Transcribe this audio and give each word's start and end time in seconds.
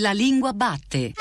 La 0.00 0.14
lingua 0.14 0.54
batte. 0.54 1.12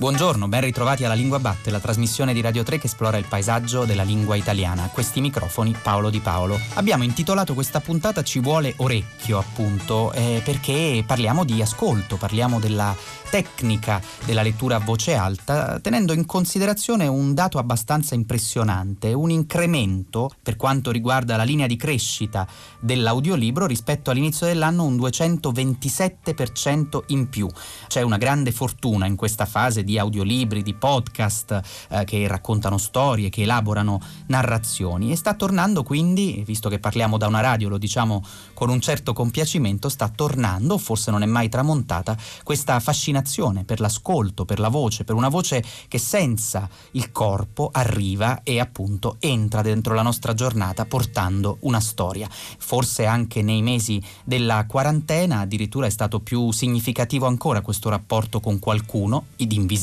Buongiorno, 0.00 0.48
ben 0.48 0.62
ritrovati 0.62 1.04
alla 1.04 1.12
Lingua 1.12 1.40
Batte, 1.40 1.70
la 1.70 1.78
trasmissione 1.78 2.32
di 2.32 2.40
Radio 2.40 2.62
3 2.62 2.78
che 2.78 2.86
esplora 2.86 3.18
il 3.18 3.26
paesaggio 3.28 3.84
della 3.84 4.02
lingua 4.02 4.34
italiana. 4.34 4.88
Questi 4.90 5.20
microfoni 5.20 5.76
Paolo 5.82 6.08
Di 6.08 6.20
Paolo. 6.20 6.58
Abbiamo 6.76 7.04
intitolato 7.04 7.52
questa 7.52 7.80
puntata 7.80 8.22
Ci 8.22 8.40
vuole 8.40 8.72
orecchio, 8.78 9.38
appunto, 9.38 10.10
eh, 10.12 10.40
perché 10.42 11.04
parliamo 11.06 11.44
di 11.44 11.60
ascolto, 11.60 12.16
parliamo 12.16 12.58
della 12.58 12.96
tecnica 13.30 14.02
della 14.24 14.42
lettura 14.42 14.76
a 14.76 14.80
voce 14.80 15.14
alta, 15.14 15.78
tenendo 15.80 16.14
in 16.14 16.24
considerazione 16.26 17.06
un 17.06 17.34
dato 17.34 17.58
abbastanza 17.58 18.14
impressionante, 18.14 19.12
un 19.12 19.30
incremento 19.30 20.30
per 20.42 20.56
quanto 20.56 20.90
riguarda 20.90 21.36
la 21.36 21.44
linea 21.44 21.66
di 21.66 21.76
crescita 21.76 22.48
dell'audiolibro 22.80 23.66
rispetto 23.66 24.10
all'inizio 24.10 24.46
dell'anno 24.46 24.84
un 24.84 24.96
227% 24.96 27.02
in 27.08 27.28
più. 27.28 27.46
C'è 27.86 28.00
una 28.00 28.16
grande 28.16 28.50
fortuna 28.50 29.04
in 29.06 29.14
questa 29.14 29.44
fase 29.46 29.84
di 29.84 29.89
audiolibri, 29.98 30.62
di 30.62 30.74
podcast 30.74 31.60
eh, 31.88 32.04
che 32.04 32.26
raccontano 32.26 32.78
storie, 32.78 33.28
che 33.28 33.42
elaborano 33.42 34.00
narrazioni 34.26 35.12
e 35.12 35.16
sta 35.16 35.34
tornando 35.34 35.82
quindi, 35.82 36.42
visto 36.46 36.68
che 36.68 36.78
parliamo 36.78 37.18
da 37.18 37.26
una 37.26 37.40
radio, 37.40 37.68
lo 37.68 37.78
diciamo 37.78 38.22
con 38.54 38.68
un 38.68 38.80
certo 38.80 39.12
compiacimento, 39.12 39.88
sta 39.88 40.08
tornando, 40.08 40.78
forse 40.78 41.10
non 41.10 41.22
è 41.22 41.26
mai 41.26 41.48
tramontata, 41.48 42.16
questa 42.42 42.78
fascinazione 42.80 43.64
per 43.64 43.80
l'ascolto, 43.80 44.44
per 44.44 44.58
la 44.58 44.68
voce, 44.68 45.04
per 45.04 45.14
una 45.14 45.28
voce 45.28 45.64
che 45.88 45.98
senza 45.98 46.68
il 46.92 47.12
corpo 47.12 47.70
arriva 47.72 48.42
e 48.42 48.60
appunto 48.60 49.16
entra 49.18 49.62
dentro 49.62 49.94
la 49.94 50.02
nostra 50.02 50.34
giornata 50.34 50.84
portando 50.84 51.58
una 51.60 51.80
storia. 51.80 52.28
Forse 52.30 53.06
anche 53.06 53.42
nei 53.42 53.62
mesi 53.62 54.02
della 54.24 54.64
quarantena 54.66 55.40
addirittura 55.40 55.86
è 55.86 55.90
stato 55.90 56.20
più 56.20 56.50
significativo 56.52 57.26
ancora 57.26 57.60
questo 57.60 57.88
rapporto 57.88 58.40
con 58.40 58.58
qualcuno, 58.58 59.26
id 59.36 59.52
invisibile, 59.52 59.79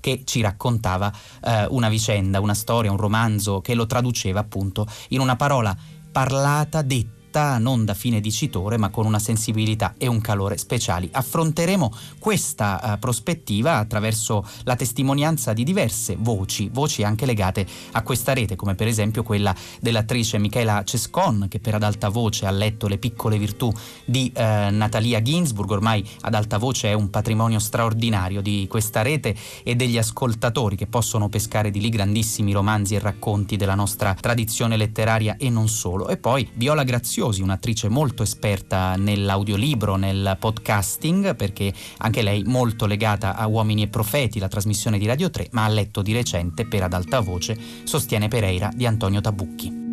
che 0.00 0.22
ci 0.24 0.40
raccontava 0.40 1.12
eh, 1.44 1.66
una 1.70 1.88
vicenda, 1.88 2.40
una 2.40 2.54
storia, 2.54 2.90
un 2.90 2.96
romanzo 2.96 3.60
che 3.60 3.74
lo 3.74 3.86
traduceva 3.86 4.40
appunto 4.40 4.86
in 5.08 5.20
una 5.20 5.36
parola 5.36 5.76
parlata, 6.10 6.82
detta 6.82 7.17
realtà 7.38 7.58
non 7.58 7.84
da 7.84 7.94
fine 7.94 8.20
dicitore 8.20 8.76
ma 8.76 8.88
con 8.88 9.06
una 9.06 9.18
sensibilità 9.18 9.94
e 9.96 10.08
un 10.08 10.20
calore 10.20 10.58
speciali. 10.58 11.08
Affronteremo 11.10 11.92
questa 12.18 12.80
uh, 12.82 12.98
prospettiva 12.98 13.76
attraverso 13.76 14.44
la 14.64 14.74
testimonianza 14.74 15.52
di 15.52 15.62
diverse 15.62 16.16
voci, 16.18 16.68
voci 16.72 17.04
anche 17.04 17.26
legate 17.26 17.66
a 17.92 18.02
questa 18.02 18.34
rete, 18.34 18.56
come 18.56 18.74
per 18.74 18.88
esempio 18.88 19.22
quella 19.22 19.54
dell'attrice 19.80 20.38
Michela 20.38 20.82
Cescon 20.84 21.46
che 21.48 21.60
per 21.60 21.74
ad 21.74 21.82
alta 21.82 22.08
voce 22.08 22.46
ha 22.46 22.50
letto 22.50 22.88
Le 22.88 22.98
piccole 22.98 23.38
virtù 23.38 23.72
di 24.04 24.32
uh, 24.34 24.40
Natalia 24.40 25.22
Ginsburg, 25.22 25.70
ormai 25.70 26.04
ad 26.22 26.34
alta 26.34 26.58
voce 26.58 26.88
è 26.88 26.92
un 26.92 27.10
patrimonio 27.10 27.58
straordinario 27.58 28.40
di 28.40 28.66
questa 28.68 29.02
rete 29.02 29.36
e 29.62 29.76
degli 29.76 29.98
ascoltatori 29.98 30.76
che 30.76 30.86
possono 30.86 31.28
pescare 31.28 31.70
di 31.70 31.80
lì 31.80 31.88
grandissimi 31.88 32.52
romanzi 32.52 32.94
e 32.96 32.98
racconti 32.98 33.56
della 33.56 33.74
nostra 33.74 34.14
tradizione 34.14 34.76
letteraria 34.76 35.36
e 35.36 35.50
non 35.50 35.68
solo. 35.68 36.08
E 36.08 36.16
poi 36.16 36.48
Viola 36.54 36.82
Graziosi 36.82 37.27
Preziosi, 37.28 37.42
un'attrice 37.42 37.88
molto 37.88 38.22
esperta 38.22 38.96
nell'audiolibro, 38.96 39.96
nel 39.96 40.36
podcasting, 40.38 41.36
perché 41.36 41.72
anche 41.98 42.22
lei 42.22 42.42
molto 42.44 42.86
legata 42.86 43.36
a 43.36 43.46
Uomini 43.46 43.82
e 43.82 43.88
Profeti, 43.88 44.38
la 44.38 44.48
trasmissione 44.48 44.98
di 44.98 45.06
Radio 45.06 45.28
3, 45.28 45.48
ma 45.52 45.64
ha 45.64 45.68
letto 45.68 46.00
di 46.00 46.12
recente 46.12 46.66
per 46.66 46.84
ad 46.84 46.94
alta 46.94 47.20
voce 47.20 47.58
Sostiene 47.84 48.28
Pereira 48.28 48.70
di 48.74 48.86
Antonio 48.86 49.20
Tabucchi. 49.20 49.86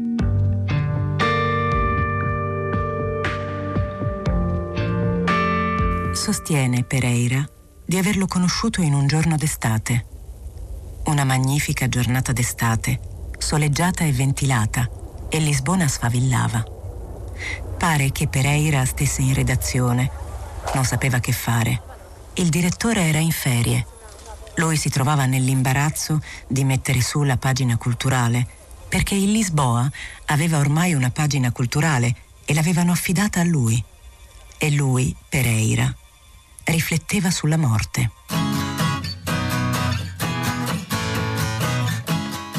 Sostiene 6.13 6.83
Pereira 6.83 7.45
di 7.85 7.97
averlo 7.97 8.27
conosciuto 8.27 8.81
in 8.81 8.93
un 8.93 9.07
giorno 9.07 9.35
d'estate. 9.35 10.05
Una 11.05 11.25
magnifica 11.25 11.89
giornata 11.89 12.31
d'estate, 12.31 12.99
soleggiata 13.37 14.05
e 14.05 14.11
ventilata, 14.13 14.89
e 15.29 15.39
Lisbona 15.39 15.87
sfavillava. 15.87 16.74
Pare 17.77 18.11
che 18.11 18.27
Pereira 18.27 18.85
stesse 18.85 19.21
in 19.21 19.33
redazione. 19.33 20.09
Non 20.73 20.85
sapeva 20.85 21.19
che 21.19 21.31
fare. 21.31 21.81
Il 22.35 22.49
direttore 22.49 23.01
era 23.01 23.19
in 23.19 23.31
ferie. 23.31 23.85
Lui 24.55 24.77
si 24.77 24.89
trovava 24.89 25.25
nell'imbarazzo 25.25 26.21
di 26.47 26.63
mettere 26.63 27.01
su 27.01 27.23
la 27.23 27.37
pagina 27.37 27.77
culturale, 27.77 28.47
perché 28.87 29.15
il 29.15 29.31
Lisboa 29.31 29.89
aveva 30.27 30.57
ormai 30.57 30.93
una 30.93 31.09
pagina 31.09 31.51
culturale 31.51 32.15
e 32.45 32.53
l'avevano 32.53 32.91
affidata 32.91 33.41
a 33.41 33.43
lui. 33.43 33.83
E 34.57 34.71
lui, 34.71 35.15
Pereira, 35.27 35.93
rifletteva 36.63 37.29
sulla 37.29 37.57
morte. 37.57 38.11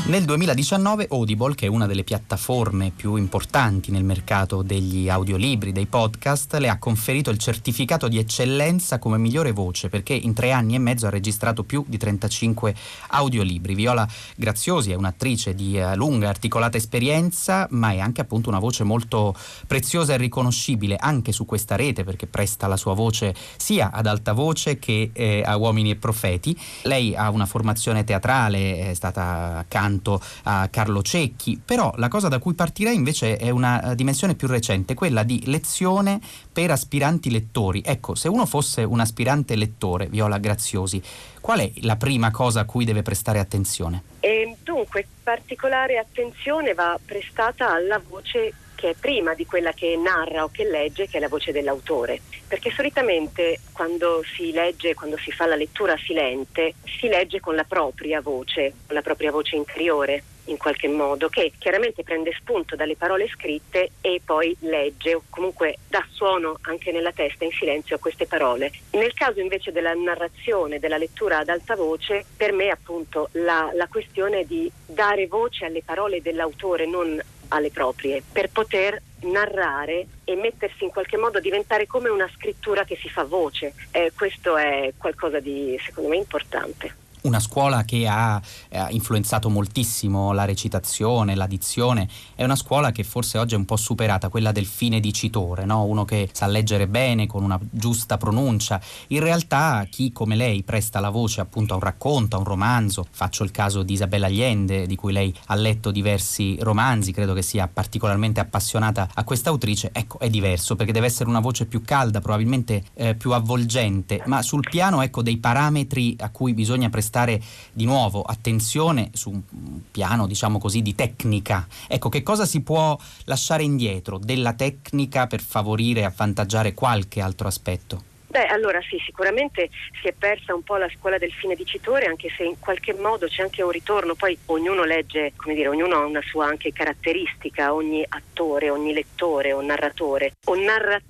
Nel 0.09 0.25
2019 0.25 1.09
Audible, 1.11 1.57
che 1.57 1.67
è 1.67 1.69
una 1.69 1.87
delle 1.87 2.05
piattaforme 2.05 2.93
più 2.95 3.17
importanti 3.17 3.91
nel 3.91 4.05
mercato 4.05 4.63
degli 4.63 5.09
audiolibri, 5.09 5.73
dei 5.73 5.87
podcast, 5.87 6.55
le 6.59 6.69
ha 6.69 6.79
conferito 6.79 7.31
il 7.31 7.39
certificato 7.39 8.07
di 8.07 8.17
eccellenza 8.17 9.01
come 9.01 9.19
migliore 9.19 9.51
voce 9.51 9.89
perché 9.89 10.15
in 10.15 10.33
tre 10.33 10.53
anni 10.53 10.77
e 10.77 10.79
mezzo 10.79 11.09
ha 11.09 11.11
registrato 11.11 11.65
più 11.65 11.85
di 11.89 11.97
35 11.99 12.73
audiolibri. 13.09 13.75
Viola 13.75 14.07
Graziosi 14.37 14.93
è 14.93 14.95
un'attrice 14.95 15.57
di 15.57 15.77
uh, 15.77 15.97
lunga 15.97 16.29
articolata 16.29 16.77
esperienza, 16.77 17.67
ma 17.71 17.91
è 17.91 17.99
anche 17.99 18.21
appunto 18.21 18.49
una 18.49 18.61
voce 18.61 18.85
molto 18.85 19.35
preziosa 19.67 20.15
e 20.15 20.19
riconoscibile 20.19 20.95
anche 21.01 21.33
su 21.33 21.45
questa 21.45 21.75
rete 21.75 22.05
perché 22.05 22.29
presta 22.29 22.69
la 22.69 22.77
sua 22.77 22.95
voce 22.95 23.35
sia 23.57 23.91
ad 23.91 24.07
alta 24.07 24.35
voce 24.35 24.79
che 24.79 25.11
eh, 25.13 25.43
a 25.45 25.57
uomini 25.57 25.91
e 25.91 25.97
profeti. 25.97 26.57
Lei 26.85 27.17
ha 27.17 27.29
una 27.29 27.47
formazione 27.47 28.05
teatrale, 28.05 28.91
è 28.91 28.95
stata 28.95 29.59
accanto 29.59 29.95
accanto 29.97 30.21
a 30.45 30.69
Carlo 30.71 31.03
Cecchi, 31.03 31.61
però 31.63 31.93
la 31.97 32.09
cosa 32.09 32.29
da 32.29 32.39
cui 32.39 32.55
partirei 32.55 32.95
invece 32.95 33.37
è 33.37 33.51
una 33.51 33.93
eh, 33.93 33.95
dimensione 33.95 34.35
più 34.35 34.47
recente, 34.49 34.95
quella 34.95 35.23
di 35.23 35.43
lezione 35.47 36.21
per 36.53 36.71
aspiranti 36.71 37.31
lettori. 37.31 37.83
Ecco, 37.85 38.15
se 38.15 38.29
uno 38.29 38.47
fosse 38.47 38.83
un 38.83 39.01
aspirante 39.01 39.57
lettore, 39.57 40.07
Viola 40.07 40.39
Graziosi, 40.39 41.03
qual 41.41 41.61
è 41.61 41.73
la 41.83 41.97
prima 41.97 42.31
cosa 42.31 42.61
a 42.61 42.65
cui 42.65 42.85
deve 42.85 43.03
prestare 43.03 43.39
attenzione? 43.39 44.03
E 44.21 44.57
dunque, 44.63 45.07
particolare 45.23 45.99
attenzione 45.99 46.75
va 46.75 46.99
prestata 47.05 47.73
alla 47.73 48.01
voce 48.07 48.53
che 48.77 48.91
è 48.91 48.95
prima 48.95 49.35
di 49.35 49.45
quella 49.47 49.73
che 49.73 49.97
narra 49.97 50.45
o 50.45 50.51
che 50.53 50.65
legge, 50.65 51.09
che 51.09 51.17
è 51.17 51.21
la 51.21 51.29
voce 51.29 51.51
dell'autore. 51.51 52.21
Perché 52.47 52.71
solitamente 52.71 53.59
quando 53.73 54.23
si 54.37 54.53
legge, 54.53 54.95
quando 54.95 55.17
si 55.19 55.33
fa 55.33 55.47
la 55.47 55.57
lettura 55.57 55.97
silente, 55.97 56.75
si 56.85 57.09
legge 57.09 57.41
con 57.41 57.57
la 57.57 57.65
propria 57.65 58.21
voce, 58.21 58.73
con 58.87 58.95
la 58.95 59.03
propria 59.03 59.33
voce 59.33 59.57
interiore 59.57 60.23
in 60.47 60.57
qualche 60.57 60.89
modo, 60.89 61.29
che 61.29 61.53
chiaramente 61.59 62.03
prende 62.03 62.33
spunto 62.39 62.77
dalle 62.77 62.97
parole 62.97 63.29
scritte 63.29 63.91
e 64.01 64.21
poi 64.25 64.57
legge 64.61 65.15
o 65.15 65.23
comunque 65.29 65.79
dà 65.89 66.05
suono 66.11 66.59
anche 66.63 66.93
nella 66.93 67.13
testa 67.13 67.45
in 67.45 67.51
silenzio 67.51 67.97
a 67.97 67.99
queste 67.99 68.27
parole. 68.27 68.71
Nel 68.93 69.13
caso 69.15 69.41
invece 69.41 69.73
della 69.73 69.95
narrazione, 69.95 70.79
della 70.79 70.99
lettura 70.99 71.39
ad 71.39 71.49
alta 71.49 71.75
voce, 71.75 72.25
per 72.37 72.53
me 72.53 72.71
appunto 72.71 73.29
la, 73.33 73.71
la 73.75 73.89
questione 73.89 74.45
di 74.45 74.71
dare 74.85 75.27
voce 75.27 75.65
alle 75.65 75.83
parole 75.83 76.23
dell'autore, 76.23 76.87
non 76.87 77.21
alle 77.49 77.71
proprie, 77.71 78.23
per 78.31 78.51
poter 78.51 79.01
narrare 79.23 80.07
e 80.25 80.35
mettersi 80.37 80.85
in 80.85 80.91
qualche 80.91 81.17
modo, 81.17 81.41
diventare 81.41 81.87
come 81.87 82.09
una 82.09 82.31
scrittura 82.35 82.85
che 82.85 82.97
si 83.01 83.09
fa 83.09 83.25
voce. 83.25 83.75
Eh, 83.91 84.13
questo 84.15 84.57
è 84.57 84.93
qualcosa 84.97 85.41
di 85.41 85.79
secondo 85.83 86.11
me 86.11 86.17
importante 86.17 87.05
una 87.27 87.41
scuola 87.41 87.85
che 87.85 88.07
ha 88.07 88.41
eh, 88.69 88.87
influenzato 88.91 89.51
moltissimo 89.51 90.33
la 90.33 90.45
recitazione, 90.45 91.35
la 91.35 91.47
dizione, 91.47 92.09
è 92.35 92.45
una 92.45 92.57
scuola 92.57 92.93
che 92.93 93.05
forse 93.05 93.39
oggi 93.39 93.55
è 93.55 93.59
un 93.59 93.65
po' 93.65 93.77
superata, 93.77 94.29
quella 94.29 94.53
del 94.53 94.67
fine 94.67 95.01
dicitore, 95.01 95.65
no? 95.65 95.85
uno 95.85 96.05
che 96.05 96.29
sa 96.33 96.47
leggere 96.47 96.87
bene, 96.87 97.27
con 97.27 97.43
una 97.43 97.59
giusta 97.71 98.17
pronuncia. 98.17 98.81
In 99.09 99.21
realtà 99.21 99.87
chi 99.91 100.13
come 100.13 100.37
lei 100.37 100.63
presta 100.63 101.01
la 101.01 101.11
voce 101.11 101.41
appunto 101.41 101.75
a 101.75 101.77
un 101.77 101.83
racconto, 101.83 102.37
a 102.37 102.39
un 102.39 102.45
romanzo, 102.45 103.07
faccio 103.11 103.45
il 103.45 103.51
caso 103.51 103.83
di 103.83 103.95
Isabella 103.95 104.27
Allende, 104.27 104.87
di 104.87 104.95
cui 104.95 105.13
lei 105.13 105.35
ha 105.47 105.55
letto 105.55 105.91
diversi 105.91 106.57
romanzi, 106.61 107.13
credo 107.13 107.35
che 107.35 107.43
sia 107.43 107.69
particolarmente 107.69 108.41
appassionata 108.41 109.09
a 109.13 109.25
questa 109.25 109.51
autrice, 109.51 109.91
ecco 109.93 110.19
è 110.19 110.31
diverso 110.31 110.77
perché 110.77 110.93
deve 110.93 111.07
essere 111.07 111.29
una 111.29 111.41
voce 111.41 111.67
più 111.67 111.83
calda, 111.83 112.21
probabilmente 112.21 112.85
eh, 112.95 113.15
più 113.15 113.33
avvolgente, 113.33 114.23
ma 114.27 114.43
sul 114.43 114.67
piano 114.69 115.03
ecco 115.03 115.23
dei 115.23 115.39
parametri 115.39 116.17
a 116.21 116.31
cui 116.31 116.55
bisogna 116.55 116.89
prestare 116.89 117.16
prestare 117.17 117.41
di 117.73 117.87
nuovo 117.87 118.23
attenzione 118.23 119.11
su 119.15 119.31
un 119.31 119.81
piano, 119.91 120.27
diciamo 120.27 120.59
così, 120.59 120.83
di 120.83 120.95
tecnica. 120.95 121.67
Ecco, 121.89 122.11
che 122.11 122.23
cosa 122.23 122.45
si 122.45 122.61
può 122.63 122.99
lasciare 123.25 123.63
indietro 123.63 124.19
della 124.19 124.53
tecnica 124.53 125.27
per 125.27 125.41
favorire 125.41 126.01
e 126.01 126.05
avvantaggiare 126.05 126.75
qualche 126.75 127.23
altro 127.23 127.49
aspetto? 127.49 128.15
Beh, 128.29 128.47
allora 128.47 128.81
sì, 128.83 129.01
sicuramente 129.07 129.71
si 130.03 130.09
è 130.09 130.13
persa 130.13 130.55
un 130.55 130.63
po' 130.63 130.77
la 130.77 130.91
scuola 130.95 131.17
del 131.17 131.33
fine 131.33 131.55
dicitore, 131.55 132.05
anche 132.05 132.29
se 132.37 132.43
in 132.43 132.59
qualche 132.59 132.93
modo 132.93 133.29
c'è 133.29 133.43
anche 133.43 133.63
un 133.63 133.71
ritorno, 133.71 134.15
poi 134.15 134.37
ognuno 134.47 134.85
legge, 134.85 135.33
come 135.37 135.55
dire, 135.55 135.69
ognuno 135.69 135.97
ha 135.97 136.05
una 136.05 136.21
sua 136.23 136.47
anche 136.47 136.73
caratteristica, 136.73 137.73
ogni 137.73 138.05
attore, 138.07 138.69
ogni 138.69 138.93
lettore 138.93 139.55
o 139.55 139.63
narratore 139.63 140.33
o 140.45 140.55
narratore, 140.55 141.05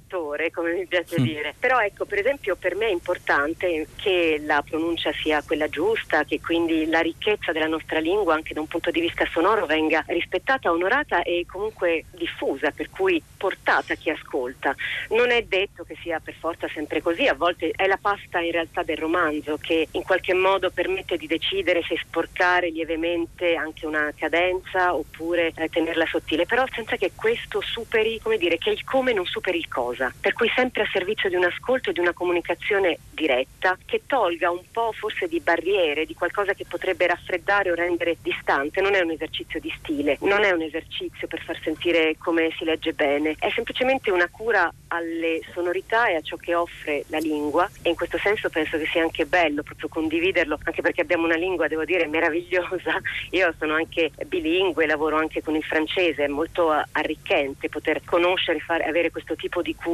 come 0.52 0.72
mi 0.72 0.86
piace 0.86 1.20
mm. 1.20 1.24
dire. 1.24 1.54
Però 1.58 1.80
ecco, 1.80 2.04
per 2.04 2.18
esempio, 2.18 2.54
per 2.56 2.76
me 2.76 2.86
è 2.86 2.90
importante 2.92 3.88
che 3.96 4.40
la 4.44 4.62
pronuncia 4.66 5.12
sia 5.12 5.42
quella 5.42 5.68
giusta, 5.68 6.24
che 6.24 6.40
quindi 6.40 6.86
la 6.86 7.00
ricchezza 7.00 7.52
della 7.52 7.66
nostra 7.66 7.98
lingua 7.98 8.34
anche 8.34 8.54
da 8.54 8.60
un 8.60 8.68
punto 8.68 8.90
di 8.90 9.00
vista 9.00 9.26
sonoro 9.32 9.66
venga 9.66 10.04
rispettata, 10.06 10.70
onorata 10.70 11.22
e 11.22 11.44
comunque 11.50 12.04
diffusa, 12.12 12.70
per 12.70 12.88
cui 12.90 13.20
portata 13.36 13.94
a 13.94 13.96
chi 13.96 14.10
ascolta. 14.10 14.74
Non 15.10 15.30
è 15.30 15.42
detto 15.42 15.84
che 15.84 15.96
sia 16.02 16.20
per 16.20 16.34
forza 16.34 16.68
sempre 16.68 17.02
così 17.02 17.16
così, 17.16 17.26
a 17.26 17.34
volte 17.34 17.70
è 17.74 17.86
la 17.86 17.96
pasta 17.96 18.40
in 18.40 18.52
realtà 18.52 18.82
del 18.82 18.98
romanzo 18.98 19.56
che 19.56 19.88
in 19.92 20.02
qualche 20.02 20.34
modo 20.34 20.70
permette 20.70 21.16
di 21.16 21.26
decidere 21.26 21.82
se 21.82 21.96
sporcare 22.02 22.68
lievemente 22.68 23.54
anche 23.54 23.86
una 23.86 24.12
cadenza 24.14 24.94
oppure 24.94 25.52
eh, 25.56 25.68
tenerla 25.70 26.04
sottile, 26.06 26.44
però 26.44 26.64
senza 26.72 26.96
che 26.96 27.12
questo 27.14 27.62
superi, 27.62 28.20
come 28.22 28.36
dire, 28.36 28.58
che 28.58 28.70
il 28.70 28.84
come 28.84 29.14
non 29.14 29.24
superi 29.24 29.58
il 29.58 29.68
cosa, 29.68 30.05
per 30.20 30.32
cui 30.32 30.50
sempre 30.54 30.82
a 30.82 30.88
servizio 30.92 31.28
di 31.28 31.34
un 31.34 31.44
ascolto 31.44 31.90
e 31.90 31.92
di 31.92 32.00
una 32.00 32.12
comunicazione 32.12 32.98
diretta 33.10 33.76
che 33.84 34.02
tolga 34.06 34.50
un 34.50 34.62
po' 34.70 34.92
forse 34.92 35.28
di 35.28 35.40
barriere, 35.40 36.06
di 36.06 36.14
qualcosa 36.14 36.54
che 36.54 36.64
potrebbe 36.68 37.06
raffreddare 37.06 37.70
o 37.70 37.74
rendere 37.74 38.16
distante, 38.22 38.80
non 38.80 38.94
è 38.94 39.00
un 39.00 39.10
esercizio 39.10 39.60
di 39.60 39.72
stile, 39.78 40.18
non 40.20 40.44
è 40.44 40.50
un 40.50 40.62
esercizio 40.62 41.26
per 41.26 41.42
far 41.42 41.58
sentire 41.62 42.16
come 42.18 42.52
si 42.56 42.64
legge 42.64 42.92
bene, 42.92 43.34
è 43.38 43.50
semplicemente 43.50 44.10
una 44.10 44.28
cura 44.30 44.72
alle 44.88 45.40
sonorità 45.52 46.08
e 46.08 46.16
a 46.16 46.20
ciò 46.20 46.36
che 46.36 46.54
offre 46.54 47.04
la 47.08 47.18
lingua 47.18 47.68
e 47.82 47.88
in 47.90 47.96
questo 47.96 48.18
senso 48.18 48.48
penso 48.48 48.78
che 48.78 48.86
sia 48.86 49.02
anche 49.02 49.26
bello 49.26 49.62
proprio 49.62 49.88
condividerlo, 49.88 50.58
anche 50.62 50.82
perché 50.82 51.00
abbiamo 51.00 51.24
una 51.24 51.36
lingua, 51.36 51.68
devo 51.68 51.84
dire, 51.84 52.06
meravigliosa. 52.06 53.00
Io 53.30 53.54
sono 53.58 53.74
anche 53.74 54.10
bilingue, 54.26 54.86
lavoro 54.86 55.16
anche 55.16 55.42
con 55.42 55.56
il 55.56 55.64
francese, 55.64 56.24
è 56.24 56.28
molto 56.28 56.70
arricchente 56.70 57.68
poter 57.68 58.02
conoscere, 58.04 58.60
fare, 58.60 58.84
avere 58.84 59.10
questo 59.10 59.34
tipo 59.34 59.62
di 59.62 59.74
cura 59.74 59.85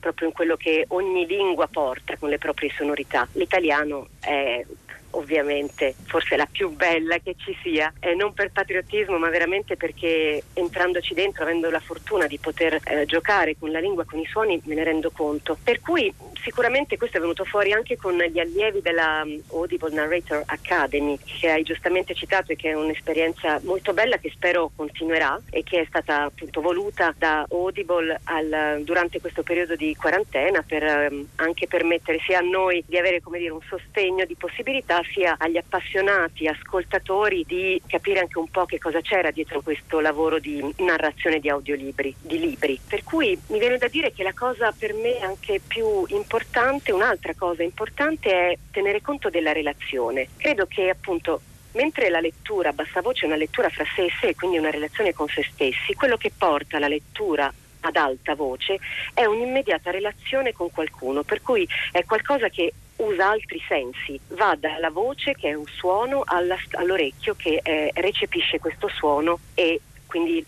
proprio 0.00 0.28
in 0.28 0.32
quello 0.32 0.56
che 0.56 0.84
ogni 0.88 1.26
lingua 1.26 1.68
porta 1.68 2.16
con 2.16 2.28
le 2.28 2.38
proprie 2.38 2.70
sonorità. 2.76 3.28
L'italiano 3.32 4.08
è 4.20 4.64
ovviamente 5.10 5.94
forse 6.06 6.36
la 6.36 6.48
più 6.50 6.70
bella 6.70 7.18
che 7.18 7.34
ci 7.36 7.56
sia, 7.62 7.92
eh, 8.00 8.14
non 8.14 8.32
per 8.32 8.50
patriottismo 8.50 9.18
ma 9.18 9.28
veramente 9.28 9.76
perché 9.76 10.42
entrandoci 10.54 11.14
dentro, 11.14 11.44
avendo 11.44 11.70
la 11.70 11.80
fortuna 11.80 12.26
di 12.26 12.38
poter 12.38 12.78
eh, 12.84 13.04
giocare 13.06 13.56
con 13.58 13.70
la 13.70 13.80
lingua, 13.80 14.04
con 14.04 14.18
i 14.18 14.26
suoni, 14.26 14.60
me 14.64 14.74
ne 14.74 14.84
rendo 14.84 15.10
conto. 15.10 15.56
Per 15.62 15.80
cui 15.80 16.12
sicuramente 16.42 16.96
questo 16.96 17.18
è 17.18 17.20
venuto 17.20 17.44
fuori 17.44 17.72
anche 17.72 17.96
con 17.96 18.16
gli 18.16 18.38
allievi 18.38 18.80
della 18.80 19.22
um, 19.24 19.40
Audible 19.52 19.92
Narrator 19.92 20.42
Academy 20.46 21.18
che 21.24 21.50
hai 21.50 21.62
giustamente 21.62 22.14
citato 22.14 22.52
e 22.52 22.56
che 22.56 22.70
è 22.70 22.74
un'esperienza 22.74 23.60
molto 23.64 23.92
bella 23.92 24.18
che 24.18 24.30
spero 24.30 24.70
continuerà 24.74 25.40
e 25.50 25.62
che 25.62 25.80
è 25.80 25.84
stata 25.86 26.24
appunto 26.24 26.60
voluta 26.60 27.14
da 27.16 27.44
Audible 27.50 28.20
al, 28.24 28.80
durante 28.82 29.20
questo 29.20 29.42
periodo 29.42 29.76
di 29.76 29.94
quarantena 29.94 30.62
per 30.62 31.10
um, 31.10 31.26
anche 31.36 31.66
permettere 31.66 32.18
sia 32.24 32.38
a 32.38 32.42
noi 32.42 32.82
di 32.86 32.96
avere 32.96 33.20
come 33.20 33.38
dire 33.38 33.50
un 33.50 33.62
sostegno 33.68 34.24
di 34.24 34.36
possibilità 34.36 35.02
sia 35.12 35.36
agli 35.38 35.56
appassionati 35.56 36.46
ascoltatori 36.46 37.44
di 37.46 37.80
capire 37.86 38.20
anche 38.20 38.38
un 38.38 38.48
po' 38.48 38.64
che 38.64 38.78
cosa 38.78 39.00
c'era 39.00 39.30
dietro 39.30 39.60
questo 39.60 40.00
lavoro 40.00 40.38
di 40.38 40.62
narrazione 40.78 41.38
di 41.38 41.48
audiolibri, 41.48 42.14
di 42.20 42.38
libri. 42.38 42.78
Per 42.86 43.04
cui 43.04 43.38
mi 43.48 43.58
viene 43.58 43.78
da 43.78 43.88
dire 43.88 44.12
che 44.12 44.22
la 44.22 44.32
cosa 44.32 44.72
per 44.76 44.94
me 44.94 45.18
anche 45.20 45.60
più 45.66 46.04
importante, 46.08 46.92
un'altra 46.92 47.34
cosa 47.34 47.62
importante 47.62 48.30
è 48.30 48.58
tenere 48.70 49.00
conto 49.00 49.30
della 49.30 49.52
relazione. 49.52 50.28
Credo 50.36 50.66
che 50.66 50.90
appunto 50.90 51.40
mentre 51.72 52.08
la 52.08 52.20
lettura 52.20 52.70
a 52.70 52.72
bassa 52.72 53.00
voce 53.00 53.24
è 53.24 53.26
una 53.26 53.36
lettura 53.36 53.68
fra 53.68 53.84
sé 53.94 54.04
e 54.04 54.12
sé, 54.20 54.34
quindi 54.34 54.58
una 54.58 54.70
relazione 54.70 55.12
con 55.12 55.28
se 55.28 55.44
stessi, 55.44 55.94
quello 55.94 56.16
che 56.16 56.32
porta 56.36 56.78
la 56.78 56.88
lettura 56.88 57.52
ad 57.88 57.96
alta 57.96 58.34
voce 58.34 58.78
è 59.14 59.24
un'immediata 59.24 59.90
relazione 59.90 60.52
con 60.52 60.70
qualcuno, 60.70 61.22
per 61.22 61.42
cui 61.42 61.68
è 61.90 62.04
qualcosa 62.04 62.48
che 62.48 62.72
usa 62.96 63.30
altri 63.30 63.60
sensi, 63.66 64.18
va 64.28 64.56
dalla 64.58 64.90
voce 64.90 65.34
che 65.34 65.50
è 65.50 65.54
un 65.54 65.66
suono 65.66 66.22
alla, 66.24 66.56
all'orecchio 66.72 67.34
che 67.34 67.60
eh, 67.62 67.90
recepisce 67.94 68.58
questo 68.58 68.88
suono 68.88 69.38
e 69.54 69.80
quindi 70.06 70.44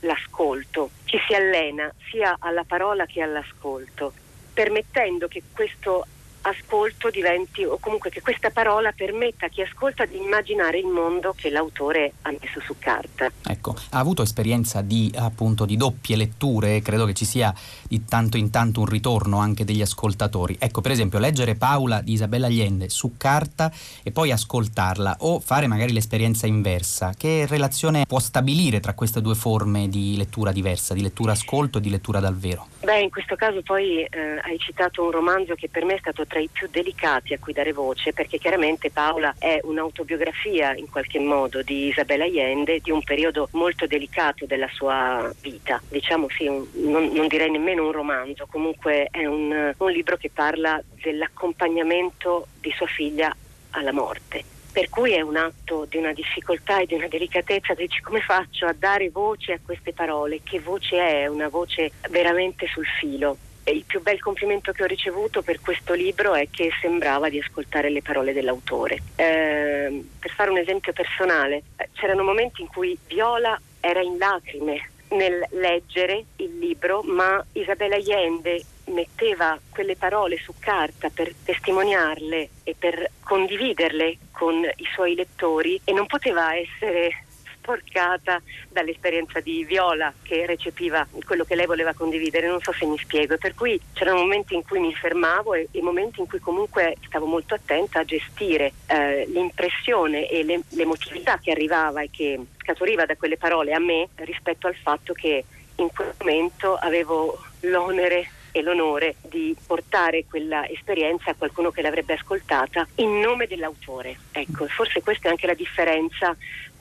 l'ascolto, 0.00 0.90
ci 1.04 1.18
si 1.26 1.34
allena 1.34 1.92
sia 2.10 2.36
alla 2.38 2.64
parola 2.64 3.06
che 3.06 3.22
all'ascolto, 3.22 4.12
permettendo 4.52 5.28
che 5.28 5.42
questo 5.52 6.06
ascolto 6.44 7.10
diventi, 7.10 7.64
o 7.64 7.78
comunque 7.78 8.10
che 8.10 8.20
questa 8.20 8.50
parola 8.50 8.92
permetta 8.92 9.46
a 9.46 9.48
chi 9.48 9.62
ascolta 9.62 10.04
di 10.04 10.16
immaginare 10.16 10.78
il 10.78 10.86
mondo 10.86 11.34
che 11.36 11.50
l'autore 11.50 12.14
ha 12.22 12.30
messo 12.30 12.60
su 12.60 12.74
carta. 12.78 13.30
Ecco, 13.46 13.74
ha 13.90 13.98
avuto 13.98 14.22
esperienza 14.22 14.80
di, 14.82 15.12
appunto, 15.16 15.64
di 15.64 15.76
doppie 15.76 16.16
letture, 16.16 16.82
credo 16.82 17.06
che 17.06 17.14
ci 17.14 17.24
sia 17.24 17.54
di 17.88 18.04
tanto 18.04 18.36
in 18.36 18.50
tanto 18.50 18.80
un 18.80 18.86
ritorno 18.86 19.38
anche 19.38 19.64
degli 19.64 19.80
ascoltatori. 19.80 20.56
Ecco, 20.58 20.80
per 20.80 20.90
esempio, 20.90 21.18
leggere 21.18 21.54
Paola 21.54 22.00
di 22.00 22.12
Isabella 22.12 22.46
Allende 22.46 22.88
su 22.88 23.16
carta 23.16 23.72
e 24.02 24.10
poi 24.10 24.30
ascoltarla 24.30 25.16
o 25.20 25.40
fare 25.40 25.66
magari 25.66 25.92
l'esperienza 25.92 26.46
inversa. 26.46 27.14
Che 27.16 27.46
relazione 27.46 28.04
può 28.06 28.18
stabilire 28.18 28.80
tra 28.80 28.94
queste 28.94 29.20
due 29.20 29.34
forme 29.34 29.88
di 29.88 30.16
lettura 30.16 30.52
diversa, 30.52 30.94
di 30.94 31.02
lettura 31.02 31.32
ascolto 31.32 31.78
e 31.78 31.80
di 31.80 31.90
lettura 31.90 32.20
dal 32.20 32.36
vero? 32.36 32.68
Beh, 32.82 33.00
in 33.00 33.10
questo 33.10 33.34
caso 33.34 33.62
poi 33.62 34.02
eh, 34.02 34.40
hai 34.42 34.58
citato 34.58 35.02
un 35.02 35.10
romanzo 35.10 35.54
che 35.54 35.68
per 35.68 35.84
me 35.84 35.94
è 35.94 35.98
stato 35.98 36.26
tra 36.34 36.42
i 36.42 36.48
più 36.50 36.66
delicati 36.68 37.32
a 37.32 37.38
cui 37.38 37.52
dare 37.52 37.72
voce, 37.72 38.12
perché 38.12 38.38
chiaramente 38.38 38.90
Paola 38.90 39.36
è 39.38 39.60
un'autobiografia 39.62 40.74
in 40.74 40.90
qualche 40.90 41.20
modo 41.20 41.62
di 41.62 41.86
Isabella 41.86 42.24
Allende 42.24 42.80
di 42.80 42.90
un 42.90 43.04
periodo 43.04 43.46
molto 43.52 43.86
delicato 43.86 44.44
della 44.44 44.66
sua 44.72 45.32
vita. 45.40 45.80
Diciamo 45.88 46.28
sì, 46.30 46.48
un, 46.48 46.66
non, 46.72 47.12
non, 47.12 47.28
direi 47.28 47.52
nemmeno 47.52 47.86
un 47.86 47.92
romanzo, 47.92 48.48
comunque 48.50 49.06
è 49.12 49.24
un, 49.26 49.72
un 49.76 49.90
libro 49.92 50.16
che 50.16 50.28
parla 50.34 50.82
dell'accompagnamento 51.00 52.48
di 52.58 52.72
sua 52.74 52.86
figlia 52.86 53.32
alla 53.70 53.92
morte. 53.92 54.42
Per 54.72 54.88
cui 54.88 55.12
è 55.12 55.20
un 55.20 55.36
atto 55.36 55.86
di 55.88 55.98
una 55.98 56.12
difficoltà 56.12 56.80
e 56.80 56.86
di 56.86 56.94
una 56.94 57.06
delicatezza, 57.06 57.74
dici 57.74 58.00
come 58.00 58.20
faccio 58.20 58.66
a 58.66 58.74
dare 58.76 59.08
voce 59.08 59.52
a 59.52 59.60
queste 59.64 59.92
parole, 59.92 60.40
che 60.42 60.58
voce 60.58 60.96
è, 60.98 61.26
una 61.28 61.46
voce 61.46 61.92
veramente 62.10 62.66
sul 62.66 62.86
filo 62.98 63.38
il 63.72 63.84
più 63.84 64.02
bel 64.02 64.20
complimento 64.20 64.72
che 64.72 64.82
ho 64.82 64.86
ricevuto 64.86 65.42
per 65.42 65.60
questo 65.60 65.94
libro 65.94 66.34
è 66.34 66.48
che 66.50 66.70
sembrava 66.80 67.28
di 67.28 67.38
ascoltare 67.38 67.90
le 67.90 68.02
parole 68.02 68.32
dell'autore. 68.32 68.98
Eh, 69.16 70.04
per 70.18 70.30
fare 70.32 70.50
un 70.50 70.58
esempio 70.58 70.92
personale, 70.92 71.62
eh, 71.76 71.88
c'erano 71.92 72.22
momenti 72.22 72.62
in 72.62 72.68
cui 72.68 72.96
Viola 73.06 73.58
era 73.80 74.00
in 74.00 74.18
lacrime 74.18 74.90
nel 75.10 75.44
leggere 75.50 76.24
il 76.36 76.58
libro, 76.58 77.02
ma 77.02 77.44
Isabella 77.52 77.96
Allende 77.96 78.62
metteva 78.86 79.58
quelle 79.70 79.96
parole 79.96 80.38
su 80.38 80.52
carta 80.58 81.08
per 81.08 81.32
testimoniarle 81.44 82.48
e 82.64 82.74
per 82.78 83.10
condividerle 83.22 84.18
con 84.30 84.62
i 84.62 84.86
suoi 84.92 85.14
lettori 85.14 85.80
e 85.84 85.92
non 85.92 86.06
poteva 86.06 86.54
essere 86.54 87.23
sporcata 87.64 88.42
dall'esperienza 88.68 89.40
di 89.40 89.64
Viola 89.64 90.12
che 90.22 90.44
recepiva 90.44 91.06
quello 91.24 91.44
che 91.44 91.54
lei 91.54 91.64
voleva 91.64 91.94
condividere, 91.94 92.46
non 92.46 92.60
so 92.60 92.72
se 92.72 92.84
mi 92.84 92.98
spiego, 92.98 93.38
per 93.38 93.54
cui 93.54 93.80
c'erano 93.94 94.18
momenti 94.18 94.54
in 94.54 94.62
cui 94.62 94.78
mi 94.78 94.94
fermavo 94.94 95.54
e, 95.54 95.68
e 95.70 95.80
momenti 95.80 96.20
in 96.20 96.26
cui 96.26 96.40
comunque 96.40 96.96
stavo 97.06 97.24
molto 97.24 97.54
attenta 97.54 98.00
a 98.00 98.04
gestire 98.04 98.72
eh, 98.86 99.24
l'impressione 99.28 100.28
e 100.28 100.44
le, 100.44 100.60
l'emotività 100.70 101.38
che 101.38 101.52
arrivava 101.52 102.02
e 102.02 102.10
che 102.12 102.38
scaturiva 102.58 103.06
da 103.06 103.16
quelle 103.16 103.38
parole 103.38 103.72
a 103.72 103.80
me 103.80 104.08
rispetto 104.16 104.66
al 104.66 104.76
fatto 104.76 105.14
che 105.14 105.44
in 105.76 105.88
quel 105.92 106.14
momento 106.18 106.76
avevo 106.76 107.42
l'onere 107.60 108.28
e 108.56 108.62
l'onore 108.62 109.16
di 109.22 109.56
portare 109.66 110.26
quella 110.30 110.68
esperienza 110.68 111.30
a 111.30 111.34
qualcuno 111.34 111.72
che 111.72 111.82
l'avrebbe 111.82 112.12
ascoltata 112.12 112.86
in 112.96 113.18
nome 113.18 113.48
dell'autore. 113.48 114.16
Ecco, 114.30 114.68
forse 114.68 115.02
questa 115.02 115.26
è 115.26 115.30
anche 115.32 115.48
la 115.48 115.54
differenza 115.54 116.36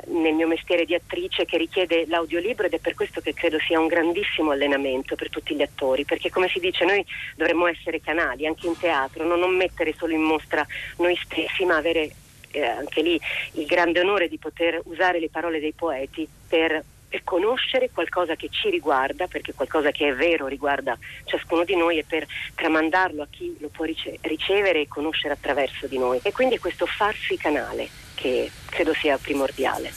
nel 0.08 0.34
mio 0.34 0.48
mestiere 0.48 0.86
di 0.86 0.94
attrice 0.94 1.46
che 1.46 1.58
richiede 1.58 2.06
l'audiolibro 2.08 2.66
ed 2.66 2.74
è 2.74 2.80
per 2.80 2.96
questo 2.96 3.22
che 3.22 3.34
credo 3.34 3.58
sia 3.60 3.80
un 3.80 3.88
grandissimo 3.88 4.52
allenamento 4.52 5.16
per 5.16 5.30
tutti 5.30 5.56
gli 5.56 5.62
attori, 5.62 6.06
perché 6.06 6.30
come 6.30 6.48
si 6.48 6.60
dice 6.60 6.86
noi 6.86 7.06
dovremmo 7.36 7.68
essere 7.68 8.02
canali 8.02 8.46
anche 8.46 8.68
in 8.68 8.78
teatro, 8.78 9.26
no? 9.26 9.36
non 9.36 9.56
mettere 9.56 9.94
solo 9.98 10.14
in 10.14 10.22
mostra 10.22 10.66
noi 10.98 11.16
stessi, 11.24 11.66
ma 11.66 11.78
avere 11.78 12.12
eh, 12.52 12.66
anche 12.66 13.02
lì 13.02 13.20
il 13.54 13.66
grande 13.66 14.00
onore 14.00 14.28
di 14.28 14.38
poter 14.38 14.82
usare 14.86 15.20
le 15.20 15.30
parole 15.30 15.60
dei 15.60 15.74
poeti 15.74 16.28
per 16.48 16.84
per 17.14 17.24
conoscere 17.24 17.92
qualcosa 17.92 18.36
che 18.36 18.50
ci 18.50 18.72
riguarda, 18.72 19.28
perché 19.28 19.54
qualcosa 19.54 19.92
che 19.92 20.08
è 20.08 20.16
vero 20.16 20.48
riguarda 20.48 20.98
ciascuno 21.26 21.64
di 21.64 21.76
noi 21.76 22.00
e 22.00 22.06
per 22.08 22.26
tramandarlo 22.56 23.22
a 23.22 23.28
chi 23.30 23.56
lo 23.60 23.68
può 23.68 23.86
rice- 23.86 24.18
ricevere 24.22 24.82
e 24.82 24.88
conoscere 24.88 25.36
attraverso 25.36 25.86
di 25.86 26.00
noi. 26.00 26.20
E 26.24 26.32
quindi 26.32 26.58
questo 26.58 26.88
farsi 26.88 27.38
canale 27.38 28.03
che 28.14 28.52
credo 28.66 28.94
sia 28.94 29.18
primordiale. 29.18 29.92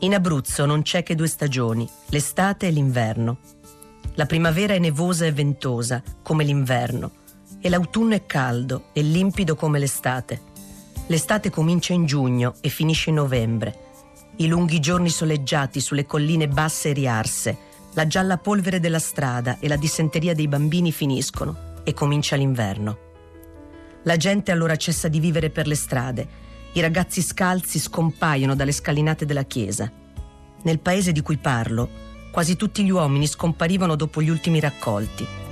In 0.00 0.14
Abruzzo 0.14 0.66
non 0.66 0.82
c'è 0.82 1.02
che 1.02 1.14
due 1.14 1.26
stagioni, 1.26 1.88
l'estate 2.10 2.66
e 2.66 2.70
l'inverno. 2.70 3.38
La 4.14 4.26
primavera 4.26 4.74
è 4.74 4.78
nevosa 4.78 5.26
e 5.26 5.32
ventosa, 5.32 6.02
come 6.22 6.44
l'inverno, 6.44 7.10
e 7.60 7.68
l'autunno 7.68 8.14
è 8.14 8.24
caldo 8.24 8.84
e 8.92 9.02
limpido 9.02 9.56
come 9.56 9.78
l'estate. 9.78 10.40
L'estate 11.06 11.50
comincia 11.50 11.92
in 11.92 12.06
giugno 12.06 12.54
e 12.60 12.68
finisce 12.68 13.10
in 13.10 13.16
novembre. 13.16 13.78
I 14.36 14.46
lunghi 14.46 14.80
giorni 14.80 15.08
soleggiati 15.08 15.80
sulle 15.80 16.06
colline 16.06 16.46
basse 16.46 16.90
e 16.90 16.92
riarse, 16.92 17.56
la 17.94 18.06
gialla 18.06 18.38
polvere 18.38 18.78
della 18.78 18.98
strada 18.98 19.58
e 19.58 19.66
la 19.66 19.76
dissenteria 19.76 20.34
dei 20.34 20.46
bambini 20.46 20.92
finiscono 20.92 21.74
e 21.88 21.94
comincia 21.94 22.34
l'inverno. 22.34 22.98
La 24.02 24.16
gente 24.16 24.50
allora 24.50 24.74
cessa 24.74 25.06
di 25.06 25.20
vivere 25.20 25.50
per 25.50 25.68
le 25.68 25.76
strade 25.76 26.28
i 26.72 26.80
ragazzi 26.80 27.22
scalzi 27.22 27.78
scompaiono 27.78 28.56
dalle 28.56 28.72
scalinate 28.72 29.24
della 29.24 29.44
chiesa. 29.44 29.90
Nel 30.62 30.80
paese 30.80 31.12
di 31.12 31.22
cui 31.22 31.36
parlo, 31.36 31.88
quasi 32.32 32.56
tutti 32.56 32.84
gli 32.84 32.90
uomini 32.90 33.28
scomparivano 33.28 33.94
dopo 33.94 34.20
gli 34.20 34.28
ultimi 34.28 34.58
raccolti. 34.58 35.45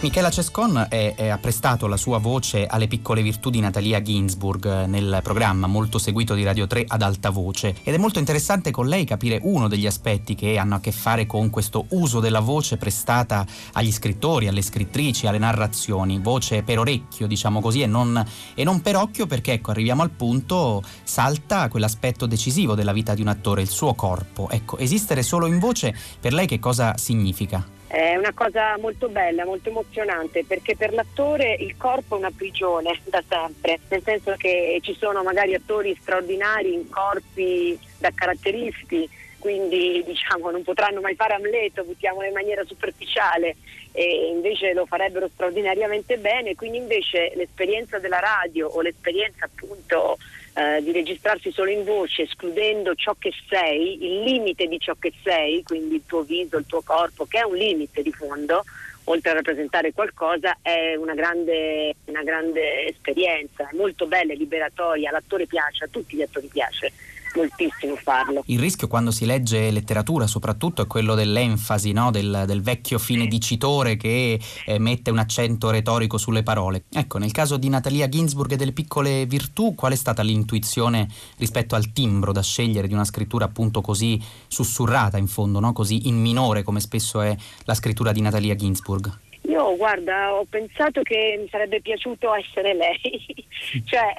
Michela 0.00 0.30
Cescon 0.30 0.86
è, 0.88 1.16
è, 1.16 1.26
ha 1.26 1.38
prestato 1.38 1.88
la 1.88 1.96
sua 1.96 2.18
voce 2.18 2.66
alle 2.66 2.86
piccole 2.86 3.20
virtù 3.20 3.50
di 3.50 3.58
Natalia 3.58 4.00
Ginsburg 4.00 4.84
nel 4.84 5.18
programma 5.24 5.66
molto 5.66 5.98
seguito 5.98 6.34
di 6.34 6.44
Radio 6.44 6.68
3 6.68 6.84
ad 6.86 7.02
alta 7.02 7.30
voce 7.30 7.74
ed 7.82 7.94
è 7.94 7.98
molto 7.98 8.20
interessante 8.20 8.70
con 8.70 8.86
lei 8.86 9.04
capire 9.04 9.40
uno 9.42 9.66
degli 9.66 9.88
aspetti 9.88 10.36
che 10.36 10.56
hanno 10.56 10.76
a 10.76 10.80
che 10.80 10.92
fare 10.92 11.26
con 11.26 11.50
questo 11.50 11.86
uso 11.90 12.20
della 12.20 12.38
voce 12.38 12.76
prestata 12.76 13.44
agli 13.72 13.90
scrittori, 13.90 14.46
alle 14.46 14.62
scrittrici, 14.62 15.26
alle 15.26 15.38
narrazioni, 15.38 16.20
voce 16.20 16.62
per 16.62 16.78
orecchio 16.78 17.26
diciamo 17.26 17.60
così 17.60 17.82
e 17.82 17.86
non, 17.86 18.24
e 18.54 18.62
non 18.62 18.80
per 18.80 18.94
occhio 18.94 19.26
perché 19.26 19.54
ecco 19.54 19.72
arriviamo 19.72 20.02
al 20.02 20.10
punto 20.10 20.80
salta 21.02 21.68
quell'aspetto 21.68 22.26
decisivo 22.26 22.76
della 22.76 22.92
vita 22.92 23.14
di 23.14 23.20
un 23.20 23.28
attore, 23.28 23.62
il 23.62 23.68
suo 23.68 23.94
corpo. 23.94 24.48
Ecco, 24.48 24.78
esistere 24.78 25.24
solo 25.24 25.46
in 25.46 25.58
voce 25.58 25.92
per 26.20 26.32
lei 26.32 26.46
che 26.46 26.60
cosa 26.60 26.96
significa? 26.96 27.77
È 27.88 28.16
una 28.16 28.34
cosa 28.34 28.76
molto 28.76 29.08
bella, 29.08 29.46
molto 29.46 29.70
emozionante 29.70 30.44
perché 30.44 30.76
per 30.76 30.92
l'attore 30.92 31.56
il 31.58 31.74
corpo 31.78 32.16
è 32.16 32.18
una 32.18 32.30
prigione 32.30 33.00
da 33.04 33.22
sempre, 33.26 33.78
nel 33.88 34.02
senso 34.02 34.34
che 34.36 34.78
ci 34.82 34.94
sono 34.94 35.22
magari 35.22 35.54
attori 35.54 35.96
straordinari 35.98 36.74
in 36.74 36.90
corpi 36.90 37.78
da 37.96 38.10
caratteristi, 38.14 39.08
quindi 39.38 40.04
diciamo 40.04 40.50
non 40.50 40.62
potranno 40.64 41.00
mai 41.00 41.14
fare 41.14 41.32
Amleto, 41.32 41.82
buttiamolo 41.82 42.26
in 42.26 42.34
maniera 42.34 42.62
superficiale 42.66 43.56
e 43.92 44.32
invece 44.34 44.74
lo 44.74 44.84
farebbero 44.84 45.26
straordinariamente 45.32 46.18
bene, 46.18 46.54
quindi 46.54 46.76
invece 46.76 47.32
l'esperienza 47.36 47.98
della 47.98 48.20
radio 48.20 48.68
o 48.68 48.82
l'esperienza 48.82 49.46
appunto 49.46 50.18
eh, 50.54 50.82
di 50.82 50.92
registrarsi 50.92 51.50
solo 51.52 51.70
in 51.70 51.84
voce, 51.84 52.22
escludendo 52.22 52.94
ciò 52.94 53.14
che 53.18 53.32
sei, 53.48 54.04
il 54.04 54.22
limite 54.22 54.66
di 54.66 54.78
ciò 54.78 54.94
che 54.98 55.12
sei, 55.22 55.62
quindi 55.62 55.96
il 55.96 56.02
tuo 56.06 56.22
viso, 56.22 56.56
il 56.56 56.66
tuo 56.66 56.82
corpo, 56.82 57.26
che 57.26 57.38
è 57.38 57.44
un 57.44 57.56
limite 57.56 58.02
di 58.02 58.12
fondo, 58.12 58.64
oltre 59.04 59.30
a 59.30 59.34
rappresentare 59.34 59.92
qualcosa, 59.92 60.58
è 60.60 60.94
una 60.94 61.14
grande, 61.14 61.94
una 62.06 62.22
grande 62.22 62.86
esperienza, 62.86 63.68
è 63.68 63.74
molto 63.74 64.06
bella, 64.06 64.32
è 64.32 64.36
liberatoria, 64.36 65.08
all'attore 65.08 65.46
piace, 65.46 65.84
a 65.84 65.88
tutti 65.88 66.16
gli 66.16 66.22
attori 66.22 66.48
piace 66.48 66.92
moltissimo 67.34 67.96
farlo. 67.96 68.42
Il 68.46 68.58
rischio 68.58 68.88
quando 68.88 69.10
si 69.10 69.26
legge 69.26 69.70
letteratura 69.70 70.26
soprattutto 70.26 70.82
è 70.82 70.86
quello 70.86 71.14
dell'enfasi, 71.14 71.92
no? 71.92 72.10
del, 72.10 72.44
del, 72.46 72.62
vecchio 72.62 72.98
fine 72.98 73.26
dicitore 73.26 73.96
che 73.96 74.40
eh, 74.66 74.78
mette 74.78 75.10
un 75.10 75.18
accento 75.18 75.70
retorico 75.70 76.18
sulle 76.18 76.42
parole. 76.42 76.84
Ecco, 76.92 77.18
nel 77.18 77.32
caso 77.32 77.56
di 77.56 77.68
Natalia 77.68 78.08
Ginsburg 78.08 78.52
e 78.52 78.56
delle 78.56 78.72
piccole 78.72 79.26
virtù, 79.26 79.74
qual 79.74 79.92
è 79.92 79.96
stata 79.96 80.22
l'intuizione 80.22 81.08
rispetto 81.36 81.74
al 81.74 81.92
timbro 81.92 82.32
da 82.32 82.42
scegliere 82.42 82.88
di 82.88 82.94
una 82.94 83.04
scrittura 83.04 83.44
appunto 83.44 83.80
così 83.80 84.20
sussurrata 84.46 85.18
in 85.18 85.26
fondo, 85.26 85.60
no? 85.60 85.72
così 85.72 86.08
in 86.08 86.16
minore 86.20 86.62
come 86.62 86.80
spesso 86.80 87.20
è 87.20 87.36
la 87.64 87.74
scrittura 87.74 88.12
di 88.12 88.20
Natalia 88.20 88.54
Ginsburg? 88.54 89.18
Io 89.42 89.76
guarda, 89.76 90.34
ho 90.34 90.44
pensato 90.48 91.02
che 91.02 91.38
mi 91.40 91.48
sarebbe 91.48 91.80
piaciuto 91.80 92.34
essere 92.34 92.74
lei, 92.74 93.46
cioè 93.86 94.14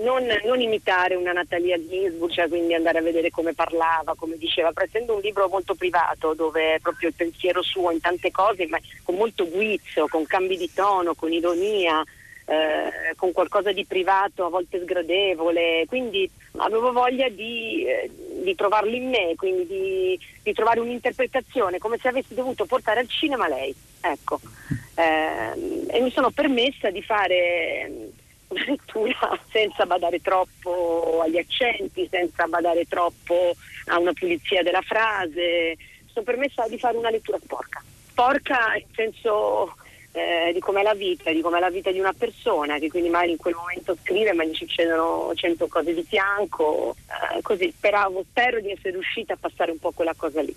non, 0.00 0.26
non, 0.44 0.60
imitare 0.60 1.14
una 1.14 1.32
Natalia 1.32 1.78
Ginsburg, 1.78 2.32
cioè 2.32 2.48
quindi 2.48 2.74
andare 2.74 2.98
a 2.98 3.02
vedere 3.02 3.30
come 3.30 3.54
parlava, 3.54 4.14
come 4.16 4.36
diceva, 4.36 4.72
però 4.72 4.86
essendo 4.86 5.14
un 5.14 5.20
libro 5.20 5.48
molto 5.48 5.74
privato 5.74 6.34
dove 6.34 6.78
proprio 6.80 7.08
il 7.08 7.14
pensiero 7.14 7.62
suo 7.62 7.90
in 7.90 8.00
tante 8.00 8.30
cose, 8.30 8.66
ma 8.66 8.78
con 9.02 9.16
molto 9.16 9.48
guizzo, 9.48 10.06
con 10.08 10.24
cambi 10.26 10.56
di 10.56 10.70
tono, 10.72 11.14
con 11.14 11.32
ironia, 11.32 12.02
eh, 12.46 13.14
con 13.16 13.32
qualcosa 13.32 13.72
di 13.72 13.84
privato, 13.84 14.44
a 14.44 14.48
volte 14.50 14.80
sgradevole, 14.80 15.84
quindi 15.86 16.28
avevo 16.56 16.92
voglia 16.92 17.28
di, 17.28 17.84
eh, 17.84 18.10
di 18.42 18.54
trovarlo 18.54 18.94
in 18.94 19.08
me, 19.08 19.34
quindi 19.36 19.66
di, 19.66 20.18
di, 20.42 20.52
trovare 20.52 20.80
un'interpretazione, 20.80 21.78
come 21.78 21.98
se 21.98 22.08
avessi 22.08 22.34
dovuto 22.34 22.64
portare 22.64 23.00
al 23.00 23.08
cinema 23.08 23.48
lei. 23.48 23.74
Ecco. 24.00 24.40
Eh, 24.94 25.86
e 25.88 26.00
mi 26.00 26.10
sono 26.10 26.30
permessa 26.30 26.90
di 26.90 27.02
fare 27.02 28.10
una 28.50 28.64
lettura 28.66 29.38
senza 29.50 29.86
badare 29.86 30.20
troppo 30.20 31.20
agli 31.22 31.38
accenti, 31.38 32.08
senza 32.10 32.46
badare 32.46 32.84
troppo 32.86 33.54
a 33.86 33.98
una 33.98 34.12
pulizia 34.12 34.62
della 34.62 34.82
frase. 34.82 35.76
Sono 36.06 36.24
permessa 36.24 36.66
di 36.68 36.78
fare 36.78 36.96
una 36.96 37.10
lettura 37.10 37.38
sporca. 37.42 37.82
Sporca 38.08 38.72
nel 38.72 38.84
senso 38.94 39.74
eh, 40.12 40.50
di 40.52 40.60
com'è 40.60 40.82
la 40.82 40.94
vita, 40.94 41.30
di 41.30 41.40
com'è 41.40 41.60
la 41.60 41.70
vita 41.70 41.92
di 41.92 42.00
una 42.00 42.12
persona, 42.12 42.78
che 42.78 42.88
quindi 42.88 43.08
magari 43.08 43.32
in 43.32 43.38
quel 43.38 43.54
momento 43.54 43.96
scrive 44.02 44.32
ma 44.32 44.44
gli 44.44 44.54
succedono 44.54 45.32
cento 45.34 45.68
cose 45.68 45.94
di 45.94 46.02
fianco, 46.02 46.96
eh, 47.06 47.40
così 47.42 47.72
speravo, 47.74 48.24
spero 48.28 48.60
di 48.60 48.70
essere 48.70 48.90
riuscita 48.90 49.34
a 49.34 49.38
passare 49.40 49.70
un 49.70 49.78
po' 49.78 49.92
quella 49.92 50.14
cosa 50.16 50.42
lì. 50.42 50.54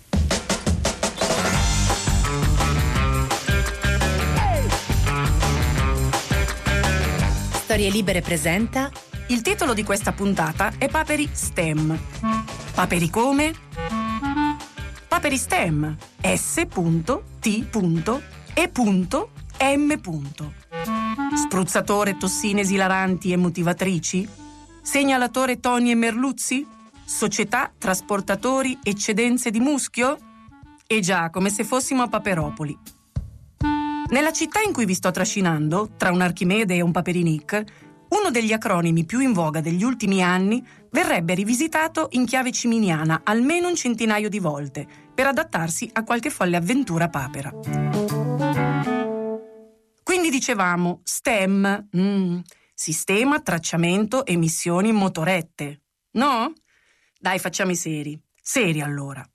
Storie 7.64 7.88
Libere 7.88 8.20
presenta 8.20 8.90
Il 9.28 9.40
titolo 9.40 9.72
di 9.72 9.82
questa 9.84 10.12
puntata 10.12 10.74
è 10.76 10.86
Paperi 10.86 11.30
STEM. 11.32 11.98
Paperi 12.74 13.08
come? 13.08 13.54
Paperi 15.08 15.38
STEM. 15.38 15.96
S.T.E.M. 16.20 16.74
Spruzzatore 21.34 22.18
tossine 22.18 22.60
esilaranti 22.60 23.32
e 23.32 23.36
motivatrici? 23.38 24.28
Segnalatore 24.82 25.58
Toni 25.58 25.90
e 25.90 25.94
Merluzzi? 25.94 26.66
Società, 27.02 27.72
trasportatori, 27.78 28.78
eccedenze 28.82 29.50
di 29.50 29.60
muschio? 29.60 30.18
E 30.86 31.00
già, 31.00 31.30
come 31.30 31.48
se 31.48 31.64
fossimo 31.64 32.02
a 32.02 32.08
Paperopoli. 32.08 32.93
Nella 34.10 34.32
città 34.32 34.60
in 34.60 34.72
cui 34.72 34.84
vi 34.84 34.94
sto 34.94 35.10
trascinando, 35.10 35.90
tra 35.96 36.10
un 36.10 36.20
Archimede 36.20 36.74
e 36.74 36.80
un 36.82 36.92
Paperinic, 36.92 37.64
uno 38.10 38.30
degli 38.30 38.52
acronimi 38.52 39.04
più 39.04 39.20
in 39.20 39.32
voga 39.32 39.60
degli 39.60 39.82
ultimi 39.82 40.22
anni 40.22 40.64
verrebbe 40.90 41.34
rivisitato 41.34 42.08
in 42.12 42.26
chiave 42.26 42.52
ciminiana 42.52 43.22
almeno 43.24 43.68
un 43.68 43.74
centinaio 43.74 44.28
di 44.28 44.38
volte 44.38 44.86
per 45.12 45.26
adattarsi 45.26 45.90
a 45.94 46.04
qualche 46.04 46.30
folle 46.30 46.56
avventura 46.56 47.08
papera. 47.08 47.50
Quindi 50.02 50.30
dicevamo 50.30 51.00
STEM, 51.02 51.88
mm, 51.96 52.38
sistema, 52.74 53.40
tracciamento, 53.40 54.26
emissioni, 54.26 54.92
motorette. 54.92 55.80
No? 56.12 56.52
Dai, 57.18 57.38
facciamo 57.38 57.72
i 57.72 57.76
seri. 57.76 58.20
Seri 58.40 58.80
allora. 58.80 59.26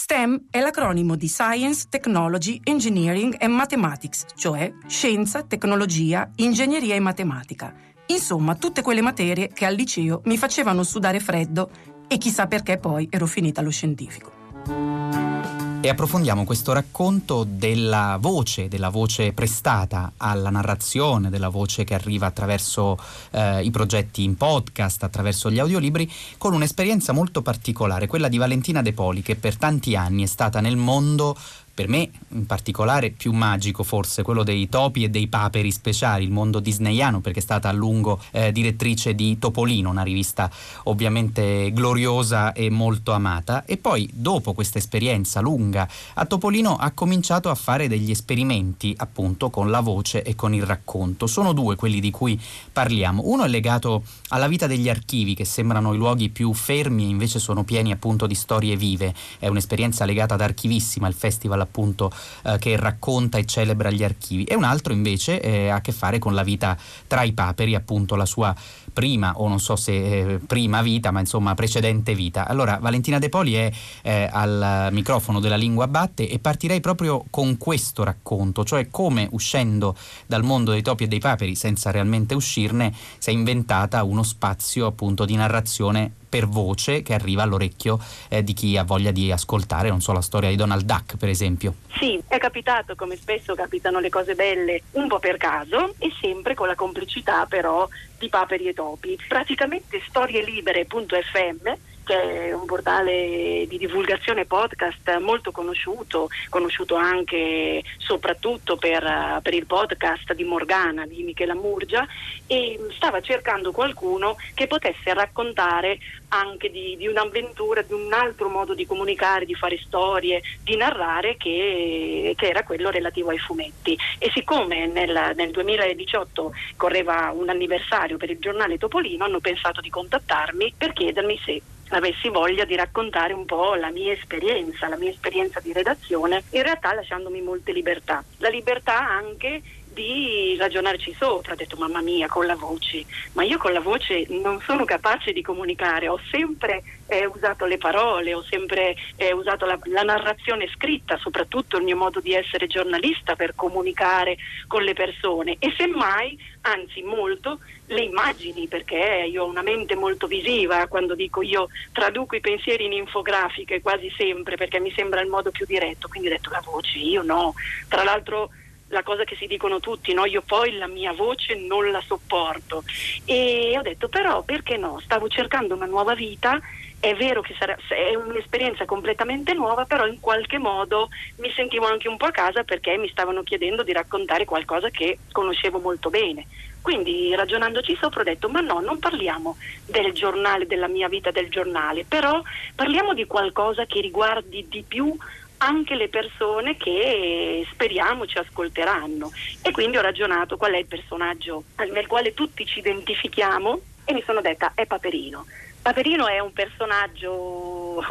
STEM 0.00 0.44
è 0.48 0.60
l'acronimo 0.60 1.16
di 1.16 1.26
Science, 1.26 1.86
Technology, 1.88 2.60
Engineering 2.62 3.34
and 3.40 3.52
Mathematics, 3.52 4.26
cioè 4.36 4.72
scienza, 4.86 5.42
tecnologia, 5.42 6.30
ingegneria 6.36 6.94
e 6.94 7.00
matematica. 7.00 7.74
Insomma, 8.06 8.54
tutte 8.54 8.80
quelle 8.80 9.00
materie 9.00 9.48
che 9.48 9.64
al 9.66 9.74
liceo 9.74 10.20
mi 10.26 10.38
facevano 10.38 10.84
sudare 10.84 11.18
freddo 11.18 11.68
e 12.06 12.16
chissà 12.16 12.46
perché 12.46 12.78
poi 12.78 13.08
ero 13.10 13.26
finita 13.26 13.60
allo 13.60 13.70
scientifico 13.70 15.57
e 15.80 15.88
approfondiamo 15.88 16.44
questo 16.44 16.72
racconto 16.72 17.44
della 17.48 18.18
voce, 18.20 18.66
della 18.66 18.88
voce 18.88 19.32
prestata 19.32 20.12
alla 20.16 20.50
narrazione, 20.50 21.30
della 21.30 21.50
voce 21.50 21.84
che 21.84 21.94
arriva 21.94 22.26
attraverso 22.26 22.98
eh, 23.30 23.62
i 23.62 23.70
progetti 23.70 24.24
in 24.24 24.36
podcast, 24.36 25.04
attraverso 25.04 25.50
gli 25.52 25.60
audiolibri, 25.60 26.10
con 26.36 26.52
un'esperienza 26.52 27.12
molto 27.12 27.42
particolare, 27.42 28.08
quella 28.08 28.28
di 28.28 28.38
Valentina 28.38 28.82
De 28.82 28.92
Poli, 28.92 29.22
che 29.22 29.36
per 29.36 29.56
tanti 29.56 29.94
anni 29.94 30.24
è 30.24 30.26
stata 30.26 30.60
nel 30.60 30.76
mondo 30.76 31.36
per 31.78 31.86
me 31.86 32.10
in 32.30 32.44
particolare 32.44 33.10
più 33.10 33.30
magico 33.30 33.84
forse 33.84 34.24
quello 34.24 34.42
dei 34.42 34.68
topi 34.68 35.04
e 35.04 35.10
dei 35.10 35.28
paperi 35.28 35.70
speciali, 35.70 36.24
il 36.24 36.32
mondo 36.32 36.58
disneyano 36.58 37.20
perché 37.20 37.38
è 37.38 37.42
stata 37.42 37.68
a 37.68 37.72
lungo 37.72 38.20
eh, 38.32 38.50
direttrice 38.50 39.14
di 39.14 39.38
Topolino, 39.38 39.88
una 39.88 40.02
rivista 40.02 40.50
ovviamente 40.84 41.70
gloriosa 41.72 42.52
e 42.52 42.68
molto 42.68 43.12
amata 43.12 43.64
e 43.64 43.76
poi 43.76 44.10
dopo 44.12 44.54
questa 44.54 44.78
esperienza 44.78 45.38
lunga 45.38 45.88
a 46.14 46.26
Topolino 46.26 46.74
ha 46.74 46.90
cominciato 46.90 47.48
a 47.48 47.54
fare 47.54 47.86
degli 47.86 48.10
esperimenti 48.10 48.92
appunto 48.96 49.48
con 49.48 49.70
la 49.70 49.78
voce 49.78 50.24
e 50.24 50.34
con 50.34 50.54
il 50.54 50.64
racconto. 50.64 51.28
Sono 51.28 51.52
due 51.52 51.76
quelli 51.76 52.00
di 52.00 52.10
cui 52.10 52.40
parliamo. 52.72 53.22
Uno 53.26 53.44
è 53.44 53.48
legato 53.48 54.02
alla 54.30 54.48
vita 54.48 54.66
degli 54.66 54.88
archivi 54.88 55.34
che 55.34 55.44
sembrano 55.44 55.94
i 55.94 55.96
luoghi 55.96 56.28
più 56.28 56.52
fermi 56.54 57.04
e 57.04 57.08
invece 57.08 57.38
sono 57.38 57.62
pieni 57.62 57.92
appunto 57.92 58.26
di 58.26 58.34
storie 58.34 58.74
vive. 58.74 59.14
È 59.38 59.46
un'esperienza 59.46 60.04
legata 60.04 60.34
ad 60.34 60.40
Archivissima, 60.40 61.06
il 61.06 61.14
festival 61.14 61.66
appunto 61.68 62.10
eh, 62.44 62.56
che 62.58 62.76
racconta 62.76 63.38
e 63.38 63.44
celebra 63.44 63.90
gli 63.90 64.02
archivi. 64.02 64.44
E 64.44 64.54
un 64.54 64.64
altro 64.64 64.92
invece 64.92 65.40
eh, 65.40 65.68
ha 65.68 65.76
a 65.76 65.80
che 65.80 65.92
fare 65.92 66.18
con 66.18 66.34
la 66.34 66.42
vita 66.42 66.76
tra 67.06 67.22
i 67.22 67.32
paperi, 67.32 67.74
appunto 67.74 68.16
la 68.16 68.26
sua 68.26 68.54
prima 68.92 69.34
o 69.36 69.46
non 69.46 69.60
so 69.60 69.76
se 69.76 69.92
eh, 69.92 70.38
prima 70.38 70.82
vita, 70.82 71.10
ma 71.10 71.20
insomma 71.20 71.54
precedente 71.54 72.14
vita. 72.14 72.48
Allora 72.48 72.78
Valentina 72.80 73.18
De 73.18 73.28
Poli 73.28 73.54
è 73.54 73.70
eh, 74.02 74.28
al 74.30 74.88
microfono 74.90 75.40
della 75.40 75.56
Lingua 75.56 75.86
Batte 75.86 76.28
e 76.28 76.38
partirei 76.38 76.80
proprio 76.80 77.24
con 77.30 77.56
questo 77.58 78.02
racconto, 78.02 78.64
cioè 78.64 78.88
come 78.90 79.28
uscendo 79.30 79.96
dal 80.26 80.42
mondo 80.42 80.72
dei 80.72 80.82
topi 80.82 81.04
e 81.04 81.08
dei 81.08 81.20
paperi 81.20 81.54
senza 81.54 81.90
realmente 81.90 82.34
uscirne 82.34 82.92
si 83.18 83.30
è 83.30 83.32
inventata 83.32 84.02
uno 84.02 84.22
spazio 84.22 84.86
appunto 84.86 85.24
di 85.24 85.36
narrazione 85.36 86.12
per 86.28 86.46
voce 86.46 87.02
che 87.02 87.14
arriva 87.14 87.42
all'orecchio 87.42 87.98
eh, 88.28 88.42
di 88.44 88.52
chi 88.52 88.76
ha 88.76 88.84
voglia 88.84 89.10
di 89.10 89.32
ascoltare, 89.32 89.88
non 89.88 90.00
so, 90.00 90.12
la 90.12 90.20
storia 90.20 90.48
di 90.48 90.56
Donald 90.56 90.84
Duck 90.84 91.16
per 91.16 91.28
esempio. 91.28 91.74
Sì, 91.98 92.20
è 92.26 92.38
capitato 92.38 92.94
come 92.94 93.16
spesso 93.16 93.54
capitano 93.54 93.98
le 94.00 94.10
cose 94.10 94.34
belle 94.34 94.82
un 94.92 95.08
po' 95.08 95.18
per 95.18 95.36
caso 95.36 95.94
e 95.98 96.12
sempre 96.20 96.54
con 96.54 96.66
la 96.66 96.74
complicità 96.74 97.46
però 97.46 97.88
di 98.18 98.28
paperi 98.28 98.68
e 98.68 98.74
topi. 98.74 99.18
Praticamente 99.28 100.00
storielibere.fm 100.08 101.87
che 102.08 102.46
è 102.46 102.52
un 102.54 102.64
portale 102.64 103.66
di 103.68 103.76
divulgazione 103.76 104.46
podcast 104.46 105.18
molto 105.18 105.50
conosciuto, 105.50 106.28
conosciuto 106.48 106.94
anche 106.94 107.82
soprattutto 107.98 108.76
per, 108.78 109.40
per, 109.42 109.52
il 109.52 109.66
podcast 109.66 110.32
di 110.32 110.44
Morgana, 110.44 111.06
di 111.06 111.22
Michela 111.22 111.54
Murgia, 111.54 112.06
e 112.46 112.80
stava 112.96 113.20
cercando 113.20 113.72
qualcuno 113.72 114.36
che 114.54 114.66
potesse 114.66 115.12
raccontare 115.12 115.98
anche 116.28 116.70
di, 116.70 116.96
di, 116.96 117.06
un'avventura, 117.06 117.82
di 117.82 117.92
un 117.92 118.10
altro 118.10 118.48
modo 118.48 118.72
di 118.72 118.86
comunicare, 118.86 119.44
di 119.44 119.54
fare 119.54 119.78
storie, 119.78 120.40
di 120.62 120.76
narrare 120.76 121.36
che, 121.36 122.32
che 122.36 122.48
era 122.48 122.62
quello 122.62 122.88
relativo 122.88 123.28
ai 123.28 123.38
fumetti. 123.38 123.98
E 124.18 124.30
siccome 124.32 124.86
nel, 124.86 125.32
nel 125.36 125.50
2018 125.50 126.52
correva 126.76 127.32
un 127.34 127.50
anniversario 127.50 128.16
per 128.16 128.30
il 128.30 128.38
giornale 128.38 128.78
Topolino, 128.78 129.24
hanno 129.24 129.40
pensato 129.40 129.82
di 129.82 129.90
contattarmi 129.90 130.72
per 130.78 130.94
chiedermi 130.94 131.38
se 131.44 131.62
avessi 131.90 132.28
voglia 132.28 132.64
di 132.64 132.76
raccontare 132.76 133.32
un 133.32 133.44
po' 133.44 133.74
la 133.74 133.90
mia 133.90 134.12
esperienza, 134.12 134.88
la 134.88 134.96
mia 134.96 135.10
esperienza 135.10 135.60
di 135.60 135.72
redazione, 135.72 136.44
in 136.50 136.62
realtà 136.62 136.94
lasciandomi 136.94 137.40
molte 137.40 137.72
libertà. 137.72 138.24
La 138.38 138.48
libertà 138.48 139.08
anche 139.08 139.62
di 139.98 140.54
ragionarci 140.56 141.12
sopra, 141.18 141.54
ho 141.54 141.56
detto 141.56 141.76
mamma 141.76 142.00
mia 142.00 142.28
con 142.28 142.46
la 142.46 142.54
voce, 142.54 143.04
ma 143.32 143.42
io 143.42 143.58
con 143.58 143.72
la 143.72 143.80
voce 143.80 144.26
non 144.28 144.60
sono 144.60 144.84
capace 144.84 145.32
di 145.32 145.42
comunicare, 145.42 146.06
ho 146.06 146.20
sempre 146.30 146.84
eh, 147.08 147.26
usato 147.26 147.64
le 147.64 147.78
parole, 147.78 148.32
ho 148.32 148.44
sempre 148.44 148.94
eh, 149.16 149.32
usato 149.32 149.66
la, 149.66 149.76
la, 149.86 150.02
narrazione 150.02 150.68
scritta, 150.68 151.18
soprattutto 151.18 151.78
il 151.78 151.82
mio 151.82 151.96
modo 151.96 152.20
di 152.20 152.32
essere 152.32 152.68
giornalista 152.68 153.34
per 153.34 153.56
comunicare 153.56 154.36
con 154.68 154.84
le 154.84 154.92
persone. 154.92 155.56
E 155.58 155.74
semmai, 155.76 156.38
anzi 156.60 157.02
molto, 157.02 157.58
le 157.86 158.02
immagini 158.02 158.68
perché 158.68 159.26
io 159.28 159.42
ho 159.42 159.48
una 159.48 159.62
mente 159.62 159.96
molto 159.96 160.28
visiva, 160.28 160.86
quando 160.86 161.16
dico 161.16 161.42
io 161.42 161.66
traduco 161.90 162.36
i 162.36 162.40
pensieri 162.40 162.84
in 162.84 162.92
infografiche 162.92 163.80
quasi 163.80 164.12
sempre 164.16 164.54
perché 164.54 164.78
mi 164.78 164.92
sembra 164.94 165.20
il 165.22 165.28
modo 165.28 165.50
più 165.50 165.66
diretto, 165.66 166.06
quindi 166.06 166.28
ho 166.28 166.32
detto 166.32 166.50
la 166.50 166.62
voce, 166.64 166.98
io 166.98 167.22
no, 167.22 167.54
tra 167.88 168.04
l'altro 168.04 168.50
la 168.88 169.02
cosa 169.02 169.24
che 169.24 169.36
si 169.36 169.46
dicono 169.46 169.80
tutti, 169.80 170.12
no? 170.12 170.24
io 170.24 170.42
poi 170.42 170.76
la 170.76 170.86
mia 170.86 171.12
voce 171.12 171.54
non 171.54 171.90
la 171.90 172.02
sopporto. 172.04 172.82
E 173.24 173.74
ho 173.76 173.82
detto 173.82 174.08
però 174.08 174.42
perché 174.42 174.76
no? 174.76 175.00
Stavo 175.00 175.28
cercando 175.28 175.74
una 175.74 175.86
nuova 175.86 176.14
vita, 176.14 176.60
è 177.00 177.14
vero 177.14 177.40
che 177.40 177.54
sarà, 177.58 177.76
è 177.88 178.14
un'esperienza 178.14 178.84
completamente 178.84 179.54
nuova, 179.54 179.84
però 179.84 180.06
in 180.06 180.18
qualche 180.20 180.58
modo 180.58 181.08
mi 181.36 181.50
sentivo 181.52 181.86
anche 181.86 182.08
un 182.08 182.16
po' 182.16 182.26
a 182.26 182.32
casa 182.32 182.64
perché 182.64 182.96
mi 182.96 183.08
stavano 183.08 183.42
chiedendo 183.42 183.82
di 183.82 183.92
raccontare 183.92 184.44
qualcosa 184.44 184.90
che 184.90 185.18
conoscevo 185.30 185.78
molto 185.78 186.10
bene. 186.10 186.46
Quindi 186.80 187.34
ragionandoci 187.34 187.96
sopra 188.00 188.22
ho 188.22 188.24
detto 188.24 188.48
ma 188.48 188.60
no, 188.60 188.80
non 188.80 188.98
parliamo 188.98 189.56
del 189.84 190.12
giornale, 190.12 190.66
della 190.66 190.88
mia 190.88 191.08
vita 191.08 191.30
del 191.30 191.50
giornale, 191.50 192.04
però 192.04 192.40
parliamo 192.74 193.14
di 193.14 193.26
qualcosa 193.26 193.84
che 193.84 194.00
riguardi 194.00 194.66
di 194.68 194.82
più 194.86 195.14
anche 195.58 195.94
le 195.94 196.08
persone 196.08 196.76
che 196.76 197.66
speriamo 197.70 198.26
ci 198.26 198.38
ascolteranno. 198.38 199.30
E 199.62 199.70
quindi 199.70 199.96
ho 199.96 200.02
ragionato 200.02 200.56
qual 200.56 200.72
è 200.72 200.78
il 200.78 200.86
personaggio 200.86 201.64
nel 201.90 202.06
quale 202.06 202.34
tutti 202.34 202.66
ci 202.66 202.78
identifichiamo 202.80 203.80
e 204.04 204.12
mi 204.12 204.22
sono 204.24 204.40
detta 204.40 204.72
è 204.74 204.86
Paperino. 204.86 205.44
Paperino 205.80 206.26
è 206.26 206.38
un 206.38 206.52
personaggio 206.52 207.32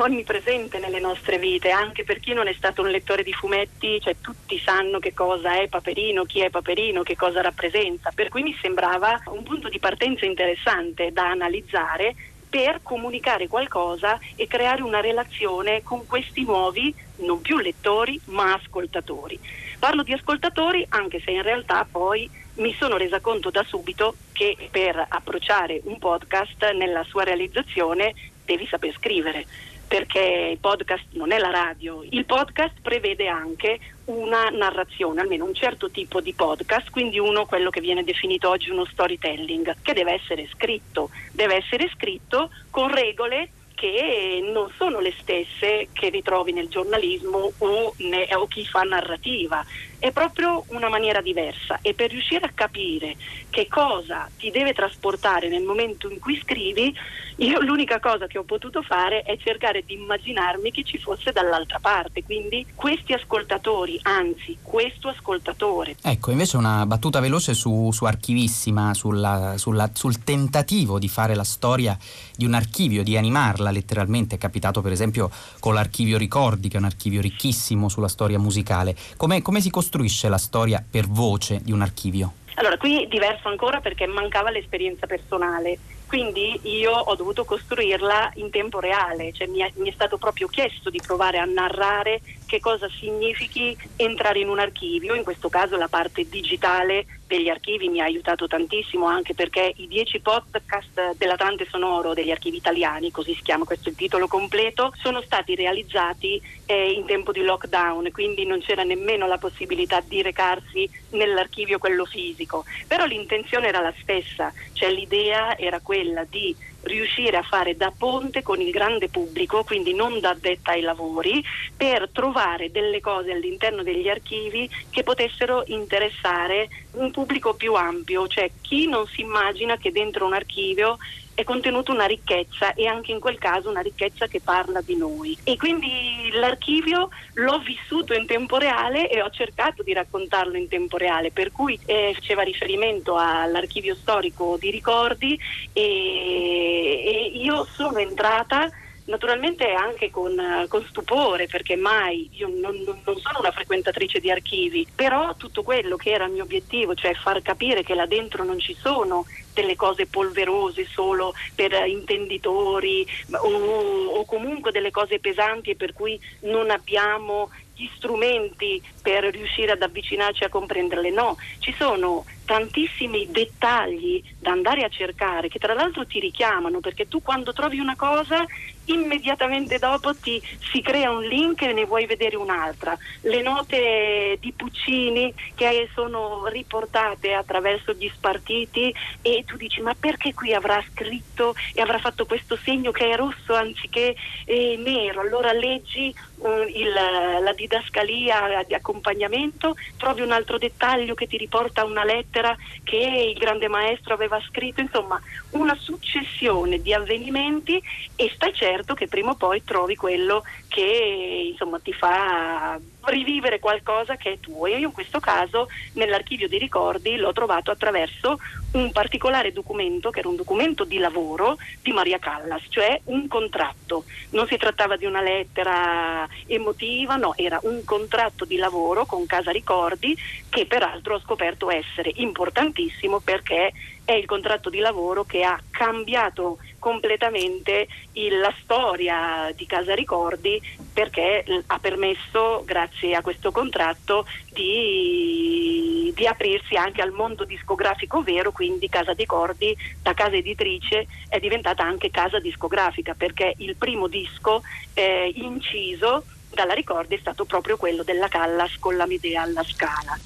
onnipresente 0.02 0.80
nelle 0.80 1.00
nostre 1.00 1.38
vite, 1.38 1.70
anche 1.70 2.04
per 2.04 2.20
chi 2.20 2.34
non 2.34 2.48
è 2.48 2.54
stato 2.54 2.82
un 2.82 2.90
lettore 2.90 3.24
di 3.24 3.34
fumetti, 3.34 4.00
cioè 4.02 4.16
tutti 4.20 4.58
sanno 4.60 5.00
che 5.00 5.14
cosa 5.14 5.60
è 5.60 5.68
Paperino, 5.68 6.24
chi 6.24 6.40
è 6.40 6.50
Paperino, 6.50 7.04
che 7.04 7.16
cosa 7.16 7.42
rappresenta, 7.42 8.12
per 8.16 8.30
cui 8.30 8.42
mi 8.42 8.58
sembrava 8.62 9.22
un 9.28 9.44
punto 9.44 9.70
di 9.70 9.80
partenza 9.80 10.26
interessante 10.26 11.12
da 11.12 11.30
analizzare 11.30 12.16
per 12.50 12.80
comunicare 12.82 13.48
qualcosa 13.48 14.18
e 14.36 14.48
creare 14.48 14.82
una 14.82 15.02
relazione 15.02 15.84
con 15.84 16.08
questi 16.08 16.44
nuovi, 16.46 16.94
non 17.18 17.42
più 17.42 17.58
lettori, 17.58 18.20
ma 18.26 18.54
ascoltatori. 18.54 19.40
Parlo 19.80 20.04
di 20.04 20.14
ascoltatori 20.14 20.86
anche 20.90 21.22
se 21.24 21.32
in 21.32 21.42
realtà 21.42 21.88
poi 21.90 22.30
mi 22.56 22.74
sono 22.74 22.98
resa 22.98 23.20
conto 23.20 23.50
da 23.52 23.64
subito 23.64 24.16
che 24.32 24.56
per 24.72 25.06
approcciare 25.08 25.82
un 25.84 26.00
podcast 26.00 26.72
nella 26.72 27.04
sua 27.04 27.24
realizzazione 27.24 28.14
devi 28.46 28.66
saper 28.66 28.94
scrivere 28.94 29.46
perché 29.88 30.50
il 30.52 30.58
podcast 30.58 31.06
non 31.12 31.32
è 31.32 31.38
la 31.38 31.50
radio, 31.50 32.04
il 32.10 32.26
podcast 32.26 32.82
prevede 32.82 33.28
anche 33.28 33.80
una 34.06 34.50
narrazione, 34.50 35.22
almeno 35.22 35.46
un 35.46 35.54
certo 35.54 35.90
tipo 35.90 36.20
di 36.20 36.34
podcast, 36.34 36.90
quindi 36.90 37.20
uno 37.20 37.46
quello 37.46 37.70
che 37.70 37.80
viene 37.80 38.04
definito 38.04 38.50
oggi 38.50 38.70
uno 38.70 38.86
storytelling, 38.86 39.78
che 39.82 39.94
deve 39.94 40.14
essere 40.14 40.48
scritto, 40.54 41.10
deve 41.32 41.56
essere 41.56 41.90
scritto 41.94 42.50
con 42.70 42.94
regole 42.94 43.52
che 43.78 44.40
non 44.42 44.74
sono 44.76 45.00
le 45.00 45.14
stesse 45.20 45.90
che 45.94 46.10
ritrovi 46.10 46.52
nel 46.52 46.68
giornalismo 46.68 47.54
o, 47.60 47.94
ne, 47.98 48.28
o 48.36 48.48
chi 48.48 48.66
fa 48.66 48.82
narrativa, 48.82 49.64
è 50.00 50.12
proprio 50.12 50.64
una 50.68 50.90
maniera 50.90 51.22
diversa 51.22 51.80
e 51.82 51.94
per 51.94 52.12
riuscire 52.12 52.46
a 52.46 52.52
capire 52.54 53.16
che 53.50 53.68
cosa 53.68 54.30
ti 54.38 54.52
deve 54.52 54.74
trasportare 54.74 55.50
nel 55.50 55.64
momento 55.64 56.10
in 56.10 56.20
cui 56.20 56.40
scrivi, 56.40 56.96
io 57.38 57.60
l'unica 57.62 58.00
cosa 58.00 58.28
che 58.28 58.38
ho 58.38 58.44
potuto 58.44 58.82
fare 58.82 59.22
è 59.24 59.38
cercare 59.38 59.84
di 59.86 59.94
immaginarmi 59.94 60.72
che 60.72 60.84
ci 60.84 60.98
fosse 60.98 61.32
dall'altra 61.32 61.80
parte, 61.80 62.24
quindi 62.24 62.66
questi 62.76 63.14
ascoltatori, 63.14 64.00
anzi 64.04 64.58
questo 64.62 65.10
ascoltatore. 65.10 65.96
Ecco, 66.02 66.32
invece 66.32 66.58
una 66.58 66.86
battuta 66.86 67.20
veloce 67.20 67.54
su, 67.54 67.92
su 67.92 68.06
Archivissima, 68.06 68.94
sulla, 68.94 69.56
sulla, 69.58 69.90
sul 69.94 70.24
tentativo 70.24 71.00
di 71.00 71.08
fare 71.08 71.36
la 71.36 71.44
storia 71.44 71.98
di 72.36 72.46
un 72.46 72.54
archivio, 72.54 73.04
di 73.04 73.18
animarla 73.18 73.72
letteralmente, 73.72 74.36
è 74.36 74.38
capitato 74.38 74.82
per 74.82 74.92
esempio 74.92 75.30
con 75.60 75.74
l'archivio 75.74 76.18
Ricordi, 76.18 76.70
che 76.70 76.78
è 76.78 76.80
un 76.80 76.86
archivio 76.86 77.22
ricchissimo 77.22 77.90
sulla 77.90 78.08
storia 78.08 78.40
musicale. 78.40 78.96
Come, 79.16 79.42
come 79.42 79.62
si 79.62 79.70
costruisce 79.70 79.87
la 80.28 80.38
storia 80.38 80.84
per 80.90 81.08
voce 81.08 81.60
di 81.62 81.72
un 81.72 81.82
archivio? 81.82 82.34
Allora, 82.56 82.78
qui 82.78 83.04
è 83.04 83.08
diverso 83.08 83.48
ancora 83.50 83.82
perché 83.82 84.08
mancava 84.08 84.50
l'esperienza 84.50 85.06
personale, 85.06 85.78
quindi 86.08 86.60
io 86.64 86.92
ho 86.92 87.16
dovuto 87.16 87.46
costruirla 87.46 88.32
in 88.36 88.50
tempo 88.50 88.80
reale, 88.80 89.32
cioè 89.32 89.46
mi 89.48 89.60
è, 89.60 89.72
mi 89.76 89.90
è, 89.90 89.94
stato 89.94 90.18
proprio 90.18 90.48
chiesto 90.48 90.90
di 90.90 91.00
provare 91.06 91.38
a 91.38 91.46
narrare 91.46 92.20
che 92.48 92.60
cosa 92.60 92.88
significhi 92.90 93.78
entrare 93.98 94.40
in 94.40 94.50
un 94.50 94.58
archivio, 94.58 95.14
in 95.14 95.24
questo 95.24 95.50
caso 95.50 95.76
la 95.76 95.90
parte 95.90 96.28
digitale 96.28 97.06
degli 97.28 97.50
archivi 97.50 97.90
mi 97.90 98.00
ha 98.00 98.06
aiutato 98.06 98.48
tantissimo 98.48 99.06
anche 99.06 99.34
perché 99.34 99.74
i 99.76 99.88
dieci 99.88 100.22
podcast 100.22 101.18
dell'Atlante 101.18 101.68
Sonoro 101.70 102.14
degli 102.14 102.32
archivi 102.32 102.58
italiani, 102.58 103.12
così 103.12 103.36
si 103.36 103.42
chiama 103.44 103.66
questo 103.66 103.90
il 103.90 103.96
titolo 103.96 104.28
completo, 104.28 104.94
sono 104.96 105.22
stati 105.22 105.54
realizzati 105.54 106.42
eh, 106.66 106.92
in 106.92 107.06
tempo 107.06 107.34
di 107.34 107.42
lockdown, 107.42 108.10
quindi 108.12 108.46
non 108.46 108.62
c'era 108.62 108.84
nemmeno 108.84 109.28
la 109.28 109.38
possibilità 109.38 110.00
di 110.00 110.22
recarsi 110.22 110.90
nell'archivio 111.12 111.80
quello 111.80 112.06
fisico, 112.06 112.64
però 112.88 113.06
l'intenzione 113.06 113.68
era 113.68 113.82
la 113.82 113.94
stessa, 114.02 114.54
cioè 114.72 114.90
l'idea 114.90 115.58
era 115.58 115.82
quella 115.82 116.24
di 116.24 116.56
riuscire 116.88 117.38
a 117.38 117.44
fare 117.44 117.76
da 117.76 117.94
ponte 117.96 118.42
con 118.42 118.60
il 118.60 118.72
grande 118.72 119.10
pubblico, 119.10 119.64
quindi 119.64 119.94
non 119.94 120.20
da 120.20 120.30
addetta 120.30 120.72
ai 120.72 120.82
lavori, 120.82 121.44
per 121.76 122.10
trovare 122.12 122.72
delle 122.72 123.00
cose 123.00 123.32
all'interno 123.32 123.84
degli 123.84 124.10
archivi 124.10 124.70
che 124.90 125.04
potessero 125.04 125.64
interessare 125.68 126.70
un 126.92 127.12
pubblico 127.12 127.54
più 127.54 127.74
ampio, 127.74 128.28
cioè 128.28 128.52
chi 128.62 128.88
non 128.88 129.06
si 129.08 129.22
immagina 129.22 129.78
che 129.78 129.92
dentro 129.92 130.26
un 130.26 130.34
archivio 130.34 130.98
è 131.38 131.44
contenuta 131.44 131.92
una 131.92 132.08
ricchezza 132.08 132.74
e 132.74 132.88
anche 132.88 133.12
in 133.12 133.20
quel 133.20 133.38
caso 133.38 133.70
una 133.70 133.82
ricchezza 133.82 134.26
che 134.26 134.42
parla 134.42 134.82
di 134.82 134.96
noi. 134.96 135.38
E 135.44 135.56
quindi 135.56 136.32
l'archivio 136.32 137.10
l'ho 137.34 137.60
vissuto 137.60 138.16
in 138.16 138.26
tempo 138.26 138.58
reale 138.58 139.08
e 139.08 139.22
ho 139.22 139.30
cercato 139.30 139.84
di 139.84 139.94
raccontarlo 139.94 140.58
in 140.58 140.68
tempo 140.68 140.98
reale, 140.98 141.30
per 141.30 141.52
cui 141.52 141.80
eh, 141.86 142.12
faceva 142.16 142.42
riferimento 142.42 143.18
all'archivio 143.18 143.94
storico 143.94 144.58
di 144.58 144.72
ricordi 144.72 145.40
e, 145.74 147.04
e 147.06 147.32
io 147.36 147.66
sono 147.66 148.00
entrata 148.00 148.72
naturalmente 149.08 149.72
anche 149.74 150.10
con, 150.10 150.66
con, 150.68 150.86
stupore 150.86 151.48
perché 151.48 151.76
mai 151.76 152.30
io 152.34 152.48
non, 152.48 152.76
non, 152.86 153.02
sono 153.04 153.40
una 153.40 153.52
frequentatrice 153.52 154.20
di 154.20 154.32
archivi, 154.32 154.88
però 154.94 155.36
tutto 155.36 155.64
quello 155.64 155.96
che 155.96 156.12
era 156.12 156.26
il 156.26 156.34
mio 156.34 156.44
obiettivo, 156.44 156.94
cioè 156.94 157.14
far 157.14 157.42
capire 157.42 157.84
che 157.84 157.96
là 157.96 158.06
dentro 158.06 158.44
non 158.44 158.60
ci 158.60 158.74
sono 158.74 159.26
delle 159.54 159.76
cose 159.76 160.06
polverose 160.06 160.86
solo 160.86 161.34
per 161.56 161.74
intenditori 161.88 163.08
o, 163.32 163.48
o 163.48 164.26
comunque 164.26 164.72
delle 164.72 164.92
cose 164.92 165.20
pesanti 165.20 165.76
per 165.76 165.94
cui 165.94 166.20
non 166.42 166.70
abbiamo 166.70 167.50
gli 167.76 167.88
strumenti 167.96 168.82
per 169.02 169.24
riuscire 169.26 169.72
ad 169.72 169.82
avvicinarci 169.82 170.44
a 170.44 170.50
comprenderle, 170.50 171.12
no, 171.12 171.38
ci 171.60 171.74
sono 171.78 172.26
tantissimi 172.48 173.28
dettagli 173.30 174.24
da 174.40 174.52
andare 174.52 174.86
a 174.86 174.90
cercare 174.90 175.50
che 175.50 175.60
tra 175.60 175.74
l'altro 175.74 176.08
ti 176.08 176.18
richiamano 176.22 176.80
perché 176.80 177.10
tu 177.10 177.22
quando 177.22 177.52
trovi 177.52 177.80
una 177.80 177.98
cosa 177.98 178.46
immediatamente 178.86 179.80
dopo 179.80 180.16
ti 180.16 180.42
si 180.72 180.82
crea 180.82 181.12
un 181.12 181.24
link 181.24 181.62
e 181.62 181.74
ne 181.74 181.84
vuoi 181.84 182.06
vedere 182.06 182.38
un'altra. 182.38 182.98
Le 183.24 183.42
note 183.42 184.38
di 184.40 184.54
Puccini 184.54 185.34
che 185.56 185.90
sono 185.94 186.46
riportate 186.48 187.34
attraverso 187.34 187.92
gli 187.94 188.10
spartiti 188.14 188.94
e 189.22 189.44
tu 189.46 189.58
dici 189.58 189.82
ma 189.82 189.94
perché 189.94 190.34
qui 190.34 190.54
avrà 190.54 190.82
scritto 190.94 191.54
e 191.74 191.82
avrà 191.82 192.00
fatto 192.00 192.26
questo 192.26 192.58
segno 192.64 192.92
che 192.92 193.10
è 193.10 193.16
rosso 193.18 193.54
anziché 193.56 194.16
eh, 194.46 194.78
nero? 194.78 195.20
Allora 195.20 195.52
leggi 195.52 196.08
eh, 196.44 196.72
il, 196.76 196.94
la 196.94 197.54
didascalia 197.54 198.64
di 198.66 198.74
accompagnamento, 198.74 199.76
trovi 199.98 200.22
un 200.22 200.32
altro 200.32 200.58
dettaglio 200.58 201.14
che 201.14 201.28
ti 201.28 201.36
riporta 201.36 201.84
una 201.84 202.06
lettera 202.06 202.37
lettera 202.38 202.56
che 202.84 203.32
il 203.34 203.38
grande 203.38 203.68
maestro 203.68 204.14
aveva 204.14 204.40
scritto, 204.48 204.82
insomma 204.82 205.20
una 205.52 205.76
successione 205.80 206.80
di 206.82 206.94
avvenimenti 206.94 207.82
e 208.16 208.32
stai 208.34 208.54
certo 208.54 208.94
che 208.94 209.08
prima 209.08 209.32
o 209.32 209.36
poi 209.36 209.64
trovi 209.64 209.96
quello 209.96 210.44
che 210.68 211.50
insomma 211.52 211.80
ti 211.80 211.94
fa 211.94 212.80
rivivere 213.06 213.60
qualcosa 213.60 214.16
che 214.18 214.34
è 214.34 214.40
tuo. 214.40 214.68
Io 214.68 214.78
in 214.78 214.92
questo 214.92 215.20
caso 215.20 215.68
nell'archivio 215.94 216.48
di 216.48 216.58
ricordi 216.58 217.16
l'ho 217.16 217.34
trovato 217.34 217.72
attraverso 217.72 218.38
un 218.74 218.92
particolare 218.92 219.54
documento 219.54 220.10
che 220.10 220.20
era 220.20 220.28
un 220.28 220.36
documento 220.36 220.84
di 220.84 220.98
lavoro 220.98 221.58
di 221.82 221.92
Maria 221.92 222.20
Callas, 222.20 222.64
cioè 222.70 223.02
un 223.06 223.28
contratto. 223.28 224.04
Non 224.32 224.46
si 224.48 224.58
trattava 224.58 224.98
di 224.98 225.06
una 225.06 225.22
lettera 225.22 226.28
emotiva, 226.46 227.16
no, 227.16 227.34
era 227.38 227.60
un 227.64 227.84
contratto 227.84 228.46
di 228.46 228.58
lavoro 228.58 229.06
con 229.06 229.26
Casa 229.26 229.52
Ricordi 229.52 230.16
che 230.58 230.66
peraltro 230.66 231.14
ho 231.14 231.20
scoperto 231.20 231.70
essere 231.70 232.12
importantissimo 232.16 233.20
perché 233.20 233.72
è 234.04 234.14
il 234.14 234.26
contratto 234.26 234.72
di 234.72 234.80
lavoro 234.80 235.24
che 235.24 235.44
ha 235.44 235.62
cambiato 235.70 236.58
completamente 236.80 237.88
il, 238.14 238.40
la 238.40 238.52
storia 238.64 239.52
di 239.56 239.68
Casa 239.68 239.94
Ricordi 239.94 240.60
perché 240.92 241.46
ha 241.68 241.78
permesso, 241.78 242.64
grazie 242.66 243.14
a 243.14 243.22
questo 243.22 243.52
contratto, 243.52 244.26
di, 244.52 246.12
di, 246.16 246.26
aprirsi 246.26 246.76
anche 246.76 247.04
al 247.04 247.12
mondo 247.12 247.44
discografico 247.44 248.24
vero, 248.24 248.52
quindi 248.52 248.90
Casa 248.90 249.12
Ricordi 249.12 249.78
da 250.02 250.16
casa 250.16 250.38
editrice 250.38 251.06
è 251.30 251.40
diventata 251.40 251.84
anche 251.84 252.10
casa 252.10 252.40
discografica 252.40 253.14
perché 253.14 253.54
il 253.58 253.76
primo 253.76 254.08
disco 254.08 254.64
eh, 254.96 255.32
inciso 255.36 256.24
dalla 256.52 256.74
Ricordi 256.74 257.14
è 257.14 257.20
stato 257.20 257.46
proprio 257.46 257.78
quello 257.78 258.02
della 258.02 258.28
Callas 258.28 258.76
con 258.80 258.96
la 258.96 259.06
Medea 259.06 259.44
alla 259.44 259.64
Scala. 259.64 260.18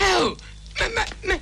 Oh, 0.00 0.36
ma, 0.78 0.88
ma, 0.94 1.06
ma 1.24 1.38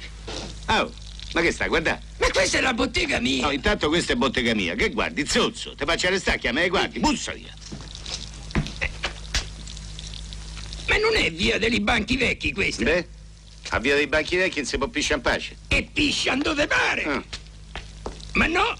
Oh, 0.68 0.92
ma 1.34 1.40
che 1.42 1.52
sta, 1.52 1.66
guarda? 1.68 2.00
Ma 2.18 2.28
questa 2.30 2.58
è 2.58 2.60
la 2.60 2.74
bottega 2.74 3.20
mia! 3.20 3.42
No, 3.42 3.50
intanto 3.52 3.88
questa 3.88 4.14
è 4.14 4.16
bottega 4.16 4.54
mia. 4.54 4.74
Che 4.74 4.90
guardi, 4.90 5.26
zozzo? 5.26 5.74
Ti 5.74 5.84
faccio 5.84 6.06
arrestare, 6.08 6.38
chiama 6.38 6.62
e 6.62 6.68
guardi, 6.68 6.98
bussa 6.98 7.32
via. 7.32 7.54
Ma 10.88 10.96
non 10.98 11.16
è 11.16 11.30
via 11.32 11.58
dei 11.58 11.80
banchi 11.80 12.16
vecchi 12.16 12.52
questa? 12.52 12.84
Beh, 12.84 13.06
a 13.70 13.78
via 13.78 13.94
dei 13.94 14.06
banchi 14.06 14.36
vecchi 14.36 14.56
non 14.56 14.66
si 14.66 14.78
può 14.78 14.88
pisciare 14.88 15.16
in 15.16 15.20
pace. 15.22 15.56
E 15.68 15.88
pisciano 15.92 16.42
dove 16.42 16.66
pare! 16.66 17.02
Ah. 17.04 17.22
Ma 18.32 18.46
no! 18.46 18.76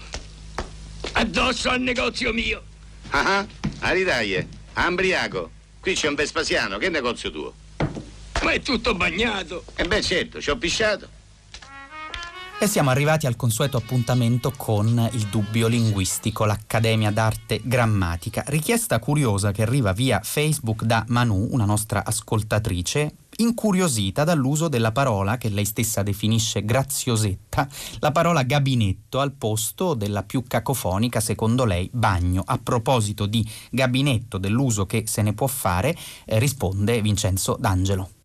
Addosso 1.13 1.69
al 1.69 1.81
negozio 1.81 2.33
mio! 2.33 2.63
Ah, 3.09 3.37
ah, 3.37 3.47
a 3.79 3.91
ridaglie, 3.91 4.47
ambriaco. 4.73 5.51
Qui 5.79 5.93
c'è 5.93 6.07
un 6.07 6.15
Vespasiano, 6.15 6.77
che 6.77 6.89
negozio 6.89 7.31
tuo? 7.31 7.53
Ma 8.43 8.51
è 8.51 8.61
tutto 8.61 8.95
bagnato! 8.95 9.63
E 9.75 9.83
eh 9.83 9.87
beh, 9.87 10.01
certo, 10.01 10.41
ci 10.41 10.49
ho 10.49 10.57
pisciato. 10.57 11.15
E 12.59 12.65
siamo 12.65 12.89
arrivati 12.89 13.27
al 13.27 13.35
consueto 13.35 13.77
appuntamento 13.77 14.51
con 14.57 15.09
il 15.13 15.27
dubbio 15.27 15.67
linguistico, 15.67 16.43
l'Accademia 16.43 17.11
d'Arte 17.11 17.61
Grammatica. 17.63 18.43
Richiesta 18.47 18.97
curiosa 18.97 19.51
che 19.51 19.61
arriva 19.61 19.93
via 19.93 20.21
Facebook 20.23 20.81
da 20.81 21.05
Manu, 21.09 21.49
una 21.51 21.65
nostra 21.65 22.03
ascoltatrice, 22.03 23.13
incuriosita 23.35 24.23
dall'uso 24.23 24.69
della 24.69 24.91
parola 24.91 25.37
che 25.37 25.49
lei 25.49 25.65
stessa 25.65 26.01
definisce 26.01 26.65
graziosetta, 26.65 27.67
la 27.99 28.11
parola 28.11 28.41
gabinetto 28.41 29.19
al 29.19 29.33
posto 29.33 29.93
della 29.93 30.23
più 30.23 30.43
cacofonica, 30.47 31.19
secondo 31.19 31.63
lei, 31.63 31.87
bagno. 31.93 32.41
A 32.43 32.57
proposito 32.57 33.27
di 33.27 33.47
gabinetto, 33.69 34.39
dell'uso 34.39 34.87
che 34.87 35.03
se 35.05 35.21
ne 35.21 35.33
può 35.33 35.45
fare, 35.45 35.95
eh, 36.25 36.39
risponde 36.39 37.03
Vincenzo 37.03 37.55
D'Angelo. 37.59 38.16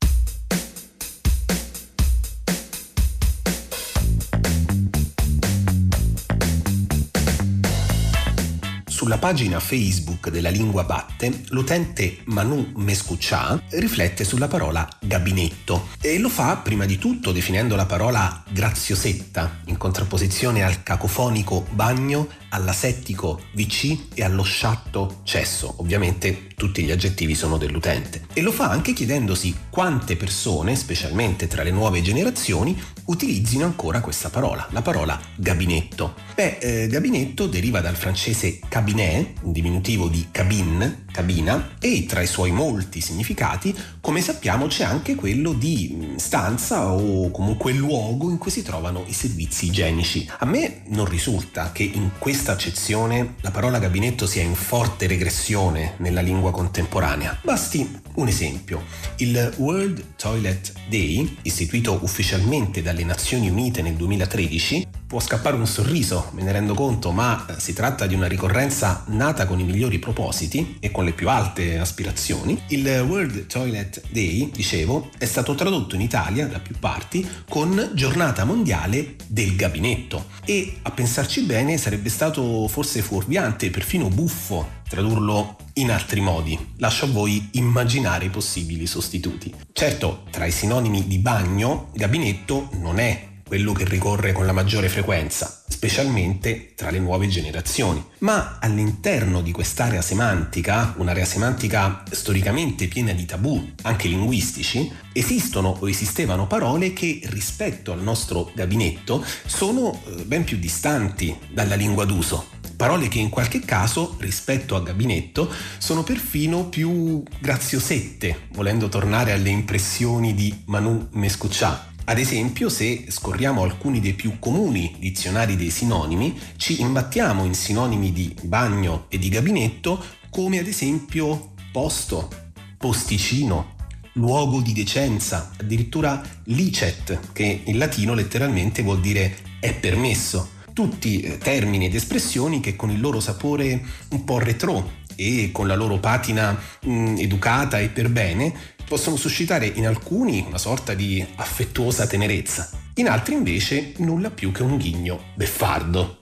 Sulla 9.03 9.19
pagina 9.19 9.59
Facebook 9.59 10.31
della 10.31 10.49
Lingua 10.49 10.85
Batte, 10.85 11.43
l'utente 11.49 12.19
Manu 12.27 12.71
Mescuccia 12.77 13.61
riflette 13.71 14.23
sulla 14.23 14.47
parola 14.47 14.89
gabinetto 15.01 15.89
e 16.01 16.21
lo 16.21 16.29
fa 16.29 16.59
prima 16.59 16.87
di 16.87 16.99
tutto 16.99 17.33
definendo 17.33 17.75
la 17.75 17.85
parola 17.85 18.45
graziosetta 18.49 19.59
in 19.65 19.77
contrapposizione 19.77 20.63
al 20.63 20.85
cacofonico 20.85 21.67
bagno, 21.71 22.29
all'asettico 22.51 23.41
VC 23.55 24.15
e 24.15 24.23
allo 24.23 24.45
sciatto 24.45 25.23
cesso. 25.25 25.75
Ovviamente 25.79 26.51
tutti 26.55 26.85
gli 26.85 26.93
aggettivi 26.93 27.35
sono 27.35 27.57
dell'utente. 27.57 28.27
E 28.33 28.41
lo 28.41 28.53
fa 28.53 28.71
anche 28.71 28.93
chiedendosi 28.93 29.53
quante 29.69 30.15
persone, 30.17 30.77
specialmente 30.77 31.49
tra 31.49 31.65
le 31.65 31.73
nuove 31.73 32.03
generazioni, 32.03 32.81
utilizzino 33.07 33.65
ancora 33.65 34.01
questa 34.01 34.31
parola, 34.31 34.69
la 34.71 34.83
parola 34.83 35.21
gabinetto. 35.35 36.15
Beh, 36.37 36.59
eh, 36.59 36.87
gabinetto 36.87 37.49
deriva 37.49 37.81
dal 37.81 37.97
francese 37.97 38.61
cabinet, 38.69 38.91
un 38.93 39.53
diminutivo 39.53 40.09
di 40.09 40.29
cabine, 40.31 41.05
cabina, 41.11 41.77
e 41.81 42.05
tra 42.07 42.21
i 42.21 42.27
suoi 42.27 42.51
molti 42.51 43.01
significati, 43.01 43.75
come 44.01 44.21
sappiamo, 44.21 44.67
c'è 44.67 44.85
anche 44.85 45.15
quello 45.15 45.53
di 45.53 45.95
mm, 45.95 46.17
stanza 46.17 46.93
o 46.93 47.31
comunque 47.31 47.73
luogo 47.73 48.31
in 48.31 48.39
cui 48.39 48.51
si 48.51 48.63
trovano 48.63 49.05
i 49.07 49.13
servizi 49.13 49.67
igienici. 49.67 50.29
A 50.39 50.45
me 50.45 50.83
non 50.89 51.07
risulta 51.07 51.73
che 51.73 51.83
in 51.85 52.11
questa 52.19 52.53
accezione 52.53 53.35
la 53.41 53.51
parola 53.51 53.79
gabinetto 53.79 54.27
sia 54.27 54.43
in 54.43 54.55
forte 54.55 55.07
regressione 55.07 55.95
nella 55.99 56.21
lingua 56.21 56.51
contemporanea. 56.51 57.41
Basti 57.43 58.01
un 58.15 58.29
esempio. 58.29 58.83
Il 59.17 59.55
World 59.57 60.17
Toilet 60.17 60.73
Day, 60.89 61.39
istituito 61.43 61.99
ufficialmente 62.03 62.83
dalle 62.83 63.05
Nazioni 63.05 63.49
Unite 63.49 63.81
nel 63.81 63.95
2013, 63.95 64.87
può 65.13 65.21
scappare 65.21 65.57
un 65.57 65.67
sorriso, 65.67 66.31
me 66.33 66.43
ne 66.43 66.53
rendo 66.53 66.73
conto, 66.73 67.11
ma 67.11 67.45
eh, 67.45 67.61
si 67.61 67.75
tratta 67.75 68.07
di 68.07 68.15
una 68.15 68.27
ricorrenza 68.27 69.05
nata 69.09 69.45
con 69.45 69.61
i 69.61 69.63
migliori 69.63 69.99
propositi 69.99 70.79
e 70.81 70.91
con 70.91 71.05
le 71.05 71.13
più 71.13 71.29
alte 71.29 71.79
aspirazioni. 71.79 72.59
Il 72.69 72.89
World 73.07 73.45
Toilet 73.45 74.05
Day, 74.09 74.51
dicevo, 74.51 75.11
è 75.19 75.27
stato 75.27 75.55
tradotto 75.55 75.97
in 75.97 76.01
Italia 76.01 76.47
da 76.47 76.61
più 76.61 76.79
parti 76.79 77.29
con 77.47 77.91
Giornata 77.93 78.45
Mondiale 78.45 79.17
del 79.27 79.55
Gabinetto 79.55 80.29
e 80.47 80.79
a 80.81 80.91
pensarci 80.91 81.43
bene 81.43 81.77
sarebbe 81.77 82.09
stato 82.09 82.67
forse 82.67 83.03
fuorviante, 83.03 83.69
perfino 83.69 84.09
buffo 84.09 84.81
tradurlo 84.89 85.57
in 85.75 85.91
altri 85.91 86.23
modi. 86.23 86.59
Lascio 86.79 87.05
a 87.05 87.09
voi 87.09 87.51
immaginare 87.53 88.25
i 88.25 88.31
possibili 88.31 88.87
sostituti. 88.87 89.53
Certo, 89.75 90.25
tra 90.31 90.47
i 90.47 90.51
sinonimi 90.51 91.07
di 91.07 91.19
bagno, 91.19 91.91
gabinetto 91.93 92.71
non 92.79 92.99
è 92.99 93.29
quello 93.53 93.75
che 93.75 93.85
ricorre 93.85 94.33
con 94.33 94.47
la 94.47 94.53
maggiore 94.53 94.89
frequenza, 94.89 95.63
specialmente 95.69 96.73
tra 96.75 96.91
le 96.91 96.99
nuove 96.99 97.29
generazioni. 97.29 98.03
Ma 98.21 98.57
all'interno 98.59 99.43
di 99.43 99.53
quest'area 99.53 100.01
semantica, 100.01 100.95
un'area 100.97 101.27
semantica 101.27 102.03
storicamente 102.11 102.87
piena 102.87 103.13
di 103.13 103.27
tabù, 103.27 103.73
anche 103.83 104.09
linguistici, 104.09 104.91
esistono 105.13 105.77
o 105.79 105.87
esistevano 105.87 106.47
parole 106.47 106.95
che 106.95 107.21
rispetto 107.25 107.93
al 107.93 108.03
nostro 108.03 108.51
gabinetto 108.55 109.23
sono 109.45 110.01
eh, 110.07 110.23
ben 110.23 110.45
più 110.45 110.57
distanti 110.57 111.37
dalla 111.51 111.75
lingua 111.75 112.07
d'uso. 112.07 112.47
Parole 112.75 113.09
che 113.09 113.19
in 113.19 113.29
qualche 113.29 113.61
caso, 113.61 114.17
rispetto 114.19 114.77
a 114.77 114.81
gabinetto, 114.81 115.53
sono 115.77 116.03
perfino 116.03 116.71
più 116.71 117.23
graziosette, 117.39 118.49
volendo 118.55 118.89
tornare 118.89 119.33
alle 119.33 119.51
impressioni 119.51 120.35
di 120.35 120.63
Manu 120.65 121.09
Mescuccià, 121.13 121.92
ad 122.05 122.19
esempio, 122.19 122.69
se 122.69 123.05
scorriamo 123.09 123.63
alcuni 123.63 124.01
dei 124.01 124.15
più 124.15 124.39
comuni 124.41 124.97
dizionari 124.99 125.57
dei 125.57 125.71
sinonimi, 125.71 126.37
ci 126.57 126.81
imbattiamo 126.81 127.45
in 127.45 127.55
sinonimi 127.55 128.13
di 128.13 128.35
bagno 128.43 129.07
e 129.09 129.19
di 129.19 129.29
gabinetto 129.29 130.03
come 130.29 130.59
ad 130.59 130.67
esempio 130.67 131.53
posto, 131.71 132.29
posticino, 132.77 133.77
luogo 134.15 134.61
di 134.61 134.73
decenza, 134.73 135.53
addirittura 135.59 136.21
licet, 136.45 137.33
che 137.33 137.63
in 137.65 137.79
latino 137.79 138.15
letteralmente 138.15 138.83
vuol 138.83 139.01
dire 139.01 139.37
è 139.61 139.73
permesso. 139.73 140.61
Tutti 140.73 141.21
eh, 141.21 141.39
termini 141.39 141.85
ed 141.85 141.95
espressioni 141.95 142.61
che 142.61 142.75
con 142.75 142.91
il 142.91 142.99
loro 142.99 143.21
sapore 143.21 143.81
un 144.11 144.25
po' 144.25 144.39
retro 144.39 145.01
e 145.17 145.51
con 145.53 145.67
la 145.67 145.75
loro 145.75 145.99
patina 145.99 146.53
mh, 146.53 146.91
mm, 146.91 147.17
educata 147.19 147.79
e 147.79 147.89
per 147.89 148.09
bene 148.09 148.53
possono 148.87 149.17
suscitare 149.17 149.67
in 149.67 149.87
alcuni 149.87 150.45
una 150.47 150.59
sorta 150.59 150.95
di 150.95 151.25
affettuosa 151.37 152.07
tenerezza, 152.07 152.69
in 152.95 153.09
altri 153.09 153.35
invece 153.35 153.95
nulla 153.99 154.31
più 154.31 154.53
che 154.53 154.63
un 154.63 154.77
ghigno 154.77 155.23
beffardo. 155.35 156.22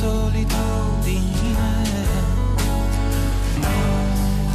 solitudine. 0.00 1.68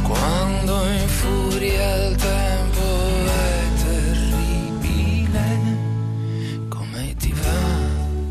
Quando 0.02 0.86
infuria 0.88 2.08
il 2.08 2.16
tempo 2.16 2.82
è 3.26 3.68
terribile. 3.84 5.44
Come 6.68 7.14
ti 7.16 7.32
va? 7.32 7.60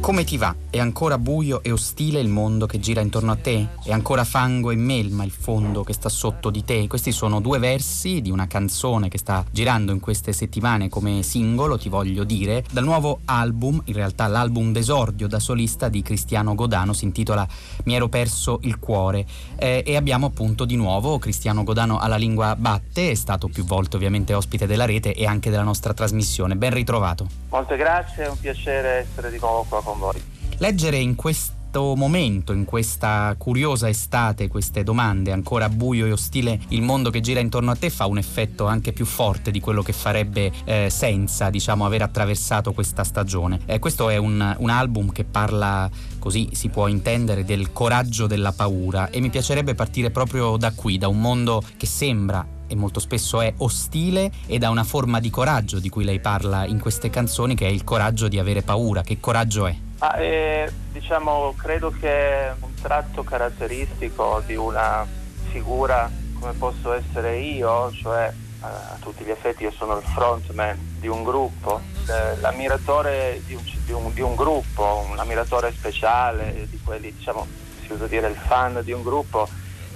Come 0.01 0.23
ti 0.25 0.38
va? 0.38 0.64
È 0.75 0.79
ancora 0.79 1.17
buio 1.17 1.63
e 1.63 1.71
ostile 1.71 2.19
il 2.19 2.27
mondo 2.27 2.65
che 2.65 2.81
gira 2.81 2.99
intorno 2.99 3.31
a 3.31 3.38
te? 3.38 3.65
È 3.81 3.93
ancora 3.93 4.25
fango 4.25 4.71
e 4.71 4.75
melma 4.75 5.23
il 5.23 5.31
fondo 5.31 5.85
che 5.85 5.93
sta 5.93 6.09
sotto 6.09 6.49
di 6.49 6.65
te? 6.65 6.85
Questi 6.88 7.13
sono 7.13 7.39
due 7.39 7.59
versi 7.59 8.19
di 8.19 8.29
una 8.29 8.45
canzone 8.45 9.07
che 9.07 9.17
sta 9.17 9.45
girando 9.49 9.93
in 9.93 10.01
queste 10.01 10.33
settimane 10.33 10.89
come 10.89 11.23
singolo, 11.23 11.77
ti 11.77 11.88
voglio 11.88 12.25
dire, 12.25 12.61
dal 12.69 12.83
nuovo 12.83 13.21
album, 13.23 13.81
in 13.85 13.93
realtà 13.93 14.27
l'album 14.27 14.73
d'esordio 14.73 15.29
da 15.29 15.39
solista 15.39 15.88
di 15.88 16.01
Cristiano 16.01 16.55
Godano, 16.55 16.91
si 16.91 17.05
intitola 17.05 17.47
Mi 17.85 17.95
ero 17.95 18.09
perso 18.09 18.59
il 18.63 18.77
cuore. 18.77 19.25
Eh, 19.55 19.81
e 19.85 19.95
abbiamo 19.95 20.25
appunto 20.25 20.65
di 20.65 20.75
nuovo 20.75 21.19
Cristiano 21.19 21.63
Godano 21.63 21.99
alla 21.99 22.17
lingua 22.17 22.53
batte, 22.57 23.11
è 23.11 23.15
stato 23.15 23.47
più 23.47 23.63
volte 23.63 23.95
ovviamente 23.95 24.33
ospite 24.33 24.67
della 24.67 24.83
rete 24.83 25.13
e 25.13 25.25
anche 25.25 25.49
della 25.49 25.63
nostra 25.63 25.93
trasmissione. 25.93 26.57
Ben 26.57 26.73
ritrovato. 26.73 27.29
Molte 27.47 27.77
grazie, 27.77 28.25
è 28.25 28.27
un 28.27 28.38
piacere 28.38 29.07
essere 29.07 29.31
di 29.31 29.38
nuovo 29.39 29.65
qua 29.69 29.81
con 29.81 29.99
voi. 29.99 30.35
Leggere 30.58 30.98
in 30.98 31.15
questo 31.15 31.96
momento, 31.96 32.54
in 32.54 32.63
questa 32.63 33.36
curiosa 33.38 33.89
estate, 33.89 34.48
queste 34.48 34.84
domande 34.84 35.34
ancora 35.34 35.68
buio 35.68 36.06
e 36.06 36.13
ostile, 36.13 36.58
il 36.70 36.82
mondo 36.82 37.10
che 37.10 37.20
gira 37.20 37.41
intorno 37.41 37.72
a 37.72 37.76
te 37.76 37.89
fa 37.89 38.06
un 38.06 38.18
effetto 38.18 38.65
anche 38.65 38.94
più 38.94 39.06
forte 39.06 39.52
di 39.52 39.60
quello 39.60 39.82
che 39.82 39.91
farebbe 39.91 40.50
eh, 40.63 40.89
senza, 40.89 41.50
diciamo, 41.50 41.86
aver 41.86 42.04
attraversato 42.04 42.72
questa 42.72 43.04
stagione. 43.04 43.60
Eh, 43.65 43.80
questo 43.80 44.10
è 44.10 44.15
un, 44.15 44.56
un 44.58 44.70
album 44.70 45.12
che 45.12 45.26
parla, 45.26 45.89
così 46.20 46.50
si 46.54 46.70
può 46.70 46.88
intendere, 46.88 47.44
del 47.44 47.74
coraggio 47.74 48.26
della 48.26 48.54
paura 48.54 49.10
e 49.10 49.20
mi 49.20 49.30
piacerebbe 49.30 49.76
partire 49.76 50.10
proprio 50.12 50.56
da 50.56 50.72
qui, 50.72 50.98
da 50.98 51.10
un 51.10 51.20
mondo 51.20 51.62
che 51.76 51.86
sembra 51.86 52.55
e 52.67 52.75
molto 52.75 52.99
spesso 52.99 53.41
è 53.41 53.54
ostile 53.58 54.32
e 54.47 54.58
da 54.58 54.69
una 54.69 54.84
forma 54.84 55.19
di 55.19 55.30
coraggio 55.30 55.80
di 55.80 55.89
cui 55.89 56.04
lei 56.04 56.19
parla 56.19 56.65
in 56.65 56.80
queste 56.80 57.10
canzoni 57.10 57.56
che 57.56 57.67
è 57.67 57.69
il 57.69 57.84
coraggio 57.84 58.28
di 58.28 58.39
avere 58.39 58.62
paura. 58.62 59.01
Che 59.01 59.19
coraggio 59.19 59.67
è? 59.67 59.75
Ah, 59.99 60.19
eh, 60.19 60.71
diciamo, 60.91 61.54
credo 61.58 61.91
che 61.91 62.51
un 62.60 62.73
tratto 62.82 63.23
caratteristico 63.23 64.41
di 64.45 64.56
una 64.56 65.06
figura 65.51 66.10
come 66.39 66.54
posso 66.54 66.93
essere 66.93 67.39
io, 67.39 67.91
cioè 67.91 68.32
eh, 68.62 68.65
a 68.65 68.97
tutti 68.99 69.23
gli 69.23 69.30
effetti 69.30 69.63
io 69.63 69.71
sono 69.71 69.97
il 69.97 70.04
frontman 70.04 70.97
di 70.99 71.08
un 71.08 71.23
gruppo, 71.23 71.82
eh, 72.08 72.39
l'ammiratore 72.39 73.41
di 73.45 73.56
un, 73.56 73.63
di, 73.63 73.91
un, 73.91 74.13
di 74.13 74.21
un, 74.21 74.36
gruppo, 74.36 75.06
un 75.10 75.17
ammiratore 75.17 75.71
speciale, 75.71 76.67
di 76.69 76.80
quelli, 76.84 77.13
diciamo, 77.13 77.47
si 77.86 77.93
usa 77.93 78.08
dire 78.08 78.28
il 78.28 78.36
fan 78.36 78.82
di 78.84 78.91
un 78.91 79.01
gruppo, 79.01 79.47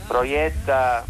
proietta 0.08 1.06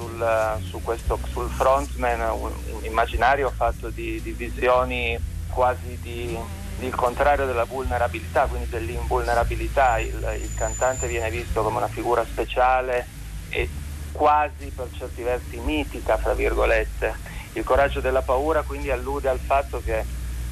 sul, 0.00 0.58
su 0.68 0.82
questo, 0.82 1.18
sul 1.30 1.50
frontman 1.50 2.20
un, 2.20 2.52
un 2.72 2.84
immaginario 2.84 3.50
fatto 3.54 3.90
di, 3.90 4.20
di 4.22 4.32
visioni 4.32 5.18
quasi 5.48 5.98
di 6.00 6.38
il 6.80 6.94
contrario 6.94 7.44
della 7.44 7.64
vulnerabilità, 7.64 8.46
quindi 8.46 8.70
dell'invulnerabilità. 8.70 9.98
Il, 9.98 10.38
il, 10.40 10.54
cantante 10.54 11.06
viene 11.06 11.30
visto 11.30 11.62
come 11.62 11.76
una 11.76 11.88
figura 11.88 12.24
speciale 12.24 13.06
e 13.50 13.68
quasi 14.12 14.72
per 14.74 14.88
certi 14.96 15.22
versi 15.22 15.58
mitica, 15.58 16.16
fra 16.16 16.32
virgolette. 16.32 17.14
Il 17.52 17.64
coraggio 17.64 18.00
della 18.00 18.22
paura 18.22 18.62
quindi 18.62 18.90
allude 18.90 19.28
al 19.28 19.38
fatto 19.38 19.82
che 19.84 20.04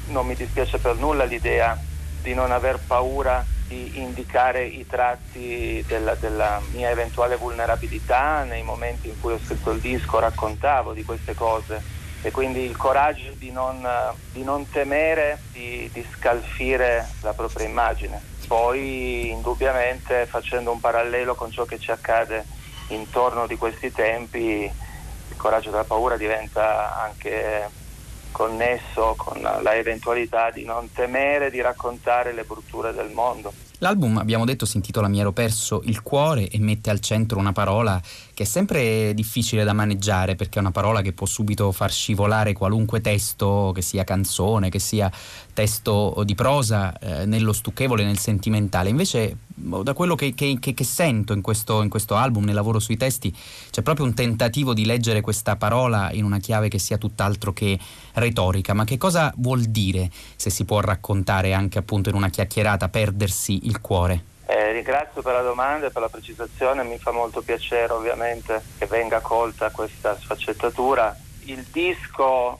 non 0.07 0.27
mi 0.27 0.35
dispiace 0.35 0.77
per 0.77 0.95
nulla 0.97 1.23
l'idea 1.23 1.75
di 2.21 2.35
non 2.35 2.51
aver 2.51 2.79
paura 2.85 3.43
di 3.69 3.99
indicare 3.99 4.65
i 4.65 4.83
tratti 4.87 5.85
della, 5.87 6.15
della, 6.15 6.59
mia 6.73 6.89
eventuale 6.89 7.35
vulnerabilità 7.35 8.43
nei 8.43 8.63
momenti 8.63 9.07
in 9.07 9.21
cui 9.21 9.33
ho 9.33 9.39
scritto 9.39 9.69
il 9.69 9.79
disco, 9.79 10.17
raccontavo 10.17 10.91
di 10.93 11.03
queste 11.03 11.35
cose 11.35 11.79
e 12.23 12.31
quindi 12.31 12.61
il 12.61 12.75
coraggio 12.75 13.31
di 13.37 13.51
non, 13.51 13.87
di 14.33 14.43
non 14.43 14.67
temere 14.67 15.39
di, 15.53 15.87
di 15.93 16.05
scalfire 16.15 17.07
la 17.21 17.33
propria 17.33 17.67
immagine. 17.67 18.19
Poi 18.47 19.29
indubbiamente 19.29 20.25
facendo 20.25 20.71
un 20.71 20.79
parallelo 20.79 21.35
con 21.35 21.51
ciò 21.51 21.65
che 21.65 21.77
ci 21.77 21.91
accade 21.91 22.43
intorno 22.87 23.45
di 23.45 23.55
questi 23.55 23.91
tempi, 23.91 24.71
il 25.29 25.35
coraggio 25.37 25.69
della 25.69 25.83
paura 25.83 26.17
diventa 26.17 26.99
anche 26.99 27.69
connesso 28.31 29.15
con 29.17 29.41
la 29.41 29.75
eventualità 29.75 30.51
di 30.51 30.63
non 30.63 30.91
temere 30.91 31.49
di 31.49 31.61
raccontare 31.61 32.33
le 32.33 32.43
brutture 32.43 32.93
del 32.93 33.11
mondo. 33.11 33.53
L'album, 33.79 34.17
abbiamo 34.17 34.43
detto, 34.43 34.65
si 34.65 34.75
intitola 34.75 35.07
Mi 35.07 35.21
ero 35.21 35.31
perso 35.31 35.81
il 35.85 36.01
cuore 36.01 36.49
e 36.49 36.59
mette 36.59 36.89
al 36.89 36.99
centro 36.99 37.39
una 37.39 37.53
parola 37.53 37.99
che 38.39 38.45
è 38.45 38.47
sempre 38.47 39.13
difficile 39.13 39.65
da 39.65 39.73
maneggiare 39.73 40.37
perché 40.37 40.59
è 40.59 40.61
una 40.61 40.71
parola 40.71 41.01
che 41.01 41.11
può 41.11 41.25
subito 41.25 41.73
far 41.73 41.91
scivolare 41.91 42.53
qualunque 42.53 43.01
testo, 43.01 43.73
che 43.75 43.81
sia 43.81 44.05
canzone, 44.05 44.69
che 44.69 44.79
sia 44.79 45.11
testo 45.51 46.23
di 46.23 46.35
prosa, 46.35 46.97
eh, 46.99 47.25
nello 47.25 47.51
stucchevole, 47.51 48.05
nel 48.05 48.17
sentimentale. 48.17 48.87
Invece, 48.87 49.35
boh, 49.45 49.83
da 49.83 49.91
quello 49.91 50.15
che, 50.15 50.33
che, 50.35 50.57
che, 50.57 50.83
sento 50.85 51.33
in 51.33 51.41
questo, 51.41 51.81
in 51.81 51.89
questo, 51.89 52.15
album, 52.15 52.45
nel 52.45 52.55
lavoro 52.55 52.79
sui 52.79 52.95
testi, 52.95 53.35
c'è 53.71 53.81
proprio 53.81 54.05
un 54.05 54.13
tentativo 54.13 54.73
di 54.73 54.85
leggere 54.85 55.19
questa 55.19 55.57
parola 55.57 56.09
in 56.13 56.23
una 56.23 56.39
chiave 56.39 56.69
che 56.69 56.79
sia 56.79 56.97
tutt'altro 56.97 57.51
che 57.51 57.77
retorica. 58.13 58.73
Ma 58.73 58.85
che 58.85 58.95
cosa 58.95 59.33
vuol 59.35 59.63
dire, 59.63 60.09
se 60.37 60.49
si 60.49 60.63
può 60.63 60.79
raccontare 60.79 61.51
anche 61.51 61.77
appunto 61.77 62.07
in 62.07 62.15
una 62.15 62.29
chiacchierata, 62.29 62.87
perdersi 62.87 63.67
il 63.67 63.81
cuore? 63.81 64.38
Eh, 64.51 64.71
ringrazio 64.71 65.21
per 65.21 65.33
la 65.33 65.43
domanda 65.43 65.85
e 65.85 65.91
per 65.91 66.01
la 66.01 66.09
precisazione, 66.09 66.81
mi 66.81 66.97
fa 66.97 67.11
molto 67.11 67.43
piacere 67.43 67.93
ovviamente 67.93 68.63
che 68.79 68.87
venga 68.87 69.19
colta 69.19 69.69
questa 69.69 70.17
sfaccettatura. 70.17 71.15
Il 71.43 71.61
disco 71.65 72.59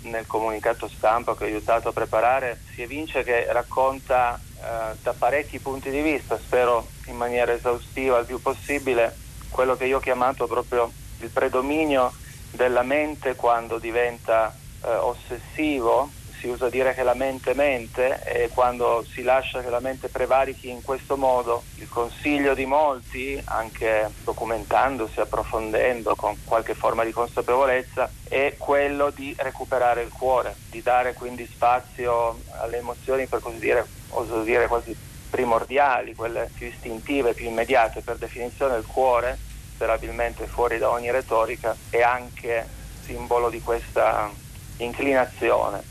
nel 0.00 0.26
comunicato 0.26 0.88
stampa 0.88 1.36
che 1.36 1.44
ho 1.44 1.46
aiutato 1.46 1.90
a 1.90 1.92
preparare 1.92 2.58
si 2.74 2.82
evince 2.82 3.22
che 3.22 3.46
racconta 3.52 4.40
eh, 4.40 4.96
da 5.00 5.14
parecchi 5.16 5.60
punti 5.60 5.90
di 5.90 6.00
vista, 6.00 6.36
spero 6.36 6.88
in 7.06 7.16
maniera 7.16 7.52
esaustiva 7.52 8.18
il 8.18 8.26
più 8.26 8.42
possibile, 8.42 9.14
quello 9.50 9.76
che 9.76 9.84
io 9.84 9.98
ho 9.98 10.00
chiamato 10.00 10.48
proprio 10.48 10.90
il 11.20 11.28
predominio 11.28 12.12
della 12.50 12.82
mente 12.82 13.36
quando 13.36 13.78
diventa 13.78 14.52
eh, 14.82 14.88
ossessivo 14.88 16.10
si 16.40 16.48
usa 16.48 16.70
dire 16.70 16.94
che 16.94 17.02
la 17.02 17.14
mente 17.14 17.52
mente 17.54 18.22
e 18.24 18.48
quando 18.48 19.04
si 19.12 19.22
lascia 19.22 19.60
che 19.60 19.68
la 19.68 19.78
mente 19.78 20.08
prevarichi 20.08 20.70
in 20.70 20.80
questo 20.80 21.18
modo, 21.18 21.62
il 21.74 21.88
consiglio 21.88 22.54
di 22.54 22.64
molti, 22.64 23.40
anche 23.44 24.10
documentandosi, 24.24 25.20
approfondendo 25.20 26.16
con 26.16 26.36
qualche 26.44 26.74
forma 26.74 27.04
di 27.04 27.12
consapevolezza, 27.12 28.10
è 28.24 28.54
quello 28.56 29.10
di 29.10 29.36
recuperare 29.38 30.02
il 30.02 30.10
cuore, 30.10 30.56
di 30.70 30.80
dare 30.82 31.12
quindi 31.12 31.46
spazio 31.52 32.40
alle 32.62 32.78
emozioni, 32.78 33.26
per 33.26 33.40
così 33.40 33.58
dire, 33.58 33.86
oso 34.08 34.42
dire 34.42 34.66
quasi 34.66 34.96
primordiali, 35.28 36.14
quelle 36.14 36.50
più 36.54 36.66
istintive, 36.66 37.34
più 37.34 37.46
immediate. 37.46 38.00
Per 38.00 38.16
definizione 38.16 38.78
il 38.78 38.86
cuore, 38.86 39.38
sperabilmente 39.74 40.46
fuori 40.46 40.78
da 40.78 40.88
ogni 40.88 41.10
retorica, 41.10 41.76
è 41.90 42.00
anche 42.00 42.66
simbolo 43.04 43.50
di 43.50 43.60
questa 43.60 44.30
inclinazione 44.78 45.89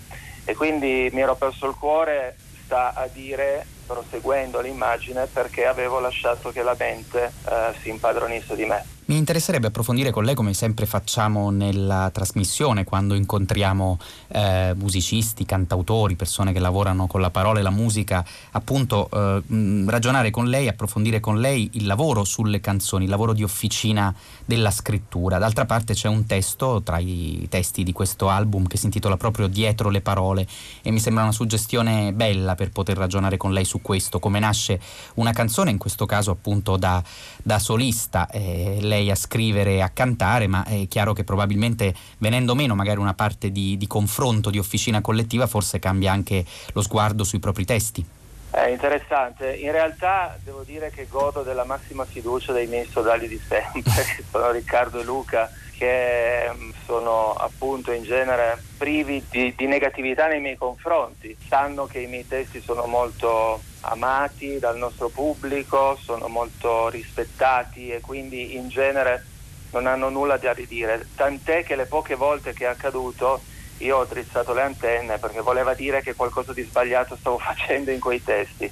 e 0.49 0.55
quindi 0.55 1.09
mi 1.13 1.21
ero 1.21 1.35
perso 1.35 1.67
il 1.67 1.75
cuore, 1.75 2.35
sta 2.63 2.95
a 2.95 3.05
dire, 3.05 3.63
proseguendo 3.85 4.59
l'immagine, 4.61 5.27
perché 5.27 5.67
avevo 5.67 5.99
lasciato 5.99 6.51
che 6.51 6.63
la 6.63 6.75
mente 6.75 7.31
eh, 7.47 7.73
si 7.79 7.89
impadronisse 7.89 8.55
di 8.55 8.65
me. 8.65 8.83
Mi 9.09 9.17
interesserebbe 9.17 9.65
approfondire 9.65 10.11
con 10.11 10.23
lei, 10.23 10.35
come 10.35 10.53
sempre 10.53 10.85
facciamo 10.85 11.49
nella 11.49 12.11
trasmissione, 12.13 12.83
quando 12.83 13.15
incontriamo 13.15 13.97
eh, 14.27 14.75
musicisti, 14.75 15.45
cantautori, 15.45 16.15
persone 16.15 16.53
che 16.53 16.59
lavorano 16.59 17.07
con 17.07 17.19
la 17.19 17.31
parola 17.31 17.57
e 17.57 17.63
la 17.63 17.71
musica, 17.71 18.23
appunto 18.51 19.09
eh, 19.11 19.41
ragionare 19.87 20.29
con 20.29 20.45
lei, 20.45 20.67
approfondire 20.67 21.19
con 21.19 21.39
lei 21.39 21.71
il 21.73 21.87
lavoro 21.87 22.23
sulle 22.23 22.59
canzoni, 22.59 23.05
il 23.05 23.09
lavoro 23.09 23.33
di 23.33 23.41
officina 23.41 24.13
della 24.45 24.69
scrittura. 24.69 25.39
D'altra 25.39 25.65
parte 25.65 25.95
c'è 25.95 26.07
un 26.07 26.27
testo 26.27 26.83
tra 26.83 26.99
i 26.99 27.47
testi 27.49 27.81
di 27.81 27.91
questo 27.91 28.29
album 28.29 28.67
che 28.67 28.77
si 28.77 28.85
intitola 28.85 29.17
proprio 29.17 29.47
Dietro 29.47 29.89
le 29.89 30.01
parole 30.01 30.45
e 30.83 30.91
mi 30.91 30.99
sembra 30.99 31.23
una 31.23 31.31
suggestione 31.31 32.13
bella 32.13 32.53
per 32.53 32.69
poter 32.69 32.97
ragionare 32.97 33.37
con 33.37 33.53
lei 33.53 33.65
su 33.65 33.81
questo, 33.81 34.19
come 34.19 34.37
nasce 34.37 34.79
una 35.15 35.31
canzone, 35.31 35.71
in 35.71 35.79
questo 35.79 36.05
caso 36.05 36.29
appunto 36.29 36.77
da, 36.77 37.03
da 37.41 37.57
solista. 37.57 38.29
Eh, 38.29 38.77
lei 38.81 38.97
lei 38.99 39.09
a 39.09 39.15
scrivere 39.15 39.75
e 39.75 39.81
a 39.81 39.89
cantare, 39.89 40.47
ma 40.47 40.65
è 40.65 40.87
chiaro 40.87 41.13
che 41.13 41.23
probabilmente 41.23 41.93
venendo 42.17 42.53
meno 42.55 42.75
magari 42.75 42.99
una 42.99 43.13
parte 43.13 43.51
di, 43.51 43.77
di 43.77 43.87
confronto, 43.87 44.49
di 44.49 44.59
officina 44.59 45.01
collettiva, 45.01 45.47
forse 45.47 45.79
cambia 45.79 46.11
anche 46.11 46.45
lo 46.73 46.81
sguardo 46.81 47.23
sui 47.23 47.39
propri 47.39 47.65
testi. 47.65 48.05
È 48.51 48.67
interessante, 48.67 49.55
in 49.55 49.71
realtà 49.71 50.37
devo 50.43 50.63
dire 50.63 50.89
che 50.89 51.07
godo 51.07 51.43
della 51.43 51.65
massima 51.65 52.03
fiducia 52.03 52.51
dei 52.51 52.65
miei 52.65 52.87
sodali 52.89 53.27
di 53.27 53.39
sempre, 53.47 54.03
che 54.15 54.23
sono 54.29 54.51
Riccardo 54.51 54.99
e 54.99 55.03
Luca, 55.03 55.49
che 55.77 56.49
mm, 56.51 56.71
sono 56.85 57.33
appunto 57.33 57.91
in 57.91 58.03
genere 58.03 58.61
privi 58.77 59.23
di, 59.29 59.53
di, 59.55 59.67
negatività 59.67 60.27
nei 60.27 60.41
miei 60.41 60.57
confronti, 60.57 61.37
sanno 61.47 61.85
che 61.85 61.99
i 61.99 62.07
miei 62.07 62.27
testi 62.27 62.59
sono 62.59 62.85
molto 62.87 63.61
amati 63.81 64.59
dal 64.59 64.77
nostro 64.77 65.09
pubblico, 65.09 65.97
sono 66.01 66.27
molto 66.27 66.89
rispettati 66.89 67.91
e 67.91 68.01
quindi 68.01 68.55
in 68.55 68.69
genere 68.69 69.25
non 69.71 69.87
hanno 69.87 70.09
nulla 70.09 70.37
da 70.37 70.53
ridire, 70.53 71.07
tant'è 71.15 71.63
che 71.63 71.75
le 71.75 71.85
poche 71.85 72.15
volte 72.15 72.53
che 72.53 72.65
è 72.65 72.69
accaduto 72.69 73.41
io 73.77 73.97
ho 73.97 74.05
drizzato 74.05 74.53
le 74.53 74.63
antenne 74.63 75.19
perché 75.19 75.39
voleva 75.41 75.73
dire 75.73 76.01
che 76.01 76.15
qualcosa 76.15 76.51
di 76.51 76.63
sbagliato 76.63 77.15
stavo 77.15 77.37
facendo 77.39 77.91
in 77.91 77.99
quei 77.99 78.21
testi. 78.21 78.71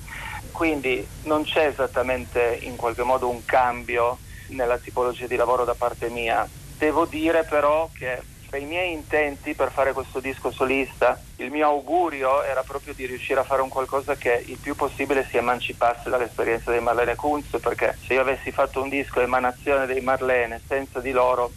Quindi 0.51 1.07
non 1.23 1.43
c'è 1.43 1.67
esattamente 1.67 2.59
in 2.61 2.75
qualche 2.75 3.03
modo 3.03 3.29
un 3.29 3.45
cambio 3.45 4.17
nella 4.47 4.77
tipologia 4.77 5.27
di 5.27 5.35
lavoro 5.35 5.63
da 5.65 5.75
parte 5.75 6.09
mia, 6.09 6.47
Devo 6.77 7.05
dire 7.05 7.43
però 7.43 7.89
che 7.91 8.21
tra 8.47 8.57
i 8.57 8.65
miei 8.65 8.93
intenti 8.93 9.53
per 9.55 9.71
fare 9.71 9.91
questo 9.91 10.19
disco 10.19 10.51
solista, 10.51 11.21
il 11.35 11.51
mio 11.51 11.67
augurio 11.67 12.43
era 12.43 12.63
proprio 12.63 12.93
di 12.93 13.05
riuscire 13.05 13.41
a 13.41 13.43
fare 13.43 13.61
un 13.61 13.67
qualcosa 13.67 14.15
che 14.15 14.43
il 14.47 14.57
più 14.57 14.73
possibile 14.73 15.27
si 15.29 15.35
emancipasse 15.35 16.09
dall'esperienza 16.09 16.71
dei 16.71 16.79
Marlene 16.79 17.15
Kunz, 17.15 17.59
perché 17.61 17.97
se 18.05 18.13
io 18.13 18.21
avessi 18.21 18.51
fatto 18.51 18.81
un 18.81 18.87
disco 18.87 19.19
emanazione 19.19 19.85
dei 19.85 19.99
Marlene 19.99 20.61
senza 20.65 20.99
di 20.99 21.11
loro 21.11 21.51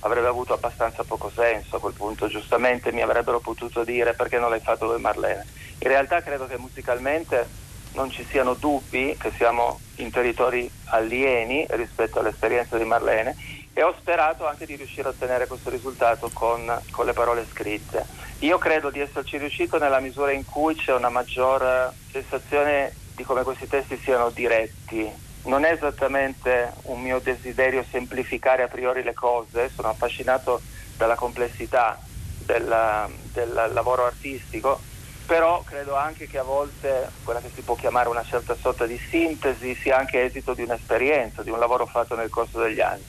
avrebbe 0.00 0.26
avuto 0.26 0.52
abbastanza 0.52 1.04
poco 1.04 1.30
senso 1.30 1.76
a 1.76 1.80
quel 1.80 1.94
punto, 1.94 2.26
giustamente 2.26 2.92
mi 2.92 3.00
avrebbero 3.00 3.38
potuto 3.38 3.84
dire 3.84 4.12
perché 4.14 4.38
non 4.38 4.50
l'hai 4.50 4.60
fatto 4.60 4.86
voi 4.86 5.00
Marlene. 5.00 5.46
In 5.78 5.88
realtà 5.88 6.20
credo 6.20 6.46
che 6.46 6.58
musicalmente 6.58 7.46
non 7.92 8.10
ci 8.10 8.26
siano 8.28 8.54
dubbi 8.54 9.16
che 9.16 9.30
siamo 9.36 9.78
in 9.96 10.10
territori 10.10 10.68
alieni 10.86 11.64
rispetto 11.70 12.18
all'esperienza 12.18 12.76
di 12.76 12.84
Marlene 12.84 13.36
e 13.74 13.82
ho 13.82 13.92
sperato 13.98 14.46
anche 14.46 14.66
di 14.66 14.76
riuscire 14.76 15.08
a 15.08 15.10
ottenere 15.10 15.48
questo 15.48 15.68
risultato 15.68 16.30
con, 16.32 16.80
con, 16.92 17.04
le 17.04 17.12
parole 17.12 17.44
scritte. 17.50 18.06
Io 18.38 18.56
credo 18.56 18.90
di 18.90 19.00
esserci 19.00 19.36
riuscito 19.36 19.78
nella 19.78 19.98
misura 19.98 20.30
in 20.30 20.44
cui 20.44 20.76
c'è 20.76 20.94
una 20.94 21.08
maggior 21.08 21.92
sensazione 22.10 22.94
di 23.16 23.24
come 23.24 23.42
questi 23.42 23.66
testi 23.66 23.98
siano 23.98 24.30
diretti. 24.30 25.10
Non 25.46 25.64
è 25.64 25.72
esattamente 25.72 26.72
un 26.82 27.02
mio 27.02 27.18
desiderio 27.18 27.84
semplificare 27.90 28.62
a 28.62 28.68
priori 28.68 29.02
le 29.02 29.12
cose, 29.12 29.70
sono 29.74 29.88
affascinato 29.88 30.62
dalla 30.96 31.16
complessità 31.16 31.98
del, 32.38 33.08
del 33.32 33.70
lavoro 33.72 34.06
artistico, 34.06 34.80
però 35.26 35.62
credo 35.64 35.96
anche 35.96 36.28
che 36.28 36.38
a 36.38 36.42
volte 36.42 37.08
quella 37.24 37.40
che 37.40 37.50
si 37.52 37.62
può 37.62 37.74
chiamare 37.74 38.08
una 38.08 38.22
certa 38.22 38.54
sorta 38.54 38.86
di 38.86 38.98
sintesi 38.98 39.74
sia 39.74 39.98
anche 39.98 40.22
esito 40.22 40.54
di 40.54 40.62
un'esperienza, 40.62 41.42
di 41.42 41.50
un 41.50 41.58
lavoro 41.58 41.86
fatto 41.86 42.14
nel 42.14 42.30
corso 42.30 42.60
degli 42.60 42.80
anni. 42.80 43.04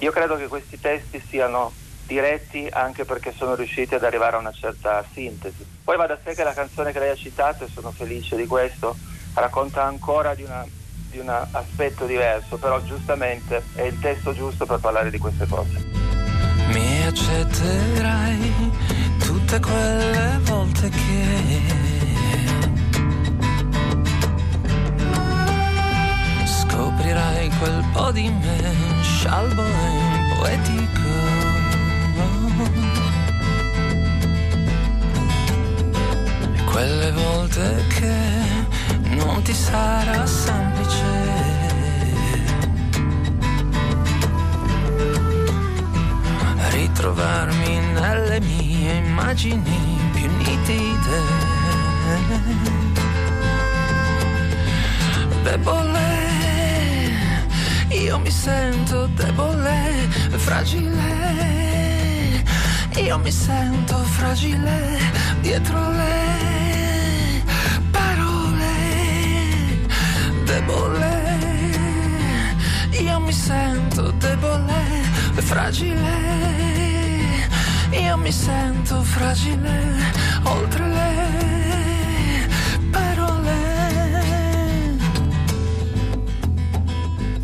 Io 0.00 0.12
credo 0.12 0.36
che 0.36 0.48
questi 0.48 0.80
testi 0.80 1.22
siano 1.28 1.72
diretti 2.06 2.66
anche 2.72 3.04
perché 3.04 3.32
sono 3.36 3.54
riusciti 3.54 3.94
ad 3.94 4.02
arrivare 4.02 4.36
a 4.36 4.38
una 4.38 4.52
certa 4.52 5.04
sintesi. 5.12 5.64
Poi 5.84 5.96
va 5.96 6.06
da 6.06 6.18
sé 6.24 6.34
che 6.34 6.42
la 6.42 6.54
canzone 6.54 6.92
che 6.92 6.98
lei 6.98 7.10
ha 7.10 7.14
citato, 7.14 7.64
e 7.64 7.68
sono 7.72 7.90
felice 7.90 8.34
di 8.34 8.46
questo, 8.46 8.96
racconta 9.34 9.84
ancora 9.84 10.34
di, 10.34 10.42
una, 10.42 10.64
di 11.10 11.18
un 11.18 11.28
aspetto 11.28 12.06
diverso, 12.06 12.56
però 12.56 12.82
giustamente 12.82 13.62
è 13.74 13.82
il 13.82 13.98
testo 14.00 14.32
giusto 14.32 14.64
per 14.64 14.78
parlare 14.78 15.10
di 15.10 15.18
queste 15.18 15.46
cose. 15.46 15.84
Mi 16.72 17.04
accetterai 17.04 18.54
tutte 19.18 19.60
quelle 19.60 20.38
volte 20.44 20.88
che 20.88 21.99
scoprirai 27.10 27.50
quel 27.58 27.84
po' 27.92 28.12
di 28.12 28.30
me 28.30 29.02
scialbo 29.02 29.64
e 29.64 30.34
poetico. 30.36 31.08
Quelle 36.70 37.10
volte 37.10 37.84
che 37.88 38.14
non 39.16 39.42
ti 39.42 39.52
sarà 39.52 40.24
semplice. 40.24 41.28
Ritrovarmi 46.70 47.78
nelle 47.92 48.40
mie 48.40 48.94
immagini 48.94 49.98
più 50.12 50.30
nitide. 50.36 51.18
Debole, 55.42 56.19
io 58.00 58.18
mi 58.18 58.30
sento 58.30 59.06
debole, 59.08 60.08
fragile. 60.36 61.08
Io 62.96 63.18
mi 63.18 63.30
sento 63.30 63.96
fragile 63.98 64.98
dietro 65.40 65.90
le 65.90 67.42
parole, 67.90 68.72
debole. 70.44 71.12
Io 73.02 73.20
mi 73.20 73.32
sento 73.32 74.10
debole, 74.12 75.02
fragile. 75.34 76.38
Io 77.90 78.16
mi 78.16 78.32
sento 78.32 79.02
fragile 79.02 79.98
oltre 80.44 80.86
le 80.86 81.29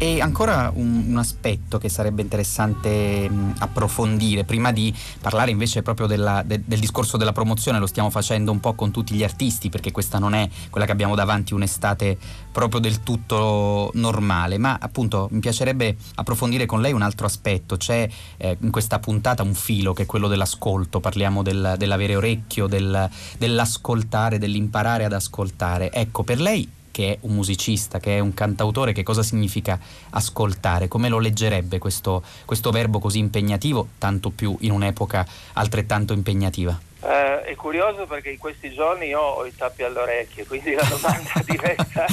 E 0.06 0.20
ancora 0.20 0.70
un, 0.72 1.06
un, 1.08 1.18
aspetto 1.18 1.78
che 1.78 1.88
sarebbe 1.88 2.22
interessante 2.22 3.28
mh, 3.28 3.56
approfondire, 3.58 4.44
prima 4.44 4.70
di 4.70 4.94
parlare 5.20 5.50
invece 5.50 5.82
proprio 5.82 6.06
della, 6.06 6.44
de, 6.46 6.62
del 6.64 6.78
discorso 6.78 7.16
della 7.16 7.32
promozione, 7.32 7.80
lo 7.80 7.88
stiamo 7.88 8.08
facendo 8.08 8.52
un 8.52 8.60
po' 8.60 8.74
con 8.74 8.92
tutti 8.92 9.14
gli 9.14 9.24
artisti, 9.24 9.68
perché 9.68 9.90
questa 9.90 10.20
non 10.20 10.32
è 10.34 10.48
quella 10.70 10.86
che 10.86 10.92
abbiamo 10.92 11.16
davanti, 11.16 11.54
un'estate 11.54 12.16
proprio 12.52 12.78
del 12.78 13.02
tutto 13.02 13.90
normale, 13.94 14.58
ma 14.58 14.78
appunto 14.80 15.26
mi 15.32 15.40
piacerebbe 15.40 15.96
approfondire 16.14 16.66
con 16.66 16.80
lei 16.80 16.92
un 16.92 17.02
altro 17.02 17.26
aspetto, 17.26 17.76
c'è 17.76 18.08
eh, 18.36 18.56
in 18.60 18.70
questa 18.70 19.00
puntata 19.00 19.42
un 19.42 19.54
filo 19.54 19.92
che 19.92 20.04
è 20.04 20.06
quello 20.06 20.28
dell'ascolto, 20.28 21.00
parliamo 21.00 21.42
del, 21.42 21.74
dell'avere 21.76 22.14
orecchio, 22.14 22.68
del, 22.68 23.10
dell'ascoltare, 23.38 24.38
dell'imparare 24.38 25.04
ad 25.04 25.14
ascoltare. 25.14 25.90
Ecco, 25.90 26.22
per 26.22 26.40
lei 26.40 26.75
che 26.96 27.12
è 27.12 27.18
un 27.20 27.34
musicista, 27.34 28.00
che 28.00 28.16
è 28.16 28.20
un 28.20 28.32
cantautore, 28.32 28.92
che 28.92 29.02
cosa 29.02 29.22
significa 29.22 29.78
ascoltare? 30.12 30.88
Come 30.88 31.10
lo 31.10 31.18
leggerebbe 31.18 31.76
questo, 31.76 32.22
questo 32.46 32.70
verbo 32.70 33.00
così 33.00 33.18
impegnativo, 33.18 33.88
tanto 33.98 34.30
più 34.30 34.56
in 34.60 34.70
un'epoca 34.70 35.26
altrettanto 35.52 36.14
impegnativa? 36.14 36.80
Eh, 37.02 37.42
è 37.42 37.54
curioso 37.54 38.06
perché 38.06 38.30
in 38.30 38.38
questi 38.38 38.72
giorni 38.72 39.08
io 39.08 39.20
ho 39.20 39.44
i 39.44 39.54
tappi 39.54 39.82
alle 39.82 39.98
orecchie, 39.98 40.46
quindi 40.46 40.72
la 40.72 40.84
domanda 40.88 41.32
diventa... 41.44 42.06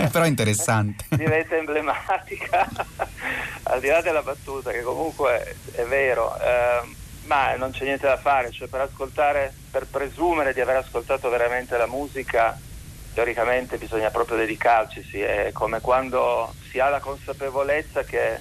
Però 0.10 0.24
interessante. 0.24 1.04
diventa 1.10 1.54
emblematica, 1.54 2.66
al 3.64 3.80
di 3.80 3.88
là 3.88 4.00
della 4.00 4.22
battuta, 4.22 4.70
che 4.70 4.80
comunque 4.80 5.56
è 5.72 5.82
vero. 5.82 6.34
Eh, 6.40 7.00
ma 7.26 7.54
non 7.56 7.70
c'è 7.70 7.84
niente 7.84 8.06
da 8.06 8.16
fare, 8.16 8.50
cioè 8.50 8.66
per 8.66 8.80
ascoltare, 8.80 9.52
per 9.70 9.86
presumere 9.88 10.54
di 10.54 10.60
aver 10.62 10.76
ascoltato 10.76 11.28
veramente 11.28 11.76
la 11.76 11.86
musica 11.86 12.58
teoricamente 13.14 13.78
bisogna 13.78 14.10
proprio 14.10 14.38
dedicarci, 14.38 15.02
sì. 15.02 15.20
è 15.20 15.50
come 15.52 15.80
quando 15.80 16.52
si 16.70 16.78
ha 16.78 16.88
la 16.88 17.00
consapevolezza 17.00 18.04
che 18.04 18.40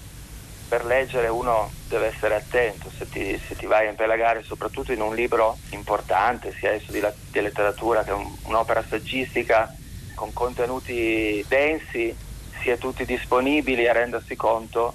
per 0.67 0.85
leggere 0.85 1.27
uno 1.27 1.69
deve 1.89 2.07
essere 2.07 2.35
attento, 2.35 2.89
se 2.89 3.09
ti, 3.09 3.37
se 3.45 3.55
ti 3.55 3.65
vai 3.65 3.87
a 3.87 3.89
impelagare 3.89 4.41
soprattutto 4.41 4.93
in 4.93 5.01
un 5.01 5.13
libro 5.13 5.57
importante, 5.71 6.53
sia 6.57 6.71
esso 6.71 6.93
di, 6.93 7.05
di 7.29 7.41
letteratura 7.41 8.03
che 8.03 8.11
un, 8.11 8.33
un'opera 8.43 8.83
saggistica 8.87 9.73
con 10.15 10.31
contenuti 10.31 11.43
densi, 11.47 12.15
si 12.61 12.69
è 12.69 12.77
tutti 12.77 13.03
disponibili 13.05 13.87
a 13.87 13.93
rendersi 13.93 14.35
conto 14.35 14.93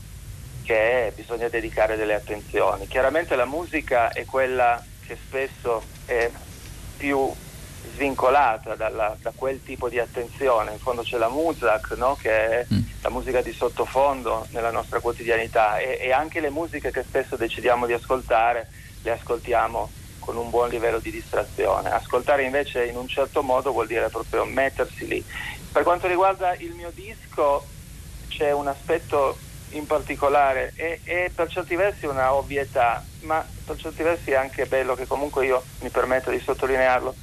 che 0.63 1.13
bisogna 1.15 1.49
dedicare 1.49 1.97
delle 1.97 2.15
attenzioni. 2.15 2.87
Chiaramente 2.87 3.37
la 3.37 3.45
musica 3.45 4.13
è 4.13 4.25
quella 4.25 4.83
che 5.07 5.19
spesso 5.27 5.83
è 6.07 6.31
più 6.97 7.31
svincolata 7.95 8.75
dalla, 8.75 9.17
da 9.21 9.33
quel 9.35 9.63
tipo 9.63 9.89
di 9.89 9.99
attenzione. 9.99 10.73
In 10.73 10.79
fondo 10.79 11.03
c'è 11.03 11.17
la 11.17 11.29
Muzak, 11.29 11.93
no? 11.97 12.17
che 12.21 12.31
è 12.31 12.67
mm. 12.73 12.81
la 13.03 13.11
musica 13.11 13.41
di 13.41 13.53
sottofondo 13.53 14.47
nella 14.51 14.71
nostra 14.71 15.01
quotidianità 15.01 15.79
e, 15.79 15.99
e, 16.01 16.13
anche 16.13 16.41
le 16.41 16.51
musiche 16.51 16.91
che 16.91 17.03
spesso 17.03 17.37
decidiamo 17.37 17.87
di 17.87 17.93
ascoltare 17.93 18.69
le 19.03 19.11
ascoltiamo 19.13 19.91
con 20.19 20.37
un 20.37 20.51
buon 20.51 20.69
livello 20.69 20.99
di 20.99 21.11
distrazione. 21.11 21.91
Ascoltare 21.91 22.43
invece 22.43 22.85
in 22.87 22.97
un 22.97 23.07
certo 23.07 23.43
modo 23.43 23.73
vuol 23.73 23.87
dire 23.87 24.09
proprio 24.09 24.45
mettersi 24.45 25.07
lì. 25.07 25.25
Per 25.71 25.83
quanto 25.83 26.09
riguarda 26.09 26.55
il 26.57 26.73
mio 26.73 26.91
disco 26.93 27.65
c'è 28.29 28.53
un 28.53 28.67
aspetto 28.67 29.39
in 29.71 29.87
particolare 29.87 30.73
e, 30.75 31.01
e 31.05 31.31
per 31.35 31.49
certi 31.49 31.77
versi 31.77 32.07
una 32.07 32.35
ovvietà, 32.35 33.05
ma 33.21 33.47
per 33.65 33.77
certi 33.77 34.03
versi 34.03 34.31
è 34.31 34.35
anche 34.35 34.67
bello 34.67 34.95
che 34.95 35.07
comunque 35.07 35.47
io 35.47 35.63
mi 35.81 35.91
permetto 35.91 36.31
di 36.31 36.41
sottolinearlo 36.41 37.15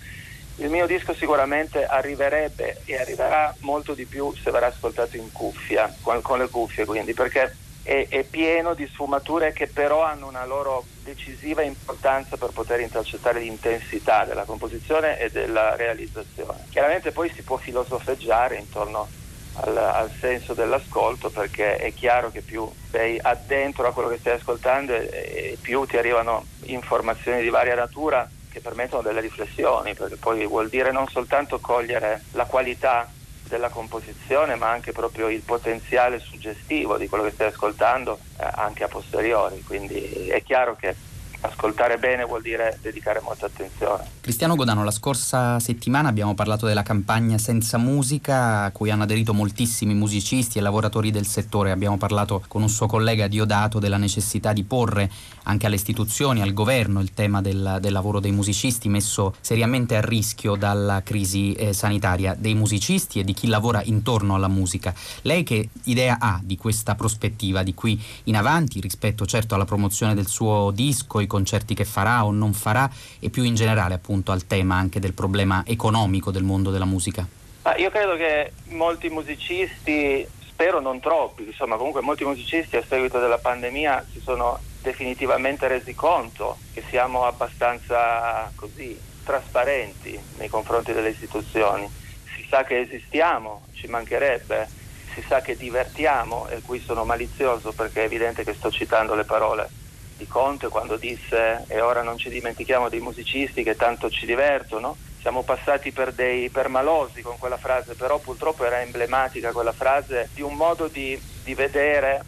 il 0.58 0.70
mio 0.70 0.86
disco 0.86 1.14
sicuramente 1.16 1.86
arriverebbe 1.86 2.82
e 2.86 2.98
arriverà 2.98 3.54
molto 3.60 3.94
di 3.94 4.06
più 4.06 4.34
se 4.36 4.52
verrà 4.52 4.68
ascoltato 4.68 5.18
in 5.18 5.32
cuffia, 5.32 5.94
con, 6.02 6.22
con 6.22 6.38
le 6.38 6.50
cuffie 6.50 6.86
quindi, 6.86 7.14
perché 7.14 7.56
è, 7.82 8.08
è, 8.08 8.24
pieno 8.24 8.74
di 8.74 8.88
sfumature 8.88 9.52
che 9.52 9.68
però 9.68 10.04
hanno 10.04 10.28
una 10.28 10.46
loro 10.46 10.86
decisiva 11.04 11.64
importanza 11.64 12.38
per 12.38 12.52
poter 12.52 12.80
intercettare 12.80 13.40
l'intensità 13.40 14.24
della 14.26 14.46
composizione 14.46 15.20
e 15.20 15.30
della 15.30 15.76
realizzazione. 15.76 16.66
Chiaramente 16.70 17.12
poi 17.12 17.30
si 17.36 17.42
può 17.42 17.58
filosofeggiare 17.58 18.58
intorno 18.58 19.10
al, 19.56 19.76
al 19.76 20.12
senso 20.20 20.54
dell'ascolto 20.54 21.30
perché 21.30 21.76
è 21.76 21.94
chiaro 21.94 22.32
che 22.32 22.42
più 22.42 22.72
sei 22.90 23.20
addentro 23.22 23.88
a 23.88 23.92
quello 23.92 24.10
che 24.10 24.20
stai 24.20 24.36
ascoltando 24.36 24.94
e, 24.94 25.10
e 25.12 25.58
più 25.60 25.86
ti 25.86 25.98
arrivano 25.98 26.46
informazioni 26.66 27.42
di 27.42 27.50
varia 27.50 27.76
natura 27.76 28.28
che 28.54 28.62
permettono 28.62 29.02
delle 29.02 29.20
riflessioni, 29.20 29.96
perché 29.96 30.18
poi 30.18 30.46
vuol 30.46 30.70
dire 30.70 30.92
non 30.92 31.08
soltanto 31.08 31.60
cogliere 31.60 32.26
la 32.34 32.46
qualità 32.46 33.12
della 33.50 33.70
composizione, 33.70 34.56
ma 34.56 34.70
anche 34.70 34.92
proprio 34.92 35.28
il 35.28 35.42
potenziale 35.42 36.20
suggestivo 36.20 36.98
di 36.98 37.08
quello 37.08 37.24
che 37.24 37.32
stai 37.32 37.48
ascoltando 37.48 38.20
eh, 38.38 38.48
anche 38.54 38.84
a 38.84 38.88
posteriori. 38.88 39.64
Quindi 39.64 40.28
è 40.30 40.44
chiaro 40.44 40.76
che 40.76 40.96
ascoltare 41.44 41.98
bene 41.98 42.24
vuol 42.24 42.42
dire 42.42 42.78
dedicare 42.82 43.20
molta 43.22 43.46
attenzione. 43.46 44.04
Cristiano 44.22 44.56
Godano, 44.56 44.84
la 44.84 44.92
scorsa 44.92 45.60
settimana 45.60 46.08
abbiamo 46.08 46.34
parlato 46.34 46.66
della 46.66 46.84
campagna 46.84 47.38
Senza 47.38 47.78
Musica 47.78 48.64
a 48.64 48.72
cui 48.72 48.90
hanno 48.90 49.04
aderito 49.04 49.34
moltissimi 49.34 49.94
musicisti 49.94 50.58
e 50.58 50.62
lavoratori 50.62 51.12
del 51.12 51.28
settore. 51.28 51.72
Abbiamo 51.72 51.98
parlato 51.98 52.42
con 52.48 52.62
un 52.62 52.70
suo 52.70 52.88
collega 52.88 53.28
Diodato 53.28 53.80
della 53.80 53.98
necessità 53.98 54.54
di 54.54 54.64
porre 54.64 55.10
anche 55.44 55.66
alle 55.66 55.76
istituzioni, 55.76 56.42
al 56.42 56.54
governo, 56.54 57.02
il 57.02 57.14
tema 57.14 57.42
del, 57.42 57.80
del 57.82 57.92
lavoro 57.92 58.22
dei 58.22 58.32
musicisti 58.32 58.88
messo 58.88 59.36
seriamente 59.42 59.98
a 59.98 60.02
rischio 60.02 60.56
dalla 60.56 61.02
crisi 61.04 61.54
eh, 61.54 61.74
sanitaria 61.74 62.34
dei 62.38 62.56
musicisti 62.56 63.20
e 63.20 63.24
di 63.26 63.34
chi 63.34 63.48
lavora 63.48 63.82
intorno 63.84 64.36
alla 64.36 64.48
musica. 64.48 64.94
Lei 65.24 65.44
che 65.44 65.70
idea 65.84 66.18
ha 66.20 66.40
di 66.42 66.56
questa 66.56 66.96
prospettiva 66.96 67.62
di 67.64 67.74
qui 67.74 68.02
in 68.26 68.38
avanti 68.38 68.80
rispetto 68.80 69.26
certo 69.26 69.56
alla 69.56 69.66
promozione 69.66 70.16
del 70.16 70.28
suo 70.28 70.72
disco, 70.74 71.20
i 71.20 71.28
concerti 71.34 71.74
che 71.74 71.84
farà 71.84 72.24
o 72.26 72.32
non 72.32 72.54
farà 72.54 72.88
e 73.20 73.32
più 73.32 73.42
in 73.42 73.56
generale 73.56 73.96
appunto 73.96 74.32
al 74.32 74.46
tema 74.46 74.76
anche 74.76 75.00
del 75.00 75.14
problema 75.14 75.64
economico 75.66 76.30
del 76.30 76.44
mondo 76.44 76.70
della 76.70 76.86
musica? 76.86 77.26
Ah, 77.64 77.76
io 77.78 77.90
credo 77.90 78.16
che 78.16 78.52
molti 78.66 79.10
musicisti, 79.10 80.28
spero 80.46 80.80
non 80.80 81.00
troppi, 81.00 81.44
insomma 81.48 81.76
comunque 81.78 82.02
molti 82.02 82.24
musicisti 82.24 82.78
a 82.78 82.84
seguito 82.88 83.20
della 83.20 83.40
pandemia 83.40 84.06
si 84.12 84.22
sono 84.22 84.60
definitivamente 84.84 85.68
resi 85.68 85.96
conto 85.96 86.58
che 86.72 86.84
siamo 86.88 87.26
abbastanza 87.26 88.52
così 88.54 88.96
trasparenti 89.24 90.20
nei 90.38 90.50
confronti 90.50 90.94
delle 90.94 91.10
istituzioni. 91.10 91.90
Si 92.36 92.46
sa 92.48 92.64
che 92.64 92.80
esistiamo, 92.80 93.64
ci 93.72 93.88
mancherebbe, 93.88 94.70
si 95.16 95.24
sa 95.28 95.42
che 95.42 95.58
divertiamo, 95.58 96.48
e 96.50 96.62
qui 96.62 96.80
sono 96.80 97.06
malizioso 97.06 97.72
perché 97.72 98.02
è 98.02 98.06
evidente 98.06 98.44
che 98.44 98.54
sto 98.54 98.70
citando 98.70 99.16
le 99.16 99.24
parole 99.24 99.82
di 100.24 100.28
Conte 100.28 100.70
quando 100.70 100.96
disse 100.96 101.66
e 101.68 101.82
ora 101.82 102.02
non 102.02 102.18
ci 102.18 102.30
dimentichiamo 102.30 102.88
dei 102.88 103.02
musicisti 103.02 103.64
che 103.64 103.76
tanto 103.76 104.10
ci 104.10 104.26
divertono. 104.26 104.96
Siamo 105.20 105.44
passati 105.44 105.92
per 105.92 106.14
dei 106.14 106.50
permalosi 106.50 107.22
con 107.22 107.38
quella 107.38 107.58
frase, 107.58 107.96
però 107.96 108.20
purtroppo 108.20 108.66
era 108.66 108.82
emblematica 108.82 109.52
quella 109.52 109.72
frase 109.72 110.30
di 110.34 110.42
un 110.42 110.56
modo 110.56 110.88
di, 110.88 111.20
di 111.44 111.54
vedere 111.54 112.24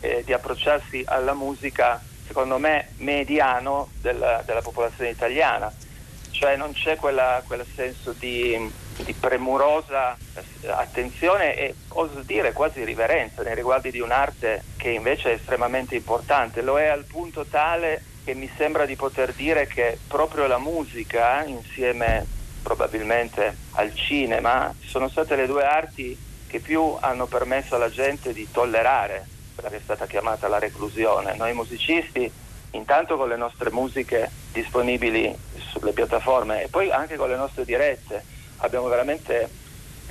e 0.00 0.22
di 0.24 0.32
approcciarsi 0.32 1.04
alla 1.06 1.34
musica, 1.34 2.00
secondo 2.26 2.58
me, 2.58 2.92
mediano 2.98 3.88
della, 4.00 4.42
della 4.44 4.62
popolazione 4.62 5.10
italiana. 5.10 5.72
Cioè 6.30 6.56
non 6.56 6.72
c'è 6.72 6.96
quella, 6.96 7.42
quel 7.46 7.64
senso 7.74 8.14
di 8.18 8.72
di 9.02 9.12
premurosa 9.12 10.16
eh, 10.34 10.68
attenzione 10.68 11.56
e 11.56 11.74
oso 11.88 12.20
dire 12.20 12.52
quasi 12.52 12.84
riverenza 12.84 13.42
nei 13.42 13.54
riguardi 13.54 13.90
di 13.90 14.00
un'arte 14.00 14.62
che 14.76 14.90
invece 14.90 15.30
è 15.30 15.34
estremamente 15.34 15.94
importante. 15.96 16.62
Lo 16.62 16.78
è 16.78 16.86
al 16.86 17.04
punto 17.04 17.44
tale 17.44 18.02
che 18.24 18.34
mi 18.34 18.50
sembra 18.56 18.86
di 18.86 18.96
poter 18.96 19.32
dire 19.32 19.66
che 19.66 19.98
proprio 20.06 20.46
la 20.46 20.58
musica, 20.58 21.42
insieme 21.44 22.26
probabilmente 22.62 23.56
al 23.72 23.94
cinema, 23.94 24.72
sono 24.84 25.08
state 25.08 25.36
le 25.36 25.46
due 25.46 25.64
arti 25.64 26.16
che 26.46 26.60
più 26.60 26.96
hanno 27.00 27.26
permesso 27.26 27.76
alla 27.76 27.90
gente 27.90 28.32
di 28.32 28.48
tollerare 28.50 29.26
quella 29.54 29.70
che 29.70 29.76
è 29.76 29.80
stata 29.82 30.06
chiamata 30.06 30.48
la 30.48 30.58
reclusione. 30.58 31.36
Noi 31.36 31.54
musicisti, 31.54 32.30
intanto 32.72 33.16
con 33.16 33.28
le 33.28 33.36
nostre 33.36 33.70
musiche 33.70 34.30
disponibili 34.52 35.34
sulle 35.70 35.92
piattaforme 35.92 36.64
e 36.64 36.68
poi 36.68 36.90
anche 36.90 37.16
con 37.16 37.28
le 37.28 37.36
nostre 37.36 37.64
dirette, 37.64 38.24
abbiamo 38.60 38.88
veramente 38.88 39.48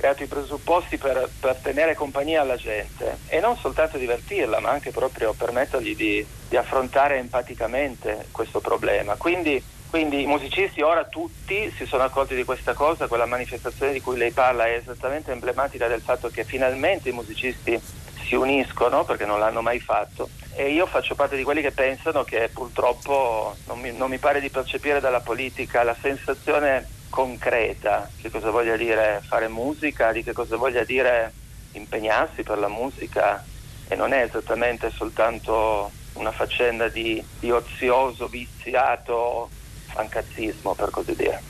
creato 0.00 0.22
i 0.22 0.26
presupposti 0.26 0.96
per, 0.96 1.28
per, 1.38 1.56
tenere 1.56 1.94
compagnia 1.94 2.40
alla 2.40 2.56
gente 2.56 3.18
e 3.26 3.38
non 3.38 3.56
soltanto 3.58 3.98
divertirla, 3.98 4.58
ma 4.58 4.70
anche 4.70 4.92
proprio 4.92 5.34
permettergli 5.34 5.94
di, 5.94 6.26
di 6.48 6.56
affrontare 6.56 7.18
empaticamente 7.18 8.28
questo 8.30 8.60
problema. 8.60 9.16
Quindi, 9.16 9.62
quindi, 9.90 10.22
i 10.22 10.26
musicisti 10.26 10.80
ora 10.80 11.04
tutti 11.04 11.70
si 11.76 11.84
sono 11.84 12.02
accorti 12.02 12.34
di 12.34 12.44
questa 12.44 12.72
cosa, 12.72 13.08
quella 13.08 13.26
manifestazione 13.26 13.92
di 13.92 14.00
cui 14.00 14.16
lei 14.16 14.30
parla 14.30 14.66
è 14.66 14.72
esattamente 14.72 15.32
emblematica 15.32 15.86
del 15.86 16.00
fatto 16.00 16.28
che 16.28 16.44
finalmente 16.44 17.10
i 17.10 17.12
musicisti 17.12 17.78
si 18.24 18.34
uniscono 18.34 19.04
perché 19.04 19.26
non 19.26 19.38
l'hanno 19.38 19.60
mai 19.60 19.80
fatto 19.80 20.28
e 20.54 20.70
io 20.70 20.86
faccio 20.86 21.14
parte 21.14 21.36
di 21.36 21.42
quelli 21.42 21.62
che 21.62 21.72
pensano 21.72 22.22
che 22.22 22.48
purtroppo 22.52 23.56
non 23.66 23.80
mi, 23.80 23.92
non 23.92 24.08
mi 24.08 24.18
pare 24.18 24.40
di 24.40 24.50
percepire 24.50 25.00
dalla 25.00 25.20
politica 25.20 25.82
la 25.82 25.96
sensazione 26.00 26.98
concreta, 27.10 28.10
che 28.16 28.30
cosa 28.30 28.50
voglia 28.50 28.76
dire 28.76 29.20
fare 29.26 29.48
musica, 29.48 30.12
di 30.12 30.22
che 30.22 30.32
cosa 30.32 30.56
voglia 30.56 30.84
dire 30.84 31.34
impegnarsi 31.72 32.42
per 32.42 32.58
la 32.58 32.68
musica 32.68 33.44
e 33.86 33.94
non 33.96 34.12
è 34.12 34.22
esattamente 34.22 34.90
soltanto 34.90 35.92
una 36.14 36.32
faccenda 36.32 36.88
di, 36.88 37.22
di 37.38 37.50
ozioso, 37.50 38.28
viziato 38.28 39.50
fancazzismo 39.84 40.74
per 40.74 40.90
così 40.90 41.14
dire. 41.14 41.49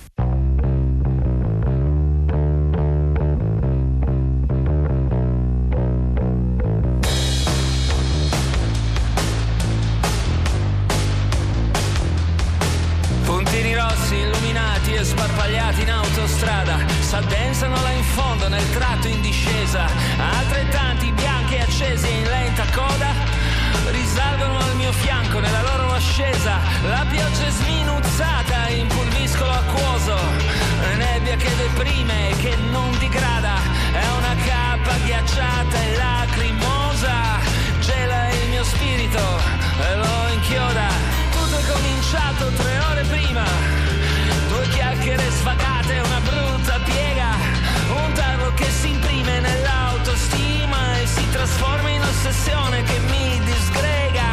Autostrada 16.30 16.78
s'addensano 17.00 17.74
là 17.82 17.90
in 17.90 18.04
fondo 18.04 18.48
nel 18.48 18.70
tratto 18.70 19.08
in 19.08 19.20
discesa. 19.20 19.86
Altrettanti 20.16 21.10
bianchi 21.12 21.56
accesi 21.56 22.08
in 22.08 22.22
lenta 22.22 22.64
coda 22.72 23.12
risalgono 23.90 24.58
al 24.58 24.76
mio 24.76 24.92
fianco 24.92 25.40
nella 25.40 25.62
loro 25.62 25.92
ascesa. 25.92 26.58
La 26.88 27.04
pioggia 27.10 27.46
è 27.46 27.50
sminuzzata 27.50 28.68
in 28.68 28.86
pulviscolo 28.86 29.50
acquoso. 29.50 30.16
Nebbia 30.96 31.36
che 31.36 31.50
deprime 31.56 32.30
e 32.30 32.36
che 32.36 32.56
non 32.70 32.96
digrada. 32.98 33.54
È 33.92 34.06
una 34.18 34.34
cappa 34.44 34.94
ghiacciata 35.04 35.82
e 35.82 35.96
lacrimosa. 35.96 37.38
Gela 37.80 38.28
il 38.30 38.48
mio 38.50 38.64
spirito 38.64 39.40
e 39.80 39.96
lo 39.96 40.32
inchioda. 40.34 40.88
Tutto 41.32 41.56
è 41.56 41.72
cominciato 41.72 42.50
tre 42.50 42.78
ore 42.90 43.02
prima 43.04 43.79
due 44.60 44.68
chiacchiere 44.68 45.30
sfagate, 45.30 46.00
una 46.00 46.20
brutta 46.20 46.78
piega, 46.84 47.30
un 47.88 48.12
tarlo 48.12 48.52
che 48.52 48.66
si 48.66 48.90
imprime 48.90 49.40
nell'autostima 49.40 51.00
e 51.00 51.06
si 51.06 51.26
trasforma 51.30 51.88
in 51.88 52.02
ossessione 52.02 52.82
che 52.82 52.98
mi 53.08 53.40
disgrega. 53.42 54.28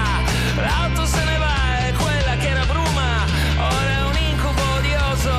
L'auto 0.56 1.06
se 1.06 1.24
ne 1.24 1.38
va, 1.38 1.88
è 1.88 1.94
quella 1.94 2.36
che 2.36 2.48
era 2.50 2.66
bruma, 2.66 3.24
ora 3.58 3.90
è 3.90 4.04
un 4.04 4.18
incubo 4.18 4.62
odioso 4.76 5.38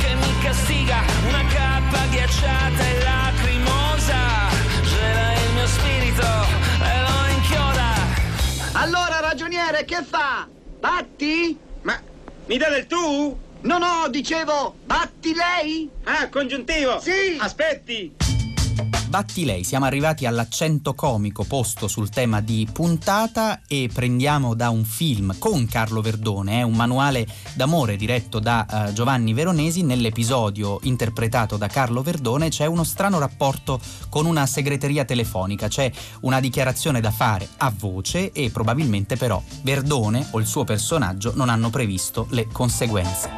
che 0.00 0.14
mi 0.14 0.38
castiga, 0.40 1.02
una 1.26 1.44
cappa 1.46 2.06
ghiacciata 2.06 2.86
e 2.86 3.02
lacrimosa, 3.02 4.20
gela 4.82 5.32
il 5.32 5.52
mio 5.52 5.66
spirito 5.66 6.46
e 6.80 7.00
lo 7.00 7.32
inchioda. 7.34 7.90
Allora, 8.74 9.18
ragioniere, 9.18 9.84
che 9.84 10.04
fa? 10.08 10.46
Batti? 10.78 11.58
Ma 11.82 12.00
mi 12.46 12.56
dà 12.56 12.68
del 12.68 12.86
tu? 12.86 13.50
No, 13.62 13.78
no, 13.78 14.08
dicevo, 14.08 14.74
batti 14.86 15.34
lei? 15.34 15.88
Ah, 16.04 16.28
congiuntivo? 16.28 16.98
Sì! 16.98 17.36
Aspetti! 17.38 18.31
Batti 19.12 19.44
lei, 19.44 19.62
siamo 19.62 19.84
arrivati 19.84 20.24
all'accento 20.24 20.94
comico 20.94 21.44
posto 21.44 21.86
sul 21.86 22.08
tema 22.08 22.40
di 22.40 22.66
puntata 22.72 23.60
e 23.68 23.90
prendiamo 23.92 24.54
da 24.54 24.70
un 24.70 24.84
film 24.84 25.38
con 25.38 25.66
Carlo 25.66 26.00
Verdone, 26.00 26.60
è 26.60 26.62
un 26.62 26.72
manuale 26.72 27.26
d'amore 27.52 27.96
diretto 27.96 28.38
da 28.38 28.66
uh, 28.66 28.92
Giovanni 28.94 29.34
Veronesi. 29.34 29.82
Nell'episodio 29.82 30.78
interpretato 30.84 31.58
da 31.58 31.66
Carlo 31.66 32.00
Verdone 32.00 32.48
c'è 32.48 32.64
uno 32.64 32.84
strano 32.84 33.18
rapporto 33.18 33.78
con 34.08 34.24
una 34.24 34.46
segreteria 34.46 35.04
telefonica, 35.04 35.68
c'è 35.68 35.92
una 36.20 36.40
dichiarazione 36.40 37.02
da 37.02 37.10
fare 37.10 37.46
a 37.58 37.70
voce 37.70 38.32
e 38.32 38.48
probabilmente 38.48 39.18
però 39.18 39.42
Verdone 39.60 40.26
o 40.30 40.38
il 40.38 40.46
suo 40.46 40.64
personaggio 40.64 41.32
non 41.34 41.50
hanno 41.50 41.68
previsto 41.68 42.28
le 42.30 42.46
conseguenze. 42.46 43.30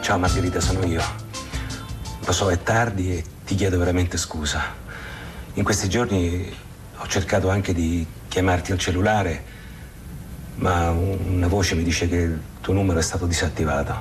Ciao 0.00 0.18
Margherita, 0.18 0.58
sono 0.58 0.84
io. 0.84 1.31
Lo 2.24 2.30
so, 2.30 2.50
è 2.50 2.62
tardi 2.62 3.16
e 3.16 3.24
ti 3.44 3.56
chiedo 3.56 3.78
veramente 3.78 4.16
scusa. 4.16 4.62
In 5.54 5.64
questi 5.64 5.88
giorni 5.88 6.54
ho 6.96 7.06
cercato 7.08 7.50
anche 7.50 7.74
di 7.74 8.06
chiamarti 8.28 8.70
al 8.70 8.78
cellulare, 8.78 9.44
ma 10.56 10.90
una 10.90 11.48
voce 11.48 11.74
mi 11.74 11.82
dice 11.82 12.08
che 12.08 12.16
il 12.16 12.40
tuo 12.60 12.74
numero 12.74 13.00
è 13.00 13.02
stato 13.02 13.26
disattivato. 13.26 13.94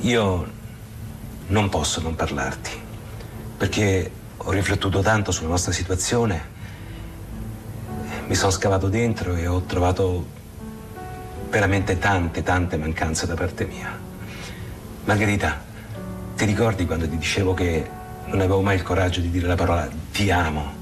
Io 0.00 0.50
non 1.46 1.70
posso 1.70 2.02
non 2.02 2.14
parlarti, 2.14 2.70
perché 3.56 4.10
ho 4.36 4.50
riflettuto 4.50 5.00
tanto 5.00 5.32
sulla 5.32 5.48
nostra 5.48 5.72
situazione, 5.72 6.58
mi 8.26 8.34
sono 8.34 8.50
scavato 8.50 8.88
dentro 8.88 9.34
e 9.34 9.46
ho 9.46 9.62
trovato 9.62 10.26
veramente 11.48 11.98
tante, 11.98 12.42
tante 12.42 12.76
mancanze 12.76 13.26
da 13.26 13.34
parte 13.34 13.64
mia. 13.64 13.98
Margherita, 15.04 15.68
ti 16.40 16.46
ricordi 16.46 16.86
quando 16.86 17.06
ti 17.06 17.18
dicevo 17.18 17.52
che 17.52 17.86
non 18.28 18.40
avevo 18.40 18.62
mai 18.62 18.76
il 18.76 18.82
coraggio 18.82 19.20
di 19.20 19.30
dire 19.30 19.46
la 19.46 19.56
parola 19.56 19.86
ti 20.10 20.30
amo? 20.30 20.72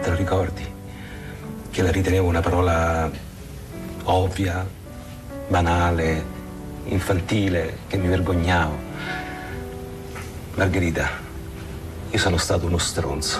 Te 0.00 0.08
lo 0.08 0.16
ricordi? 0.16 0.66
Che 1.70 1.82
la 1.82 1.90
ritenevo 1.90 2.26
una 2.26 2.40
parola 2.40 3.10
ovvia, 4.04 4.66
banale, 5.48 6.24
infantile, 6.84 7.80
che 7.88 7.98
mi 7.98 8.08
vergognavo. 8.08 8.78
Margherita, 10.54 11.10
io 12.08 12.18
sono 12.18 12.38
stato 12.38 12.64
uno 12.64 12.78
stronzo, 12.78 13.38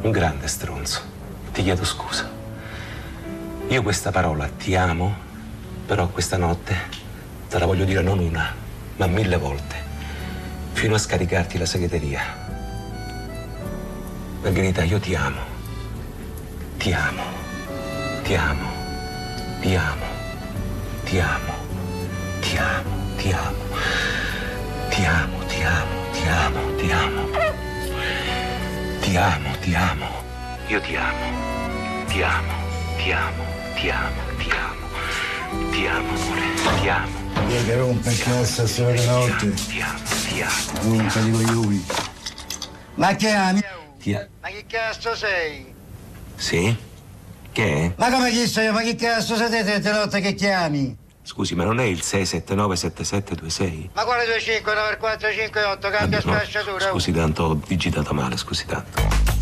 un 0.00 0.10
grande 0.10 0.48
stronzo. 0.48 1.00
Ti 1.52 1.62
chiedo 1.62 1.84
scusa. 1.84 2.28
Io 3.68 3.82
questa 3.84 4.10
parola 4.10 4.48
ti 4.48 4.74
amo, 4.74 5.14
però 5.86 6.08
questa 6.08 6.36
notte 6.36 6.74
te 7.48 7.56
la 7.56 7.66
voglio 7.66 7.84
dire 7.84 8.02
non 8.02 8.18
una, 8.18 8.52
ma 8.96 9.06
mille 9.06 9.36
volte 9.36 9.85
fino 10.76 10.94
a 10.94 10.98
scaricarti 10.98 11.56
la 11.56 11.64
segreteria. 11.64 12.20
Margherita, 14.42 14.84
io 14.84 15.00
ti 15.00 15.14
amo. 15.14 15.40
Ti 16.76 16.92
amo. 16.92 17.22
Ti 18.22 18.34
amo. 18.34 18.70
Ti 19.60 19.74
amo. 19.74 20.06
Ti 21.04 21.18
amo. 21.18 21.54
Ti 22.40 22.56
amo. 22.58 22.94
Ti 23.16 23.32
amo. 23.32 23.64
Ti 24.90 25.04
amo, 25.04 25.38
ti 25.46 25.62
amo, 25.62 25.96
ti 26.12 26.28
amo, 26.28 26.60
ti 26.76 26.90
amo. 26.92 27.28
Ti 29.00 29.16
amo, 29.16 29.50
ti 29.60 29.74
amo. 29.74 30.06
Io 30.68 30.80
ti 30.80 30.96
amo. 30.96 31.26
Ti 32.06 32.22
amo, 32.22 32.52
ti 32.96 33.10
amo, 33.12 33.44
ti 33.74 33.90
amo, 33.90 34.22
ti 34.38 34.50
amo. 34.50 34.86
Ti 35.70 35.86
amo, 35.86 36.12
amore, 36.14 36.80
ti 36.80 36.88
amo. 36.88 37.25
Io 37.48 37.64
che 37.64 37.76
rompe 37.76 38.10
il 38.10 38.18
cazzo 38.18 38.62
notte. 38.62 39.06
Amo, 39.08 39.54
ti 39.64 40.42
amo. 40.42 40.80
Rompe 40.82 41.22
di 41.22 41.30
coglioni. 41.30 41.86
Ma 42.94 43.14
che 43.14 43.30
ami? 43.30 43.62
Ma 44.40 44.48
che 44.48 44.64
cazzo 44.66 45.14
sei? 45.14 45.72
Sì? 46.34 46.76
Che 47.52 47.64
è? 47.64 47.92
Ma 47.96 48.10
come 48.10 48.30
chi 48.30 48.46
sei? 48.46 48.72
Ma 48.72 48.80
che 48.82 48.96
cazzo 48.96 49.36
sei 49.36 49.48
te 49.48 49.64
tante 49.64 49.92
notte 49.92 50.20
che 50.20 50.34
chiami? 50.34 50.96
Scusi, 51.22 51.54
ma 51.54 51.64
non 51.64 51.80
è 51.80 51.84
il 51.84 52.00
6797726? 52.02 53.88
Ma 53.92 54.04
quale 54.04 54.26
25, 54.26 54.74
94, 54.74 55.30
58, 55.32 55.88
cambia 55.90 56.20
no, 56.24 56.32
spacciatura. 56.32 56.88
Scusi 56.90 57.12
tanto, 57.12 57.42
ho 57.42 57.60
digitato 57.66 58.14
male, 58.14 58.36
scusi 58.36 58.64
tanto. 58.66 59.35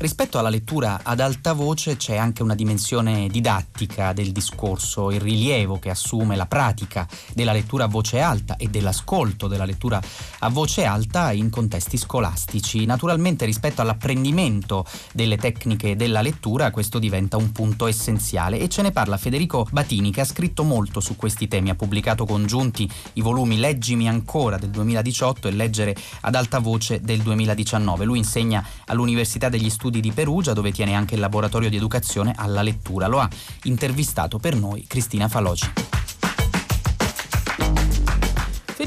Rispetto 0.00 0.38
alla 0.38 0.48
lettura 0.48 1.00
ad 1.02 1.20
alta 1.20 1.52
voce 1.52 1.98
c'è 1.98 2.16
anche 2.16 2.42
una 2.42 2.54
dimensione 2.54 3.28
didattica 3.28 4.14
del 4.14 4.32
discorso, 4.32 5.10
il 5.10 5.20
rilievo 5.20 5.78
che 5.78 5.90
assume 5.90 6.36
la 6.36 6.46
pratica 6.46 7.06
della 7.34 7.52
lettura 7.52 7.84
a 7.84 7.86
voce 7.86 8.18
alta 8.18 8.56
e 8.56 8.68
dell'ascolto 8.68 9.46
della 9.46 9.66
lettura 9.66 10.00
a 10.38 10.48
voce 10.48 10.84
alta 10.84 11.32
in 11.32 11.50
contesti 11.50 11.98
scolastici. 11.98 12.86
Naturalmente 12.86 13.44
rispetto 13.44 13.82
all'apprendimento 13.82 14.86
delle 15.12 15.36
tecniche 15.36 15.94
della 15.96 16.22
lettura 16.22 16.70
questo 16.70 16.98
diventa 16.98 17.36
un 17.36 17.52
punto 17.52 17.86
essenziale 17.86 18.58
e 18.58 18.70
ce 18.70 18.80
ne 18.80 18.92
parla 18.92 19.18
Federico 19.18 19.68
Batini 19.70 20.10
che 20.12 20.22
ha 20.22 20.24
scritto 20.24 20.64
molto 20.64 21.00
su 21.00 21.14
questi 21.14 21.46
temi, 21.46 21.68
ha 21.68 21.74
pubblicato 21.74 22.24
congiunti 22.24 22.90
i 23.12 23.20
volumi 23.20 23.58
Leggimi 23.58 24.08
ancora 24.08 24.56
del 24.56 24.70
2018 24.70 25.48
e 25.48 25.50
Leggere 25.50 25.94
ad 26.22 26.34
alta 26.34 26.58
voce 26.58 27.02
del 27.02 27.20
2019. 27.20 28.06
Lui 28.06 28.16
insegna 28.16 28.66
all'Università 28.86 29.50
degli 29.50 29.68
Studi 29.68 29.88
Studi 29.90 30.08
di 30.08 30.12
Perugia 30.12 30.52
dove 30.52 30.70
tiene 30.70 30.94
anche 30.94 31.14
il 31.14 31.20
laboratorio 31.20 31.68
di 31.68 31.74
educazione 31.74 32.32
alla 32.36 32.62
lettura. 32.62 33.08
Lo 33.08 33.18
ha 33.18 33.28
intervistato 33.64 34.38
per 34.38 34.54
noi 34.54 34.84
Cristina 34.86 35.26
Faloci. 35.26 35.99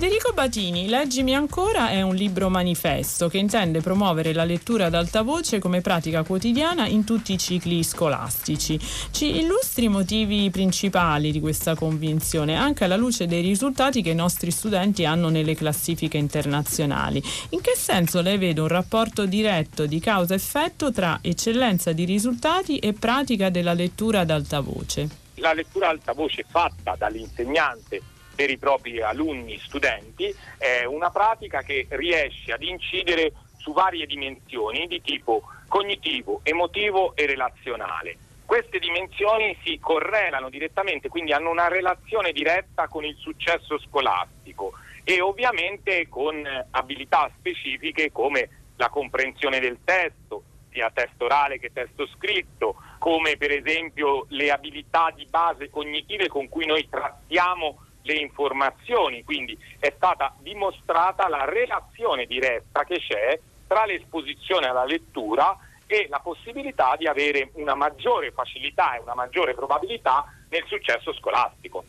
Federico 0.03 0.33
Batini, 0.33 0.89
Leggimi 0.89 1.33
ancora 1.33 1.87
è 1.87 2.01
un 2.01 2.13
libro 2.13 2.49
manifesto 2.49 3.29
che 3.29 3.37
intende 3.37 3.79
promuovere 3.79 4.33
la 4.33 4.43
lettura 4.43 4.87
ad 4.87 4.95
alta 4.95 5.21
voce 5.21 5.59
come 5.59 5.79
pratica 5.79 6.23
quotidiana 6.23 6.87
in 6.87 7.05
tutti 7.05 7.31
i 7.31 7.37
cicli 7.37 7.81
scolastici. 7.83 8.77
Ci 9.11 9.37
illustri 9.37 9.85
i 9.85 9.87
motivi 9.87 10.49
principali 10.49 11.31
di 11.31 11.39
questa 11.39 11.75
convinzione, 11.75 12.57
anche 12.57 12.83
alla 12.83 12.97
luce 12.97 13.27
dei 13.27 13.41
risultati 13.41 14.01
che 14.01 14.09
i 14.09 14.13
nostri 14.13 14.51
studenti 14.51 15.05
hanno 15.05 15.29
nelle 15.29 15.55
classifiche 15.55 16.17
internazionali. 16.17 17.23
In 17.51 17.61
che 17.61 17.71
senso 17.77 18.19
lei 18.19 18.37
vede 18.37 18.59
un 18.59 18.67
rapporto 18.67 19.25
diretto 19.25 19.85
di 19.85 20.01
causa-effetto 20.01 20.91
tra 20.91 21.19
eccellenza 21.21 21.93
di 21.93 22.03
risultati 22.03 22.77
e 22.77 22.91
pratica 22.91 23.49
della 23.49 23.71
lettura 23.71 24.19
ad 24.19 24.31
alta 24.31 24.59
voce? 24.59 25.07
La 25.35 25.53
lettura 25.53 25.87
ad 25.87 25.93
alta 25.93 26.11
voce 26.11 26.43
fatta 26.45 26.93
dall'insegnante 26.97 28.01
per 28.35 28.49
i 28.49 28.57
propri 28.57 29.01
alunni 29.01 29.59
studenti, 29.59 30.33
è 30.57 30.85
una 30.85 31.09
pratica 31.11 31.61
che 31.61 31.87
riesce 31.89 32.51
ad 32.51 32.63
incidere 32.63 33.33
su 33.57 33.73
varie 33.73 34.05
dimensioni 34.05 34.87
di 34.87 35.01
tipo 35.01 35.43
cognitivo, 35.67 36.41
emotivo 36.43 37.15
e 37.15 37.25
relazionale. 37.25 38.17
Queste 38.45 38.77
dimensioni 38.79 39.57
si 39.63 39.79
correlano 39.79 40.49
direttamente, 40.49 41.09
quindi 41.09 41.31
hanno 41.31 41.49
una 41.49 41.69
relazione 41.69 42.31
diretta 42.31 42.87
con 42.87 43.05
il 43.05 43.15
successo 43.15 43.79
scolastico 43.79 44.73
e 45.03 45.21
ovviamente 45.21 46.07
con 46.09 46.45
abilità 46.71 47.31
specifiche 47.37 48.11
come 48.11 48.49
la 48.75 48.89
comprensione 48.89 49.59
del 49.59 49.79
testo, 49.83 50.43
sia 50.71 50.91
testo 50.91 51.25
orale 51.25 51.59
che 51.59 51.71
testo 51.71 52.05
scritto, 52.07 52.75
come 52.99 53.37
per 53.37 53.51
esempio 53.51 54.25
le 54.29 54.51
abilità 54.51 55.11
di 55.15 55.25
base 55.29 55.69
cognitive 55.69 56.27
con 56.27 56.49
cui 56.49 56.65
noi 56.65 56.87
trattiamo 56.89 57.79
le 58.03 58.13
informazioni, 58.15 59.23
quindi 59.23 59.57
è 59.79 59.91
stata 59.95 60.33
dimostrata 60.39 61.27
la 61.27 61.45
relazione 61.45 62.25
diretta 62.25 62.83
che 62.83 62.99
c'è 62.99 63.39
tra 63.67 63.85
l'esposizione 63.85 64.67
alla 64.67 64.85
lettura 64.85 65.57
e 65.87 66.07
la 66.09 66.19
possibilità 66.19 66.95
di 66.97 67.07
avere 67.07 67.49
una 67.53 67.75
maggiore 67.75 68.31
facilità 68.31 68.95
e 68.95 69.01
una 69.01 69.15
maggiore 69.15 69.53
probabilità 69.53 70.25
nel 70.49 70.63
successo 70.67 71.13
scolastico. 71.13 71.83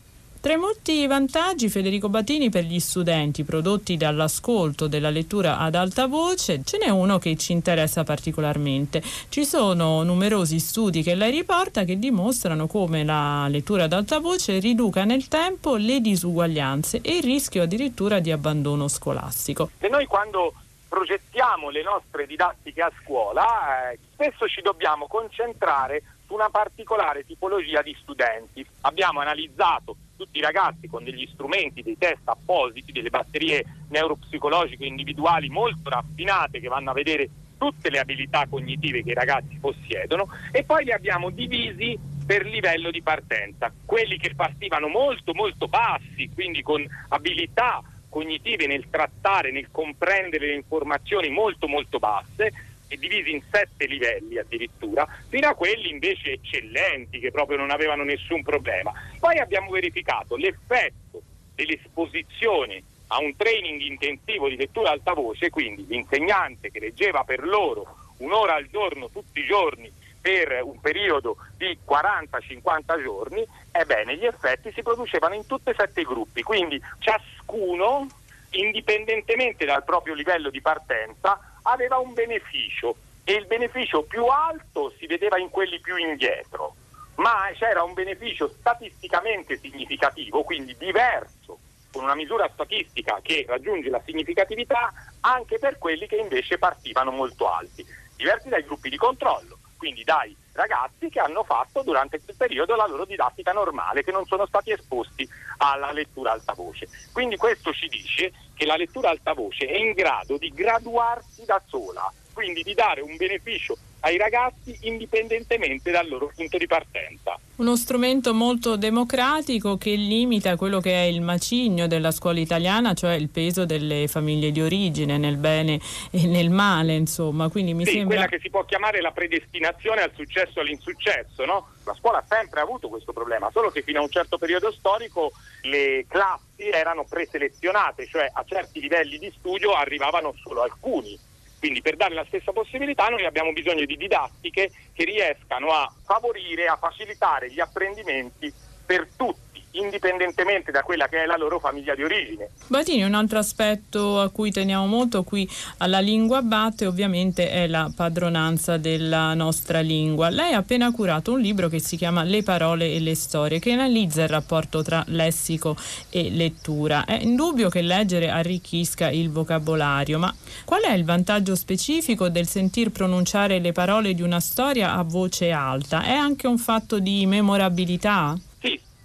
Tra 0.45 0.53
i 0.53 0.57
molti 0.57 1.07
vantaggi, 1.07 1.69
Federico 1.69 2.07
Battini, 2.07 2.51
per 2.51 2.65
gli 2.65 2.79
studenti 2.79 3.43
prodotti 3.43 3.97
dall'ascolto 3.97 4.85
della 4.85 5.09
lettura 5.09 5.57
ad 5.57 5.73
alta 5.73 6.05
voce, 6.05 6.61
ce 6.63 6.77
n'è 6.77 6.89
uno 6.89 7.17
che 7.17 7.35
ci 7.35 7.51
interessa 7.51 8.03
particolarmente. 8.03 9.01
Ci 9.01 9.43
sono 9.43 10.03
numerosi 10.03 10.59
studi 10.59 11.01
che 11.01 11.15
lei 11.15 11.31
riporta 11.31 11.83
che 11.83 11.97
dimostrano 11.97 12.67
come 12.67 13.03
la 13.03 13.47
lettura 13.47 13.85
ad 13.85 13.93
alta 13.93 14.19
voce 14.19 14.59
riduca 14.59 15.03
nel 15.03 15.27
tempo 15.29 15.77
le 15.77 15.99
disuguaglianze 15.99 16.99
e 17.01 17.17
il 17.17 17.23
rischio 17.23 17.63
addirittura 17.63 18.19
di 18.19 18.31
abbandono 18.31 18.87
scolastico. 18.87 19.71
E 19.79 19.89
noi 19.89 20.05
quando 20.05 20.53
progettiamo 20.87 21.71
le 21.71 21.81
nostre 21.81 22.27
didattiche 22.27 22.83
a 22.83 22.91
scuola, 23.01 23.89
eh, 23.89 23.97
spesso 24.13 24.47
ci 24.47 24.61
dobbiamo 24.61 25.07
concentrare 25.07 26.03
su 26.27 26.35
una 26.35 26.51
particolare 26.51 27.25
tipologia 27.25 27.81
di 27.81 27.97
studenti. 27.99 28.63
Abbiamo 28.81 29.21
analizzato 29.21 29.95
tutti 30.15 30.37
i 30.37 30.41
ragazzi 30.41 30.87
con 30.87 31.03
degli 31.03 31.27
strumenti, 31.31 31.83
dei 31.83 31.97
test 31.97 32.21
appositi, 32.25 32.91
delle 32.91 33.09
batterie 33.09 33.65
neuropsicologiche 33.89 34.85
individuali 34.85 35.49
molto 35.49 35.89
raffinate 35.89 36.59
che 36.59 36.67
vanno 36.67 36.91
a 36.91 36.93
vedere 36.93 37.29
tutte 37.57 37.89
le 37.89 37.99
abilità 37.99 38.45
cognitive 38.49 39.03
che 39.03 39.11
i 39.11 39.15
ragazzi 39.15 39.57
possiedono 39.59 40.27
e 40.51 40.63
poi 40.63 40.83
li 40.85 40.91
abbiamo 40.91 41.29
divisi 41.29 41.97
per 42.25 42.45
livello 42.45 42.91
di 42.91 43.01
partenza. 43.01 43.71
Quelli 43.85 44.17
che 44.17 44.33
partivano 44.35 44.87
molto 44.87 45.33
molto 45.33 45.67
bassi, 45.67 46.29
quindi 46.33 46.61
con 46.61 46.85
abilità 47.09 47.81
cognitive 48.09 48.65
nel 48.65 48.89
trattare, 48.89 49.51
nel 49.51 49.67
comprendere 49.71 50.47
le 50.47 50.55
informazioni 50.55 51.29
molto 51.29 51.67
molto 51.67 51.99
basse, 51.99 52.74
e 52.95 52.97
divisi 52.97 53.31
in 53.31 53.41
sette 53.51 53.85
livelli 53.85 54.37
addirittura, 54.37 55.07
fino 55.29 55.47
a 55.47 55.53
quelli 55.53 55.89
invece 55.89 56.31
eccellenti 56.31 57.19
che 57.19 57.31
proprio 57.31 57.57
non 57.57 57.69
avevano 57.69 58.03
nessun 58.03 58.41
problema. 58.41 58.91
Poi 59.19 59.37
abbiamo 59.37 59.69
verificato 59.71 60.35
l'effetto 60.35 61.21
dell'esposizione 61.53 62.81
a 63.07 63.19
un 63.19 63.35
training 63.35 63.81
intensivo 63.81 64.49
di 64.49 64.55
lettura 64.55 64.91
alta 64.91 65.13
voce, 65.13 65.49
quindi 65.49 65.85
l'insegnante 65.87 66.71
che 66.71 66.79
leggeva 66.79 67.23
per 67.23 67.45
loro 67.45 67.97
un'ora 68.17 68.55
al 68.55 68.67
giorno 68.67 69.09
tutti 69.09 69.41
i 69.41 69.45
giorni 69.45 69.91
per 70.21 70.61
un 70.63 70.79
periodo 70.79 71.37
di 71.55 71.77
40-50 71.87 73.03
giorni, 73.03 73.45
ebbene 73.71 74.17
gli 74.17 74.25
effetti 74.25 74.71
si 74.73 74.81
producevano 74.81 75.35
in 75.35 75.45
tutti 75.45 75.69
e 75.69 75.75
sette 75.77 76.01
i 76.01 76.05
gruppi, 76.05 76.41
quindi 76.41 76.81
ciascuno, 76.97 78.07
indipendentemente 78.51 79.65
dal 79.65 79.83
proprio 79.83 80.15
livello 80.15 80.49
di 80.49 80.61
partenza, 80.61 81.39
aveva 81.67 81.97
un 81.97 82.13
beneficio 82.13 82.95
e 83.23 83.33
il 83.33 83.45
beneficio 83.45 84.03
più 84.03 84.25
alto 84.25 84.93
si 84.97 85.07
vedeva 85.07 85.37
in 85.39 85.49
quelli 85.49 85.79
più 85.79 85.95
indietro, 85.95 86.75
ma 87.15 87.49
c'era 87.53 87.83
un 87.83 87.93
beneficio 87.93 88.53
statisticamente 88.59 89.57
significativo, 89.57 90.43
quindi 90.43 90.75
diverso, 90.77 91.59
con 91.91 92.03
una 92.03 92.15
misura 92.15 92.49
statistica 92.53 93.19
che 93.21 93.45
raggiunge 93.47 93.89
la 93.89 94.01
significatività 94.05 94.93
anche 95.21 95.57
per 95.57 95.77
quelli 95.77 96.07
che 96.07 96.17
invece 96.17 96.57
partivano 96.57 97.11
molto 97.11 97.49
alti, 97.49 97.85
diversi 98.15 98.49
dai 98.49 98.63
gruppi 98.63 98.89
di 98.89 98.97
controllo, 98.97 99.57
quindi 99.77 100.03
dai 100.03 100.35
ragazzi 100.55 101.09
che 101.09 101.19
hanno 101.19 101.43
fatto 101.43 101.83
durante 101.83 102.19
quel 102.21 102.35
periodo 102.35 102.75
la 102.75 102.87
loro 102.87 103.05
didattica 103.05 103.51
normale, 103.51 104.03
che 104.03 104.11
non 104.11 104.25
sono 104.25 104.45
stati 104.45 104.71
esposti 104.71 105.27
alla 105.57 105.91
lettura 105.91 106.31
alta 106.31 106.53
voce. 106.53 106.87
Quindi 107.11 107.35
questo 107.37 107.71
ci 107.73 107.87
dice 107.87 108.31
che 108.55 108.65
la 108.65 108.75
lettura 108.75 109.09
alta 109.09 109.33
voce 109.33 109.65
è 109.65 109.75
in 109.75 109.91
grado 109.93 110.37
di 110.37 110.49
graduarsi 110.49 111.45
da 111.45 111.61
sola, 111.65 112.11
quindi 112.35 112.61
di 112.61 112.73
dare 112.73 113.01
un 113.01 113.15
beneficio 113.15 113.77
ai 114.01 114.17
ragazzi 114.17 114.77
indipendentemente 114.81 115.89
dal 115.89 116.07
loro 116.07 116.31
punto 116.35 116.59
di 116.59 116.67
partenza. 116.67 117.39
Uno 117.55 117.75
strumento 117.75 118.35
molto 118.35 118.75
democratico 118.75 119.77
che 119.77 119.95
limita 119.95 120.57
quello 120.57 120.79
che 120.79 120.91
è 120.91 121.05
il 121.05 121.21
macigno 121.21 121.87
della 121.87 122.11
scuola 122.11 122.39
italiana, 122.39 122.93
cioè 122.93 123.13
il 123.15 123.29
peso 123.29 123.65
delle 123.65 124.07
famiglie 124.07 124.51
di 124.51 124.61
origine 124.61 125.17
nel 125.17 125.37
bene 125.37 125.79
e 126.11 126.27
nel 126.27 126.51
male, 126.51 126.93
insomma. 126.93 127.49
Quindi 127.49 127.73
mi 127.73 127.85
sì, 127.85 127.93
sembra... 127.93 128.15
quella 128.15 128.29
che 128.29 128.39
si 128.39 128.51
può 128.51 128.63
chiamare 128.65 129.01
la 129.01 129.11
predestinazione 129.11 130.01
al 130.01 130.11
successo 130.13 130.59
e 130.59 130.61
all'insuccesso, 130.61 131.45
no? 131.45 131.69
La 131.85 131.95
scuola 131.95 132.19
ha 132.19 132.25
sempre 132.27 132.59
avuto 132.59 132.89
questo 132.89 133.11
problema, 133.11 133.49
solo 133.51 133.71
che 133.71 133.81
fino 133.81 133.99
a 133.99 134.03
un 134.03 134.09
certo 134.09 134.37
periodo 134.37 134.71
storico 134.71 135.31
le 135.63 136.05
classi 136.07 136.69
erano 136.71 137.05
preselezionate, 137.05 138.05
cioè 138.05 138.29
a 138.31 138.43
certi 138.45 138.79
livelli 138.81 139.17
di 139.17 139.33
studio 139.35 139.71
arrivavano 139.71 140.35
solo 140.43 140.61
alcuni 140.61 141.17
quindi 141.65 141.81
per 141.81 141.95
dare 141.95 142.13
la 142.13 142.25
stessa 142.27 142.51
possibilità 142.51 143.07
noi 143.07 143.25
abbiamo 143.25 143.51
bisogno 143.51 143.85
di 143.85 143.97
didattiche 143.97 144.69
che 144.93 145.03
riescano 145.03 145.71
a 145.71 145.91
favorire, 146.05 146.67
a 146.67 146.77
facilitare 146.77 147.51
gli 147.51 147.59
apprendimenti 147.59 148.53
per 148.85 149.07
tutti 149.15 149.54
indipendentemente 149.79 150.71
da 150.71 150.81
quella 150.81 151.07
che 151.07 151.23
è 151.23 151.25
la 151.25 151.37
loro 151.37 151.59
famiglia 151.59 151.95
di 151.95 152.03
origine. 152.03 152.49
Batini, 152.67 153.03
un 153.03 153.13
altro 153.13 153.39
aspetto 153.39 154.19
a 154.19 154.29
cui 154.29 154.51
teniamo 154.51 154.85
molto 154.85 155.23
qui 155.23 155.49
alla 155.77 155.99
lingua 155.99 156.41
batte 156.41 156.85
ovviamente 156.85 157.49
è 157.49 157.67
la 157.67 157.91
padronanza 157.95 158.77
della 158.77 159.33
nostra 159.33 159.79
lingua. 159.79 160.29
Lei 160.29 160.53
ha 160.53 160.57
appena 160.57 160.91
curato 160.91 161.33
un 161.33 161.41
libro 161.41 161.67
che 161.67 161.79
si 161.79 161.97
chiama 161.97 162.23
Le 162.23 162.43
parole 162.43 162.91
e 162.91 162.99
le 162.99 163.15
storie 163.15 163.59
che 163.59 163.71
analizza 163.71 164.23
il 164.23 164.29
rapporto 164.29 164.81
tra 164.81 165.03
lessico 165.07 165.75
e 166.09 166.29
lettura. 166.29 167.05
È 167.05 167.19
indubbio 167.21 167.69
che 167.69 167.81
leggere 167.81 168.29
arricchisca 168.29 169.09
il 169.09 169.29
vocabolario, 169.29 170.19
ma 170.19 170.33
qual 170.63 170.83
è 170.83 170.93
il 170.93 171.05
vantaggio 171.05 171.55
specifico 171.55 172.29
del 172.29 172.47
sentir 172.47 172.91
pronunciare 172.91 173.59
le 173.59 173.71
parole 173.71 174.13
di 174.13 174.21
una 174.21 174.39
storia 174.39 174.93
a 174.95 175.03
voce 175.03 175.51
alta? 175.51 176.03
È 176.03 176.11
anche 176.11 176.47
un 176.47 176.57
fatto 176.57 176.99
di 176.99 177.25
memorabilità? 177.25 178.37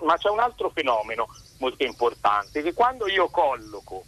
Ma 0.03 0.17
c'è 0.17 0.29
un 0.29 0.41
altro 0.41 0.71
fenomeno 0.71 1.29
molto 1.59 1.85
importante, 1.85 2.63
che 2.63 2.73
quando 2.73 3.09
io 3.09 3.29
colloco 3.29 4.05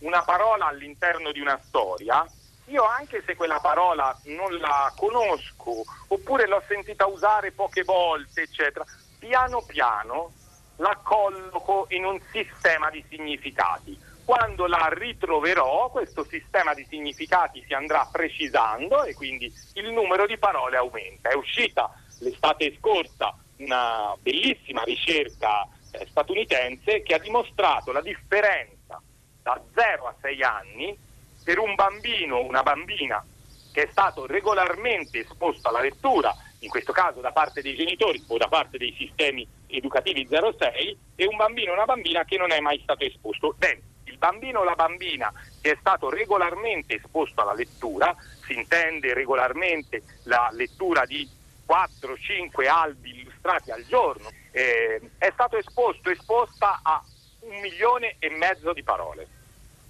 una 0.00 0.22
parola 0.22 0.66
all'interno 0.66 1.32
di 1.32 1.40
una 1.40 1.60
storia, 1.66 2.26
io 2.66 2.84
anche 2.84 3.22
se 3.26 3.36
quella 3.36 3.60
parola 3.60 4.18
non 4.24 4.56
la 4.56 4.92
conosco 4.96 5.84
oppure 6.08 6.46
l'ho 6.46 6.62
sentita 6.66 7.06
usare 7.06 7.52
poche 7.52 7.84
volte, 7.84 8.42
eccetera, 8.42 8.84
piano 9.18 9.62
piano 9.62 10.32
la 10.76 10.98
colloco 11.02 11.86
in 11.90 12.04
un 12.04 12.20
sistema 12.32 12.90
di 12.90 13.04
significati. 13.08 13.98
Quando 14.24 14.66
la 14.66 14.88
ritroverò, 14.90 15.90
questo 15.90 16.24
sistema 16.24 16.72
di 16.72 16.86
significati 16.88 17.62
si 17.66 17.74
andrà 17.74 18.08
precisando 18.10 19.04
e 19.04 19.14
quindi 19.14 19.52
il 19.74 19.92
numero 19.92 20.26
di 20.26 20.38
parole 20.38 20.78
aumenta. 20.78 21.28
È 21.28 21.34
uscita 21.34 21.90
l'estate 22.20 22.74
scorsa 22.78 23.36
una 23.56 24.16
bellissima 24.20 24.82
ricerca 24.82 25.66
eh, 25.92 26.06
statunitense 26.08 27.02
che 27.02 27.14
ha 27.14 27.18
dimostrato 27.18 27.92
la 27.92 28.00
differenza 28.00 29.00
da 29.42 29.60
0 29.74 30.06
a 30.06 30.14
6 30.20 30.42
anni 30.42 30.98
per 31.44 31.58
un 31.58 31.74
bambino 31.74 32.36
o 32.36 32.46
una 32.46 32.62
bambina 32.62 33.24
che 33.72 33.82
è 33.82 33.88
stato 33.90 34.26
regolarmente 34.26 35.20
esposto 35.20 35.68
alla 35.68 35.80
lettura, 35.80 36.34
in 36.60 36.68
questo 36.68 36.92
caso 36.92 37.20
da 37.20 37.32
parte 37.32 37.60
dei 37.60 37.74
genitori 37.74 38.22
o 38.28 38.36
da 38.38 38.46
parte 38.46 38.78
dei 38.78 38.94
sistemi 38.96 39.46
educativi 39.66 40.26
0-6, 40.30 40.96
e 41.16 41.26
un 41.26 41.36
bambino 41.36 41.72
o 41.72 41.74
una 41.74 41.84
bambina 41.84 42.24
che 42.24 42.38
non 42.38 42.52
è 42.52 42.60
mai 42.60 42.78
stato 42.82 43.04
esposto. 43.04 43.54
Bene, 43.58 43.80
il 44.04 44.16
bambino 44.16 44.60
o 44.60 44.64
la 44.64 44.76
bambina 44.76 45.32
che 45.60 45.72
è 45.72 45.76
stato 45.80 46.08
regolarmente 46.08 46.94
esposto 46.94 47.42
alla 47.42 47.54
lettura, 47.54 48.14
si 48.44 48.54
intende 48.54 49.12
regolarmente 49.12 50.02
la 50.24 50.48
lettura 50.52 51.04
di 51.04 51.28
4-5 51.66 52.68
albi 52.68 53.20
illustrati 53.20 53.70
al 53.70 53.84
giorno, 53.86 54.30
eh, 54.50 55.00
è 55.18 55.30
stato 55.32 55.56
esposto, 55.56 56.10
esposta 56.10 56.80
a 56.82 57.02
un 57.40 57.60
milione 57.60 58.16
e 58.18 58.30
mezzo 58.30 58.72
di 58.72 58.82
parole 58.82 59.28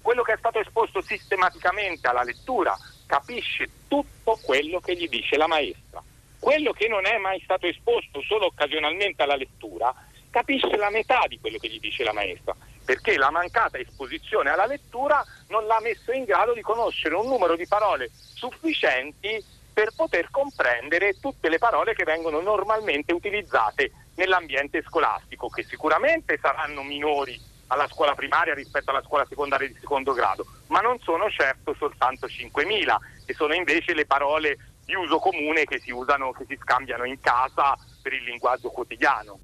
quello 0.05 0.21
che 0.21 0.33
è 0.33 0.37
stato 0.37 0.59
esposto 0.59 1.01
sistematicamente 1.01 2.07
alla 2.07 2.21
lettura 2.21 2.77
capisce 3.07 3.67
tutto 3.87 4.37
quello 4.43 4.79
che 4.79 4.95
gli 4.95 5.09
dice 5.09 5.35
la 5.35 5.47
maestra. 5.47 5.99
Quello 6.37 6.73
che 6.73 6.87
non 6.87 7.07
è 7.07 7.17
mai 7.17 7.41
stato 7.41 7.65
esposto 7.65 8.21
solo 8.21 8.45
occasionalmente 8.45 9.23
alla 9.23 9.35
lettura 9.35 9.91
capisce 10.29 10.77
la 10.77 10.91
metà 10.91 11.25
di 11.27 11.39
quello 11.39 11.57
che 11.57 11.69
gli 11.69 11.79
dice 11.79 12.03
la 12.03 12.13
maestra, 12.13 12.55
perché 12.85 13.17
la 13.17 13.31
mancata 13.31 13.79
esposizione 13.79 14.51
alla 14.51 14.67
lettura 14.67 15.25
non 15.47 15.65
l'ha 15.65 15.79
messo 15.81 16.11
in 16.11 16.25
grado 16.25 16.53
di 16.53 16.61
conoscere 16.61 17.15
un 17.15 17.25
numero 17.25 17.55
di 17.55 17.65
parole 17.65 18.11
sufficienti 18.13 19.43
per 19.75 19.91
poter 19.93 20.29
comprendere 20.31 21.19
tutte 21.19 21.49
le 21.49 21.57
parole 21.57 21.93
che 21.93 22.05
vengono 22.05 22.39
normalmente 22.39 23.11
utilizzate 23.11 23.91
nell'ambiente 24.15 24.81
scolastico, 24.81 25.49
che 25.49 25.65
sicuramente 25.65 26.39
saranno 26.41 26.81
minori 26.81 27.37
alla 27.67 27.85
scuola 27.89 28.15
primaria 28.15 28.53
rispetto 28.53 28.91
alla 28.91 29.03
scuola 29.03 29.25
secondaria 29.27 29.67
di 29.67 29.75
secondo 29.77 30.13
grado, 30.13 30.45
ma 30.67 30.79
non 30.79 30.97
sono 30.99 31.29
certo 31.29 31.75
soltanto 31.77 32.27
5.000, 32.27 32.95
che 33.25 33.33
sono 33.33 33.53
invece 33.53 33.93
le 33.93 34.05
parole 34.05 34.57
di 34.85 34.95
uso 34.95 35.19
comune 35.19 35.65
che 35.65 35.81
si 35.81 35.91
usano, 35.91 36.31
che 36.31 36.45
si 36.47 36.57
scambiano 36.61 37.03
in 37.03 37.19
casa 37.19 37.77
per 38.01 38.13
il 38.13 38.23
linguaggio 38.23 38.69
quotidiano. 38.69 39.39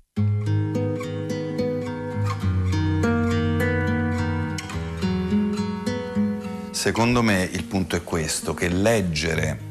Secondo 6.71 7.21
me 7.21 7.43
il 7.43 7.65
punto 7.65 7.97
è 7.97 8.03
questo, 8.03 8.53
che 8.53 8.69
leggere 8.69 9.70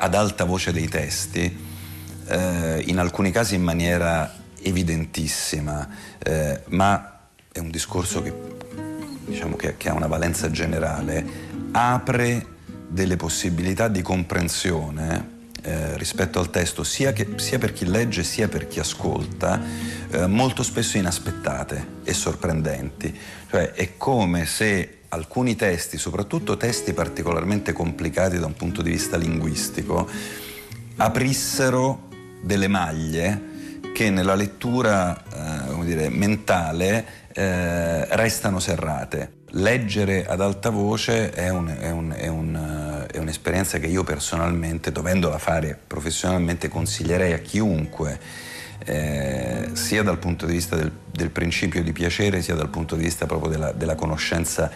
ad 0.00 0.14
alta 0.14 0.44
voce 0.44 0.72
dei 0.72 0.88
testi, 0.88 1.68
eh, 2.26 2.82
in 2.86 2.98
alcuni 2.98 3.30
casi 3.30 3.54
in 3.54 3.62
maniera 3.62 4.34
evidentissima, 4.62 5.88
eh, 6.18 6.62
ma 6.68 7.18
è 7.52 7.58
un 7.58 7.70
discorso 7.70 8.22
che, 8.22 8.32
diciamo 9.26 9.56
che, 9.56 9.76
che 9.76 9.90
ha 9.90 9.92
una 9.92 10.06
valenza 10.06 10.50
generale, 10.50 11.48
apre 11.72 12.46
delle 12.88 13.16
possibilità 13.16 13.88
di 13.88 14.00
comprensione 14.00 15.38
eh, 15.62 15.98
rispetto 15.98 16.38
al 16.38 16.48
testo 16.48 16.82
sia, 16.82 17.12
che, 17.12 17.34
sia, 17.36 17.58
per 17.58 17.74
chi 17.74 17.84
legge 17.84 18.24
sia 18.24 18.48
per 18.48 18.66
chi 18.66 18.80
ascolta, 18.80 19.60
eh, 20.10 20.26
molto 20.26 20.62
spesso 20.62 20.96
inaspettate 20.96 21.98
e 22.04 22.14
sorprendenti. 22.14 23.16
Cioè 23.50 23.72
è 23.72 23.98
come 23.98 24.46
se 24.46 24.99
alcuni 25.10 25.56
testi, 25.56 25.98
soprattutto 25.98 26.56
testi 26.56 26.92
particolarmente 26.92 27.72
complicati 27.72 28.38
da 28.38 28.46
un 28.46 28.54
punto 28.54 28.82
di 28.82 28.90
vista 28.90 29.16
linguistico, 29.16 30.08
aprissero 30.96 32.08
delle 32.42 32.68
maglie 32.68 33.48
che 33.92 34.10
nella 34.10 34.34
lettura 34.34 35.22
eh, 35.76 35.84
dire, 35.84 36.08
mentale 36.08 37.04
eh, 37.32 38.04
restano 38.16 38.60
serrate. 38.60 39.38
Leggere 39.54 40.26
ad 40.26 40.40
alta 40.40 40.70
voce 40.70 41.30
è, 41.30 41.48
un, 41.48 41.66
è, 41.66 41.90
un, 41.90 42.14
è, 42.16 42.28
un, 42.28 43.06
è, 43.10 43.18
un'esperienza 43.18 43.78
che 43.78 43.88
io 43.88 44.04
personalmente, 44.04 44.92
dovendola 44.92 45.38
fare 45.38 45.76
professionalmente, 45.86 46.68
consiglierei 46.68 47.32
a 47.32 47.38
chiunque, 47.38 48.18
eh, 48.84 49.70
sia 49.72 50.02
dal 50.02 50.18
punto 50.18 50.46
di 50.46 50.52
vista 50.52 50.76
del, 50.76 50.90
del, 51.10 51.30
principio 51.30 51.82
di 51.82 51.92
piacere, 51.92 52.42
sia 52.42 52.54
dal 52.54 52.68
punto 52.70 52.96
di 52.96 53.04
vista 53.04 53.26
proprio 53.26 53.50
della, 53.50 53.72
della 53.72 53.94
conoscenza 53.94 54.70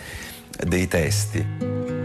dei 0.67 0.87
testi. 0.89 2.04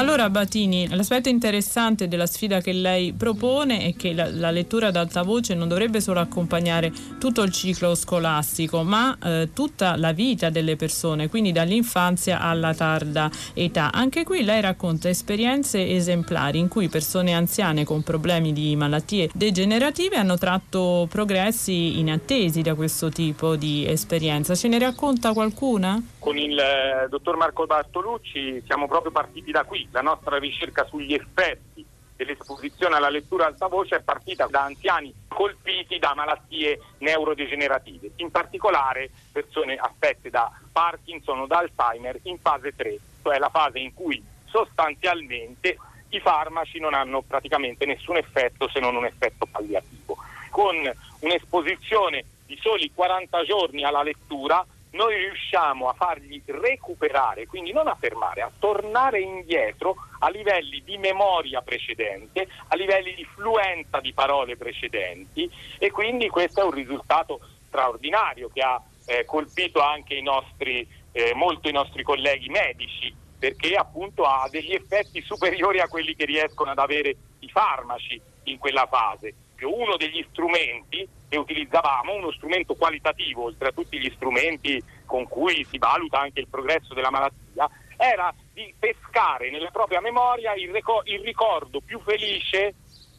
Allora 0.00 0.30
Batini, 0.30 0.88
l'aspetto 0.88 1.28
interessante 1.28 2.08
della 2.08 2.24
sfida 2.24 2.62
che 2.62 2.72
lei 2.72 3.12
propone 3.12 3.84
è 3.84 3.94
che 3.94 4.14
la, 4.14 4.30
la 4.30 4.50
lettura 4.50 4.86
ad 4.86 4.96
alta 4.96 5.20
voce 5.20 5.52
non 5.52 5.68
dovrebbe 5.68 6.00
solo 6.00 6.20
accompagnare 6.20 6.90
tutto 7.18 7.42
il 7.42 7.52
ciclo 7.52 7.94
scolastico, 7.94 8.82
ma 8.82 9.14
eh, 9.22 9.50
tutta 9.52 9.96
la 9.96 10.12
vita 10.12 10.48
delle 10.48 10.76
persone, 10.76 11.28
quindi 11.28 11.52
dall'infanzia 11.52 12.40
alla 12.40 12.72
tarda 12.72 13.30
età. 13.52 13.92
Anche 13.92 14.24
qui 14.24 14.42
lei 14.42 14.62
racconta 14.62 15.10
esperienze 15.10 15.86
esemplari 15.86 16.58
in 16.58 16.68
cui 16.68 16.88
persone 16.88 17.34
anziane 17.34 17.84
con 17.84 18.02
problemi 18.02 18.54
di 18.54 18.74
malattie 18.76 19.28
degenerative 19.34 20.16
hanno 20.16 20.38
tratto 20.38 21.08
progressi 21.10 21.98
inattesi 21.98 22.62
da 22.62 22.74
questo 22.74 23.10
tipo 23.10 23.54
di 23.54 23.86
esperienza. 23.86 24.54
Ce 24.54 24.66
ne 24.66 24.78
racconta 24.78 25.34
qualcuna? 25.34 26.02
Con 26.20 26.36
il 26.36 26.56
eh, 26.58 27.08
dottor 27.08 27.36
Marco 27.36 27.64
Bartolucci 27.64 28.62
siamo 28.66 28.86
proprio 28.86 29.10
partiti 29.10 29.50
da 29.50 29.64
qui 29.64 29.88
la 29.90 30.02
nostra 30.02 30.38
ricerca 30.38 30.84
sugli 30.84 31.14
effetti 31.14 31.84
dell'esposizione 32.14 32.96
alla 32.96 33.08
lettura 33.08 33.46
alta 33.46 33.68
voce 33.68 33.96
è 33.96 34.02
partita 34.02 34.46
da 34.46 34.64
anziani 34.64 35.12
colpiti 35.26 35.98
da 35.98 36.12
malattie 36.14 36.78
neurodegenerative, 36.98 38.10
in 38.16 38.30
particolare 38.30 39.08
persone 39.32 39.76
affette 39.76 40.28
da 40.28 40.52
Parkinson 40.70 41.40
o 41.40 41.46
da 41.46 41.60
Alzheimer 41.60 42.18
in 42.24 42.38
fase 42.38 42.76
3, 42.76 42.98
cioè 43.22 43.38
la 43.38 43.48
fase 43.48 43.78
in 43.78 43.94
cui 43.94 44.22
sostanzialmente 44.44 45.78
i 46.10 46.20
farmaci 46.20 46.78
non 46.78 46.92
hanno 46.92 47.22
praticamente 47.22 47.86
nessun 47.86 48.18
effetto 48.18 48.68
se 48.68 48.78
non 48.78 48.94
un 48.94 49.06
effetto 49.06 49.46
palliativo. 49.50 50.18
Con 50.50 50.76
un'esposizione 51.20 52.24
di 52.44 52.58
soli 52.60 52.92
40 52.92 53.42
giorni 53.44 53.84
alla 53.84 54.02
lettura 54.02 54.62
noi 54.92 55.16
riusciamo 55.16 55.88
a 55.88 55.94
fargli 55.94 56.42
recuperare, 56.46 57.46
quindi 57.46 57.72
non 57.72 57.86
a 57.86 57.94
fermare, 57.94 58.42
a 58.42 58.50
tornare 58.58 59.20
indietro 59.20 59.96
a 60.18 60.28
livelli 60.28 60.82
di 60.84 60.98
memoria 60.98 61.60
precedente, 61.62 62.48
a 62.68 62.76
livelli 62.76 63.14
di 63.14 63.24
fluenza 63.24 64.00
di 64.00 64.12
parole 64.12 64.56
precedenti 64.56 65.50
e 65.78 65.90
quindi 65.90 66.28
questo 66.28 66.60
è 66.60 66.64
un 66.64 66.72
risultato 66.72 67.40
straordinario 67.66 68.50
che 68.52 68.60
ha 68.60 68.82
eh, 69.06 69.24
colpito 69.24 69.80
anche 69.80 70.14
i 70.14 70.22
nostri, 70.22 70.86
eh, 71.12 71.34
molto 71.34 71.68
i 71.68 71.72
nostri 71.72 72.02
colleghi 72.02 72.48
medici 72.48 73.14
perché 73.40 73.74
appunto 73.74 74.24
ha 74.24 74.46
degli 74.50 74.72
effetti 74.72 75.22
superiori 75.22 75.80
a 75.80 75.88
quelli 75.88 76.14
che 76.14 76.26
riescono 76.26 76.72
ad 76.72 76.78
avere 76.78 77.16
i 77.38 77.48
farmaci 77.48 78.20
in 78.44 78.58
quella 78.58 78.86
fase. 78.86 79.34
Uno 79.66 79.96
degli 79.96 80.24
strumenti 80.30 81.06
che 81.28 81.38
utilizzavamo, 81.38 82.14
uno 82.14 82.32
strumento 82.32 82.74
qualitativo, 82.74 83.44
oltre 83.44 83.68
a 83.68 83.72
tutti 83.72 83.98
gli 83.98 84.10
strumenti 84.14 84.82
con 85.04 85.28
cui 85.28 85.66
si 85.70 85.78
valuta 85.78 86.18
anche 86.20 86.40
il 86.40 86.48
progresso 86.48 86.94
della 86.94 87.10
malattia, 87.10 87.68
era 87.96 88.34
di 88.52 88.74
pescare 88.78 89.50
nella 89.50 89.70
propria 89.70 90.00
memoria 90.00 90.54
il, 90.54 90.70
ricor- 90.72 91.06
il 91.06 91.20
ricordo 91.20 91.80
più 91.80 92.00
felice, 92.00 92.74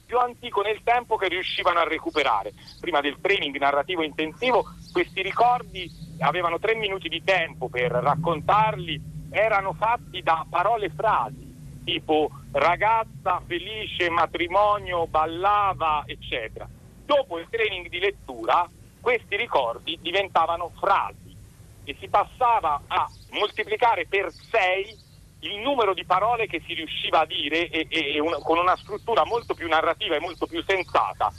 più 0.06 0.18
antico 0.18 0.62
nel 0.62 0.82
tempo 0.84 1.16
che 1.16 1.28
riuscivano 1.28 1.80
a 1.80 1.88
recuperare. 1.88 2.54
Prima 2.80 3.00
del 3.00 3.18
training 3.22 3.56
narrativo 3.58 4.04
intensivo 4.04 4.68
questi 4.92 5.22
ricordi 5.22 5.90
avevano 6.20 6.60
tre 6.60 6.76
minuti 6.76 7.08
di 7.08 7.22
tempo 7.24 7.70
per 7.70 7.92
raccontarli, 7.92 9.00
erano 9.30 9.74
fatti 9.74 10.22
da 10.22 10.46
parole 10.50 10.90
frasi 10.90 11.51
tipo 11.84 12.30
ragazza, 12.52 13.42
felice, 13.46 14.10
matrimonio, 14.10 15.08
ballava, 15.08 16.04
eccetera. 16.06 16.68
Dopo 17.06 17.40
il 17.40 17.48
training 17.50 17.90
di 17.90 18.00
lettura 18.00 18.70
questi 19.00 19.36
ricordi 19.36 19.98
diventavano 20.02 20.72
frasi 20.80 21.36
e 21.84 21.96
si 22.00 22.08
passava 22.08 22.82
a 22.88 23.10
moltiplicare 23.32 24.06
per 24.06 24.32
6 24.32 25.10
il 25.42 25.58
numero 25.58 25.94
di 25.94 26.06
parole 26.06 26.46
che 26.46 26.62
si 26.66 26.74
riusciva 26.74 27.22
a 27.22 27.26
dire 27.26 27.68
e, 27.70 27.88
e, 27.90 28.14
e 28.16 28.20
una, 28.20 28.38
con 28.38 28.60
una 28.60 28.76
struttura 28.78 29.26
molto 29.26 29.56
più 29.56 29.68
narrativa 29.68 30.16
e 30.16 30.20
molto 30.20 30.46
più 30.46 30.64
sensata. 30.64 31.32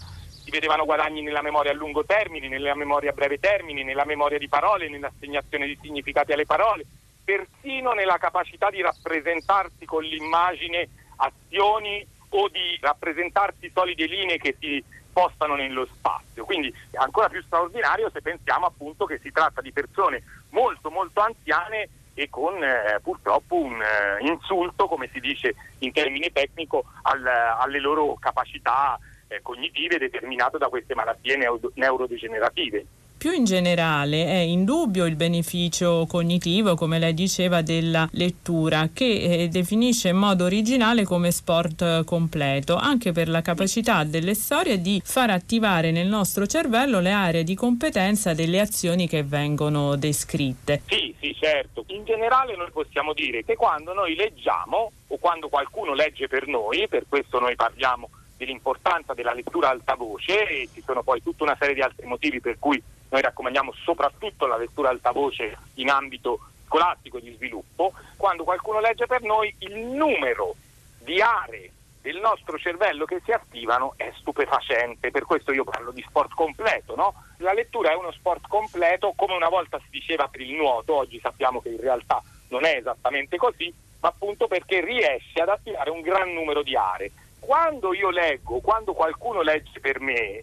Vedevano 0.50 0.84
guadagni 0.84 1.22
nella 1.22 1.40
memoria 1.40 1.70
a 1.70 1.74
lungo 1.74 2.04
termine, 2.04 2.48
nella 2.48 2.74
memoria 2.74 3.10
a 3.10 3.14
breve 3.14 3.38
termine, 3.38 3.84
nella 3.84 4.04
memoria 4.04 4.36
di 4.36 4.48
parole, 4.48 4.88
nell'assegnazione 4.88 5.66
di 5.66 5.78
significati 5.80 6.32
alle 6.32 6.44
parole, 6.44 6.84
persino 7.24 7.92
nella 7.92 8.18
capacità 8.18 8.70
di 8.70 8.80
rappresentarsi 8.80 9.84
con 9.84 10.02
l'immagine 10.02 10.88
azioni 11.16 12.06
o 12.30 12.48
di 12.48 12.78
rappresentarsi 12.80 13.70
solide 13.74 14.06
linee 14.06 14.38
che 14.38 14.56
si 14.58 14.82
spostano 15.08 15.54
nello 15.54 15.86
spazio. 15.86 16.44
Quindi 16.44 16.74
è 16.90 16.96
ancora 16.96 17.28
più 17.28 17.42
straordinario 17.42 18.10
se 18.10 18.22
pensiamo 18.22 18.66
appunto 18.66 19.04
che 19.04 19.18
si 19.22 19.30
tratta 19.30 19.60
di 19.60 19.72
persone 19.72 20.22
molto 20.50 20.90
molto 20.90 21.20
anziane 21.20 21.88
e 22.14 22.28
con 22.28 22.62
eh, 22.62 22.98
purtroppo 23.02 23.56
un 23.56 23.80
eh, 23.80 24.26
insulto, 24.26 24.86
come 24.86 25.08
si 25.12 25.20
dice 25.20 25.54
in 25.78 25.92
termini 25.92 26.30
tecnico, 26.32 26.84
al, 27.02 27.26
alle 27.26 27.78
loro 27.78 28.16
capacità 28.18 28.98
eh, 29.28 29.40
cognitive 29.42 29.98
determinate 29.98 30.58
da 30.58 30.68
queste 30.68 30.94
malattie 30.94 31.36
neuro- 31.36 31.70
neurodegenerative. 31.74 32.84
Più 33.22 33.30
in 33.30 33.44
generale 33.44 34.26
è 34.26 34.38
indubbio 34.38 35.06
il 35.06 35.14
beneficio 35.14 36.06
cognitivo, 36.08 36.74
come 36.74 36.98
lei 36.98 37.14
diceva, 37.14 37.62
della 37.62 38.08
lettura, 38.14 38.88
che 38.92 39.04
eh, 39.44 39.48
definisce 39.48 40.08
in 40.08 40.16
modo 40.16 40.44
originale 40.44 41.04
come 41.04 41.30
sport 41.30 42.02
completo, 42.02 42.74
anche 42.74 43.12
per 43.12 43.28
la 43.28 43.40
capacità 43.40 44.02
delle 44.02 44.34
storie 44.34 44.80
di 44.80 45.00
far 45.04 45.30
attivare 45.30 45.92
nel 45.92 46.08
nostro 46.08 46.48
cervello 46.48 46.98
le 46.98 47.12
aree 47.12 47.44
di 47.44 47.54
competenza 47.54 48.34
delle 48.34 48.58
azioni 48.58 49.06
che 49.06 49.22
vengono 49.22 49.94
descritte. 49.94 50.82
Sì, 50.88 51.14
sì, 51.20 51.32
certo. 51.38 51.84
In 51.90 52.04
generale 52.04 52.56
noi 52.56 52.72
possiamo 52.72 53.12
dire 53.12 53.44
che 53.44 53.54
quando 53.54 53.92
noi 53.92 54.16
leggiamo 54.16 54.90
o 55.06 55.16
quando 55.18 55.48
qualcuno 55.48 55.94
legge 55.94 56.26
per 56.26 56.48
noi, 56.48 56.88
per 56.88 57.04
questo 57.08 57.38
noi 57.38 57.54
parliamo 57.54 58.10
dell'importanza 58.36 59.14
della 59.14 59.32
lettura 59.32 59.68
alta 59.68 59.94
voce 59.94 60.44
e 60.48 60.68
ci 60.74 60.82
sono 60.84 61.04
poi 61.04 61.22
tutta 61.22 61.44
una 61.44 61.56
serie 61.56 61.74
di 61.74 61.82
altri 61.82 62.06
motivi 62.08 62.40
per 62.40 62.56
cui 62.58 62.82
noi 63.12 63.20
raccomandiamo 63.20 63.72
soprattutto 63.84 64.46
la 64.46 64.56
lettura 64.56 64.88
alta 64.88 65.12
voce 65.12 65.56
in 65.74 65.90
ambito 65.90 66.40
scolastico 66.66 67.20
di 67.20 67.34
sviluppo, 67.34 67.92
quando 68.16 68.42
qualcuno 68.42 68.80
legge 68.80 69.06
per 69.06 69.20
noi 69.20 69.54
il 69.58 69.76
numero 69.76 70.54
di 70.98 71.20
aree 71.20 71.70
del 72.00 72.18
nostro 72.18 72.58
cervello 72.58 73.04
che 73.04 73.20
si 73.22 73.30
attivano 73.30 73.92
è 73.96 74.10
stupefacente, 74.16 75.10
per 75.10 75.24
questo 75.24 75.52
io 75.52 75.62
parlo 75.62 75.90
di 75.90 76.02
sport 76.08 76.32
completo. 76.34 76.96
No? 76.96 77.14
La 77.36 77.52
lettura 77.52 77.92
è 77.92 77.94
uno 77.94 78.10
sport 78.12 78.48
completo, 78.48 79.12
come 79.14 79.34
una 79.34 79.50
volta 79.50 79.78
si 79.78 79.90
diceva 79.90 80.26
per 80.28 80.40
il 80.40 80.54
nuoto, 80.54 80.94
oggi 80.94 81.20
sappiamo 81.20 81.60
che 81.60 81.68
in 81.68 81.80
realtà 81.80 82.22
non 82.48 82.64
è 82.64 82.76
esattamente 82.76 83.36
così, 83.36 83.72
ma 84.00 84.08
appunto 84.08 84.48
perché 84.48 84.80
riesce 84.80 85.40
ad 85.40 85.50
attivare 85.50 85.90
un 85.90 86.00
gran 86.00 86.32
numero 86.32 86.62
di 86.62 86.74
aree. 86.74 87.12
Quando 87.38 87.92
io 87.92 88.08
leggo, 88.08 88.60
quando 88.60 88.94
qualcuno 88.94 89.42
legge 89.42 89.80
per 89.80 90.00
me, 90.00 90.42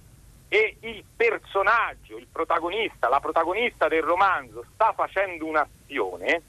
e 0.50 0.78
il 0.82 1.04
personaggio, 1.16 2.18
il 2.18 2.28
protagonista, 2.30 3.08
la 3.08 3.20
protagonista 3.20 3.88
del 3.88 4.02
romanzo 4.02 4.66
sta 4.74 4.91
facendo 4.93 5.45
un'azione, 5.45 6.41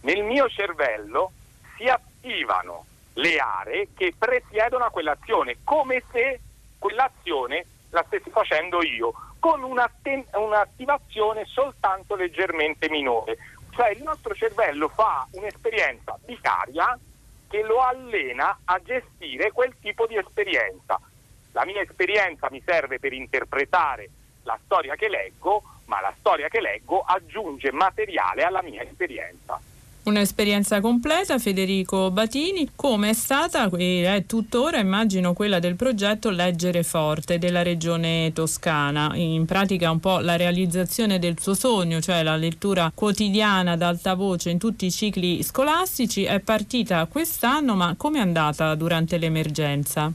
nel 0.00 0.24
mio 0.24 0.48
cervello 0.48 1.30
si 1.76 1.84
attivano 1.84 2.84
le 3.14 3.38
aree 3.38 3.88
che 3.94 4.12
presiedono 4.18 4.84
a 4.84 4.90
quell'azione, 4.90 5.58
come 5.62 6.02
se 6.10 6.40
quell'azione 6.78 7.64
la 7.90 8.04
stessi 8.08 8.28
facendo 8.30 8.82
io, 8.82 9.12
con 9.38 9.62
un'attivazione 9.62 11.44
soltanto 11.46 12.16
leggermente 12.16 12.90
minore. 12.90 13.38
Cioè 13.70 13.90
il 13.90 14.02
nostro 14.02 14.34
cervello 14.34 14.88
fa 14.88 15.26
un'esperienza 15.32 16.18
vicaria 16.24 16.98
che 17.48 17.62
lo 17.62 17.80
allena 17.82 18.58
a 18.64 18.80
gestire 18.82 19.52
quel 19.52 19.74
tipo 19.80 20.06
di 20.06 20.16
esperienza. 20.16 21.00
La 21.54 21.64
mia 21.64 21.80
esperienza 21.80 22.48
mi 22.50 22.60
serve 22.66 22.98
per 22.98 23.12
interpretare 23.12 24.10
la 24.42 24.58
storia 24.64 24.96
che 24.96 25.08
leggo, 25.08 25.62
ma 25.84 26.00
la 26.00 26.12
storia 26.18 26.48
che 26.48 26.60
leggo 26.60 27.00
aggiunge 27.00 27.70
materiale 27.70 28.42
alla 28.42 28.60
mia 28.60 28.82
esperienza. 28.82 29.60
Un'esperienza 30.02 30.80
completa, 30.80 31.38
Federico 31.38 32.10
Batini, 32.10 32.72
come 32.74 33.10
è 33.10 33.12
stata 33.14 33.70
e 33.70 34.02
è 34.04 34.26
tuttora, 34.26 34.78
immagino, 34.78 35.32
quella 35.32 35.60
del 35.60 35.76
progetto 35.76 36.28
Leggere 36.28 36.82
Forte 36.82 37.38
della 37.38 37.62
regione 37.62 38.32
toscana. 38.34 39.12
In 39.14 39.46
pratica 39.46 39.92
un 39.92 40.00
po' 40.00 40.18
la 40.18 40.36
realizzazione 40.36 41.20
del 41.20 41.40
suo 41.40 41.54
sogno, 41.54 42.00
cioè 42.00 42.24
la 42.24 42.36
lettura 42.36 42.90
quotidiana 42.92 43.72
ad 43.72 43.82
alta 43.82 44.14
voce 44.14 44.50
in 44.50 44.58
tutti 44.58 44.86
i 44.86 44.90
cicli 44.90 45.40
scolastici, 45.44 46.24
è 46.24 46.40
partita 46.40 47.06
quest'anno, 47.06 47.76
ma 47.76 47.94
come 47.96 48.18
è 48.18 48.22
andata 48.22 48.74
durante 48.74 49.18
l'emergenza? 49.18 50.12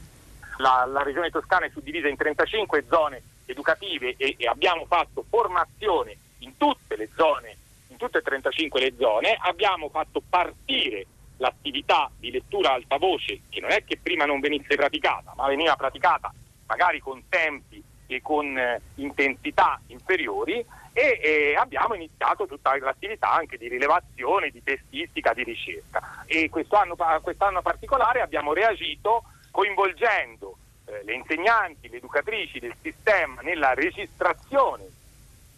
La, 0.60 0.84
la, 0.86 1.02
regione 1.02 1.30
toscana 1.30 1.66
è 1.66 1.70
suddivisa 1.70 2.08
in 2.08 2.16
35 2.16 2.84
zone 2.88 3.22
educative 3.46 4.14
e, 4.16 4.36
e, 4.38 4.46
abbiamo 4.46 4.84
fatto 4.86 5.24
formazione 5.28 6.16
in 6.38 6.56
tutte 6.56 6.96
le 6.96 7.08
zone, 7.16 7.56
in 7.88 7.96
tutte 7.96 8.18
e 8.18 8.22
35 8.22 8.80
le 8.80 8.94
zone, 8.96 9.36
abbiamo 9.40 9.88
fatto 9.88 10.22
partire 10.26 11.06
l'attività 11.38 12.10
di 12.16 12.30
lettura 12.30 12.72
alta 12.72 12.98
voce 12.98 13.40
che 13.48 13.60
non 13.60 13.70
è 13.70 13.82
che 13.84 13.98
prima 14.00 14.26
non 14.26 14.40
venisse 14.40 14.76
praticata, 14.76 15.32
ma 15.36 15.48
veniva 15.48 15.74
praticata 15.74 16.32
magari 16.66 17.00
con 17.00 17.22
tempi 17.28 17.82
e 18.06 18.20
con 18.22 18.56
eh, 18.56 18.80
intensità 18.96 19.80
inferiori 19.88 20.64
e, 20.92 21.20
e, 21.22 21.54
abbiamo 21.56 21.94
iniziato 21.94 22.46
tutta 22.46 22.76
l'attività 22.78 23.32
anche 23.32 23.56
di 23.56 23.68
rilevazione, 23.68 24.50
di 24.50 24.62
testistica, 24.62 25.32
di 25.32 25.44
ricerca. 25.44 26.24
E 26.26 26.48
quest'anno, 26.50 26.96
quest'anno 27.22 27.62
particolare 27.62 28.20
abbiamo 28.20 28.52
reagito 28.52 29.24
coinvolgendo 29.60 30.56
eh, 30.86 31.02
le 31.04 31.12
insegnanti, 31.12 31.90
le 31.90 31.98
educatrici 31.98 32.58
del 32.58 32.74
sistema 32.80 33.42
nella 33.42 33.74
registrazione 33.74 34.88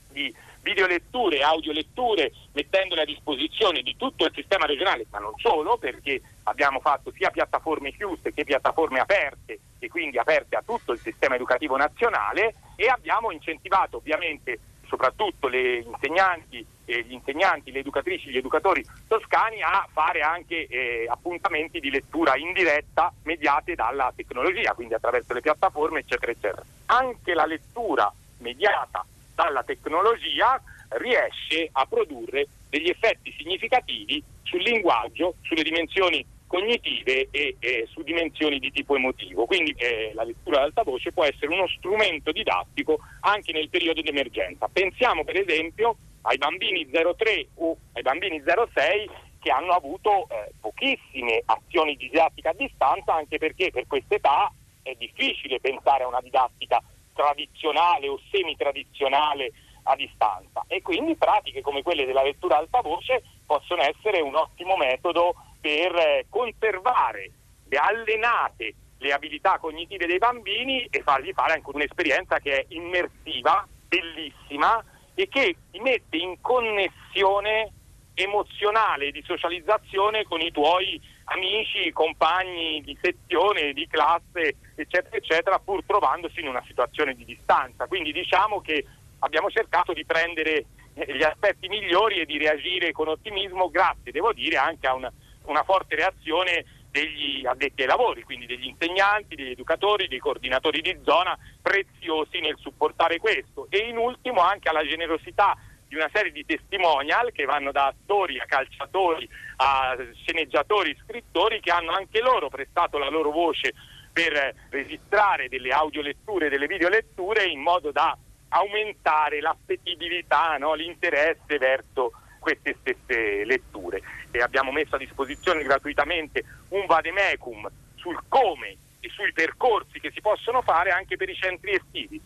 di 0.09 0.35
videoletture 0.61 1.43
audioletture, 1.43 2.33
mettendole 2.53 3.03
a 3.03 3.05
disposizione 3.05 3.81
di 3.83 3.97
tutto 3.97 4.25
il 4.25 4.33
sistema 4.35 4.67
regionale, 4.67 5.07
ma 5.11 5.21
non 5.21 5.35
solo, 5.37 5.77
perché 5.77 6.21
abbiamo 6.45 6.81
fatto 6.81 7.13
sia 7.13 7.31
piattaforme 7.31 7.93
chiuse 7.93 8.33
che 8.33 8.43
piattaforme 8.43 8.99
aperte 8.99 9.61
e 9.79 9.89
quindi 9.89 10.19
aperte 10.19 10.57
a 10.57 10.63
tutto 10.67 10.91
il 10.91 10.99
sistema 10.99 11.37
educativo 11.37 11.77
nazionale 11.77 12.55
e 12.75 12.89
abbiamo 12.89 13.31
incentivato 13.31 13.99
ovviamente 13.99 14.59
soprattutto 14.93 15.49
le 15.49 15.79
insegnanti, 15.79 16.65
eh, 16.85 17.03
gli 17.05 17.15
insegnanti, 17.15 17.73
le 17.73 17.79
educatrici, 17.79 18.29
gli 18.29 18.37
educatori 18.37 18.85
toscani 19.09 19.63
a 19.63 19.89
fare 19.91 20.21
anche 20.21 20.67
eh, 20.67 21.07
appuntamenti 21.09 21.81
di 21.81 21.91
lettura 21.91 22.37
in 22.37 22.53
diretta 22.53 23.11
mediate 23.23 23.75
dalla 23.75 24.13
tecnologia, 24.15 24.75
quindi 24.75 24.93
attraverso 24.93 25.33
le 25.33 25.41
piattaforme, 25.41 26.01
eccetera, 26.01 26.31
eccetera. 26.31 26.63
Anche 26.87 27.33
la 27.33 27.47
lettura 27.47 28.13
mediata 28.39 29.03
dalla 29.35 29.63
tecnologia 29.63 30.61
riesce 30.91 31.71
a 31.73 31.87
produrre 31.87 32.47
degli 32.69 32.91
effetti 32.91 33.35
significativi 33.39 34.23
sul 34.43 34.61
linguaggio, 34.61 35.37
sulle 35.41 35.63
dimensioni 35.63 36.23
cognitive 36.53 37.29
e, 37.31 37.57
e 37.59 37.89
su 37.91 38.03
dimensioni 38.03 38.59
di 38.59 38.71
tipo 38.71 38.95
emotivo. 38.95 39.47
Quindi 39.47 39.75
eh, 39.79 40.13
la 40.13 40.23
lettura 40.23 40.59
ad 40.59 40.65
alta 40.65 40.83
voce 40.83 41.11
può 41.11 41.25
essere 41.25 41.47
uno 41.47 41.67
strumento 41.67 42.31
didattico 42.31 42.99
anche 43.21 43.53
nel 43.53 43.71
periodo 43.71 44.03
di 44.03 44.11
emergenza. 44.11 44.69
Pensiamo 44.71 45.25
per 45.25 45.41
esempio 45.41 45.97
ai 46.23 46.37
bambini 46.37 46.87
03 46.91 47.49
o 47.57 47.75
ai 47.95 48.03
bambini 48.03 48.43
06 48.45 49.11
che 49.41 49.51
hanno 49.51 49.73
avuto 49.73 50.29
eh, 50.29 50.53
pochissime 50.61 51.43
azioni 51.47 51.97
di 51.97 52.11
didattica 52.11 52.51
a 52.51 52.55
distanza 52.55 53.15
anche 53.15 53.39
perché 53.39 53.71
per 53.71 53.87
quest'età 53.87 54.53
è 54.83 54.95
difficile 54.99 55.59
pensare 55.59 56.05
a 56.05 56.09
una 56.09 56.21
didattica 56.21 56.83
tradizionale 57.15 58.09
o 58.09 58.21
semi-tradizionale 58.31 59.53
a 59.85 59.97
distanza 59.97 60.65
e 60.69 60.83
quindi 60.83 61.17
pratiche 61.17 61.63
come 61.63 61.83
quelle 61.83 62.05
della 62.05 62.23
lettura 62.23 62.57
ad 62.57 62.63
alta 62.65 62.83
voce 62.83 63.23
possono 63.47 63.83
essere 63.83 64.21
un 64.21 64.37
ottimo 64.37 64.77
metodo 64.77 65.35
per 65.63 65.95
eh, 65.95 66.27
conservare 66.29 67.31
le 67.69 67.77
allenate 67.79 68.75
le 69.03 69.13
abilità 69.13 69.59
cognitive 69.59 70.07
dei 70.07 70.19
bambini 70.19 70.87
e 70.89 71.03
fargli 71.03 71.33
fare 71.33 71.55
anche 71.55 71.71
un'esperienza 71.75 72.39
che 72.39 72.61
è 72.61 72.65
immersiva, 72.69 73.67
bellissima 73.89 74.83
e 75.15 75.29
che 75.29 75.57
ti 75.71 75.81
mette 75.81 76.17
in 76.17 76.41
connessione 76.41 77.73
emozionale 78.15 79.11
di 79.11 79.23
socializzazione 79.27 80.25
con 80.25 80.41
i 80.41 80.53
tuoi 80.53 81.01
amici, 81.25 81.93
compagni 81.93 82.81
di 82.83 82.97
sezione, 83.01 83.73
di 83.73 83.87
classe, 83.89 84.57
eccetera, 84.75 85.17
eccetera, 85.17 85.59
pur 85.59 85.83
trovandosi 85.85 86.41
in 86.41 86.49
una 86.49 86.63
situazione 86.67 87.15
di 87.15 87.25
distanza. 87.25 87.87
Quindi 87.87 88.13
diciamo 88.13 88.61
che 88.61 88.85
abbiamo 89.21 89.51
cercato 89.51 89.93
di 89.93 90.05
prendere 90.05 90.65
eh, 90.95 91.17
gli 91.17 91.23
aspetti 91.23 91.69
migliori 91.69 92.21
e 92.21 92.27
di 92.27 92.39
reagire 92.39 92.93
con 92.93 93.09
ottimismo, 93.09 93.71
grazie, 93.71 94.13
devo 94.13 94.33
dire, 94.33 94.57
anche 94.57 94.87
a 94.87 94.95
una 94.95 95.13
una 95.45 95.63
forte 95.63 95.97
reazione 95.97 96.65
degli 96.91 97.45
addetti 97.47 97.83
ai 97.83 97.89
lavori, 97.89 98.23
quindi 98.23 98.47
degli 98.47 98.67
insegnanti, 98.67 99.35
degli 99.35 99.53
educatori, 99.53 100.09
dei 100.09 100.19
coordinatori 100.19 100.83
di 100.83 100.99
zona, 101.05 101.37
preziosi 101.61 102.39
nel 102.41 102.57
supportare 102.59 103.19
questo 103.19 103.67
e 103.71 103.79
in 103.79 103.97
ultimo 103.97 104.43
anche 104.43 104.69
alla 104.69 104.87
generosità 104.87 105.57
di 105.89 105.95
una 105.95 106.11
serie 106.13 106.33
di 106.33 106.45
testimonial 106.45 107.33
che 107.33 107.45
vanno 107.45 107.73
da 107.73 107.87
attori 107.87 108.39
a 108.39 108.47
calciatori 108.47 109.29
a 109.57 109.97
sceneggiatori, 110.25 110.97
scrittori 111.05 111.61
che 111.61 111.71
hanno 111.71 111.93
anche 111.93 112.21
loro 112.21 112.49
prestato 112.49 112.99
la 112.99 113.11
loro 113.11 113.31
voce 113.31 113.75
per 114.13 114.55
registrare 114.71 115.49
delle 115.49 115.71
audioletture, 115.71 116.49
delle 116.51 116.67
videoletture 116.67 117.45
in 117.45 117.61
modo 117.61 117.91
da 117.91 118.17
aumentare 118.49 119.41
l'appetibilità, 119.41 120.57
no? 120.59 120.75
l'interesse 120.75 121.59
verso 121.59 122.13
queste 122.43 122.77
stesse 122.81 123.45
letture. 123.45 124.03
E 124.33 124.41
abbiamo 124.41 124.73
messo 124.73 124.97
a 124.97 124.99
disposizione 124.99 125.63
gratuitamente 125.63 126.45
un 126.71 126.85
vademecum 126.87 127.71
sul 127.95 128.19
come 128.29 128.77
e 129.01 129.09
sui 129.09 129.33
percorsi 129.33 130.01
che 130.01 130.11
si 130.13 130.21
possono 130.21 130.61
fare 130.61 130.91
anche 130.91 131.17
per 131.17 131.29
i 131.29 131.35
centri 131.35 131.73
estivi. 131.73 132.21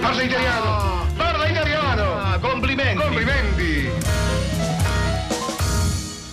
Parla 0.00 0.22
italiano! 0.22 1.06
Parla 1.16 1.48
italiano! 1.48 2.02
Ah, 2.18 2.38
complimenti! 2.40 3.02
Complimenti! 3.02 3.89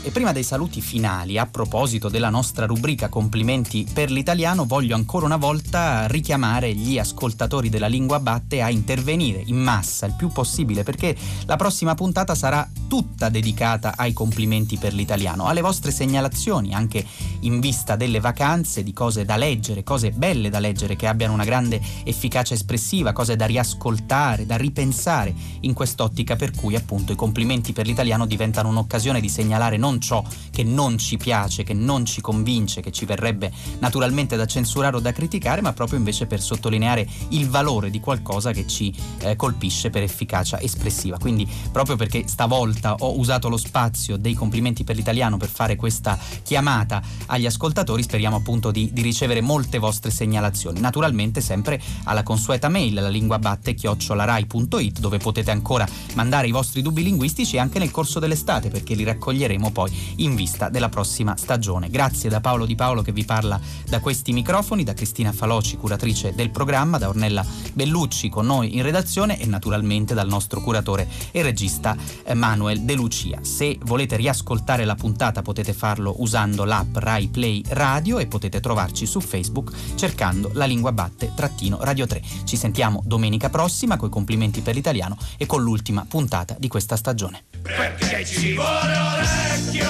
E 0.08 0.12
prima 0.12 0.32
dei 0.32 0.44
saluti 0.44 0.80
finali, 0.80 1.38
a 1.38 1.48
proposito 1.48 2.08
della 2.08 2.30
nostra 2.30 2.66
rubrica 2.66 3.10
Complimenti 3.10 3.86
per 3.92 4.10
l'italiano, 4.10 4.64
voglio 4.64 4.96
ancora 4.96 5.26
una 5.26 5.36
volta 5.36 6.08
richiamare 6.08 6.74
gli 6.74 6.98
ascoltatori 6.98 7.68
della 7.68 7.88
lingua 7.88 8.22
batte 8.22 8.62
a 8.62 8.70
intervenire 8.70 9.44
in 9.48 9.58
massa 9.58 10.06
il 10.06 10.16
più 10.18 10.30
possibile 10.30 10.84
perché 10.84 11.14
la 11.46 11.58
prossima 11.58 11.94
puntata 11.94 12.36
sarà 12.36 12.66
tutta 12.88 13.28
dedicata 13.28 13.96
ai 13.98 14.14
complimenti 14.14 14.78
per 14.78 14.94
l'italiano, 14.94 15.48
alle 15.48 15.60
vostre 15.60 15.92
segnalazioni, 15.92 16.74
anche 16.74 17.06
in 17.42 17.60
vista 17.60 17.98
delle 17.98 18.22
vacanze, 18.22 18.84
di 18.84 18.94
cose 18.94 19.26
da 19.26 19.36
leggere, 19.36 19.84
cose 19.84 20.12
belle 20.12 20.50
da 20.50 20.60
leggere 20.60 20.96
che 20.96 21.08
abbiano 21.08 21.34
una 21.34 21.44
grande 21.44 21.82
efficacia 22.06 22.54
espressiva, 22.54 23.12
cose 23.12 23.36
da 23.36 23.46
riascoltare, 23.46 24.46
da 24.46 24.56
ripensare 24.56 25.36
in 25.62 25.74
quest'ottica 25.74 26.38
per 26.38 26.52
cui 26.52 26.78
appunto 26.78 27.12
i 27.12 27.18
complimenti 27.18 27.74
per 27.74 27.86
l'italiano 27.86 28.26
diventano 28.26 28.70
un'occasione 28.70 29.20
di 29.20 29.28
segnalare 29.28 29.76
non 29.76 29.96
ciò 30.00 30.24
che 30.52 30.64
non 30.64 30.98
ci 30.98 31.18
piace, 31.18 31.64
che 31.64 31.74
non 31.74 32.06
ci 32.06 32.22
convince, 32.22 32.82
che 32.82 32.92
ci 32.92 33.06
verrebbe 33.06 33.52
naturalmente 33.80 34.36
da 34.36 34.46
censurare 34.46 34.96
o 34.98 35.00
da 35.00 35.12
criticare, 35.12 35.62
ma 35.62 35.74
proprio 35.74 35.98
invece 35.98 36.26
per 36.26 36.42
sottolineare 36.42 37.08
il 37.30 37.50
valore 37.50 37.90
di 37.90 38.00
qualcosa 38.00 38.52
che 38.52 38.66
ci 38.68 38.94
eh, 39.20 39.36
colpisce 39.36 39.90
per 39.90 40.04
efficacia 40.04 40.60
espressiva. 40.60 41.18
Quindi 41.18 41.48
proprio 41.72 41.96
perché 41.96 42.28
stavolta 42.28 42.96
ho 42.96 43.18
usato 43.20 43.50
lo 43.50 43.58
spazio 43.58 44.18
dei 44.18 44.34
complimenti 44.34 44.84
per 44.84 44.96
l'italiano 44.96 45.38
per 45.38 45.50
fare 45.50 45.76
questa 45.76 46.18
chiamata 46.44 47.02
agli 47.28 47.46
ascoltatori, 47.46 48.04
speriamo 48.04 48.36
appunto 48.36 48.72
di, 48.72 48.90
di 48.92 49.02
ricevere 49.02 49.42
molte 49.42 49.78
vostre 49.78 50.12
segnalazioni. 50.12 50.80
Naturalmente 50.80 51.42
sempre 51.42 51.82
alla 52.06 52.24
consueta 52.24 52.70
mail, 52.70 52.94
la 52.96 53.10
lingua 53.10 53.40
batte 53.40 53.74
chiocciolarai.it 53.74 55.00
dove 55.00 55.18
potete 55.18 55.52
ancora 55.52 55.88
mandare 56.14 56.48
i 56.48 56.52
vostri 56.52 56.82
dubbi 56.82 57.04
linguistici 57.04 57.58
anche 57.58 57.80
nel 57.80 57.92
corso 57.92 58.20
dell'estate 58.20 58.70
perché 58.70 58.96
li 58.96 59.04
raccoglieremo 59.04 59.72
poi 59.72 59.87
in 60.18 60.36
vista 60.36 60.70
della 60.70 60.90
prossima 60.90 61.36
stagione. 61.38 61.90
Grazie 61.90 62.30
da 62.30 62.42
Paolo 62.42 62.66
Di 62.66 62.76
Paolo 62.76 63.02
che 63.02 63.12
vi 63.12 63.26
parla 63.26 63.60
da 63.88 64.00
questi 64.00 64.32
microfoni, 64.34 64.84
da 64.84 64.94
Cristina 64.94 65.32
Faloci, 65.32 65.78
curatrice 65.78 66.34
del 66.36 66.50
programma, 66.50 66.98
da 66.98 67.10
Ornella 67.10 67.46
Bellucci 67.74 68.30
con 68.30 68.46
noi 68.46 68.76
in 68.76 68.84
redazione 68.84 69.40
e 69.40 69.46
naturalmente 69.46 70.14
dal 70.14 70.28
nostro 70.28 70.62
curatore 70.62 71.08
e 71.32 71.42
regista 71.42 71.96
eh, 72.24 72.34
Manuel 72.34 72.82
De 72.82 72.94
Lucia. 72.96 73.40
Se 73.44 73.78
volete 73.84 74.16
riascoltare 74.16 74.86
la 74.86 74.96
puntata 74.96 75.42
potete 75.42 75.74
farlo 75.74 76.16
usando 76.20 76.64
l'app 76.64 76.98
Rai 76.98 77.28
Play 77.28 77.64
Radio 77.70 78.20
e 78.20 78.28
potete 78.28 78.60
trovarci 78.60 79.06
su 79.06 79.20
Facebook 79.20 79.72
cercando 79.96 80.50
la 80.54 80.66
lingua 80.66 80.92
batte 80.92 81.32
trattino 81.36 81.78
Radio 81.82 82.06
3. 82.08 82.22
Ci 82.44 82.58
sentiamo 82.58 83.02
domenica 83.06 83.50
prossima 83.50 83.98
con 83.98 84.10
i 84.10 84.12
complimenti 84.12 84.62
per 84.62 84.76
l'italiano 84.76 85.18
e 85.38 85.46
con 85.46 85.62
l'ultima 85.62 86.06
puntata 86.08 86.56
di 86.58 86.68
questa 86.68 86.96
stagione. 86.96 87.44
Perché 87.62 88.26
ci 88.26 88.54
vuole 88.54 88.96
orecchio, 88.98 89.90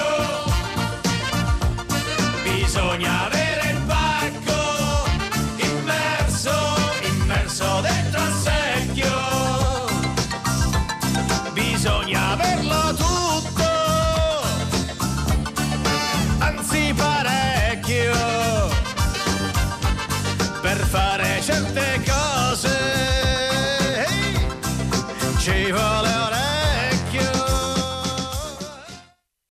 bisogna 2.42 3.26
avere 3.26 3.37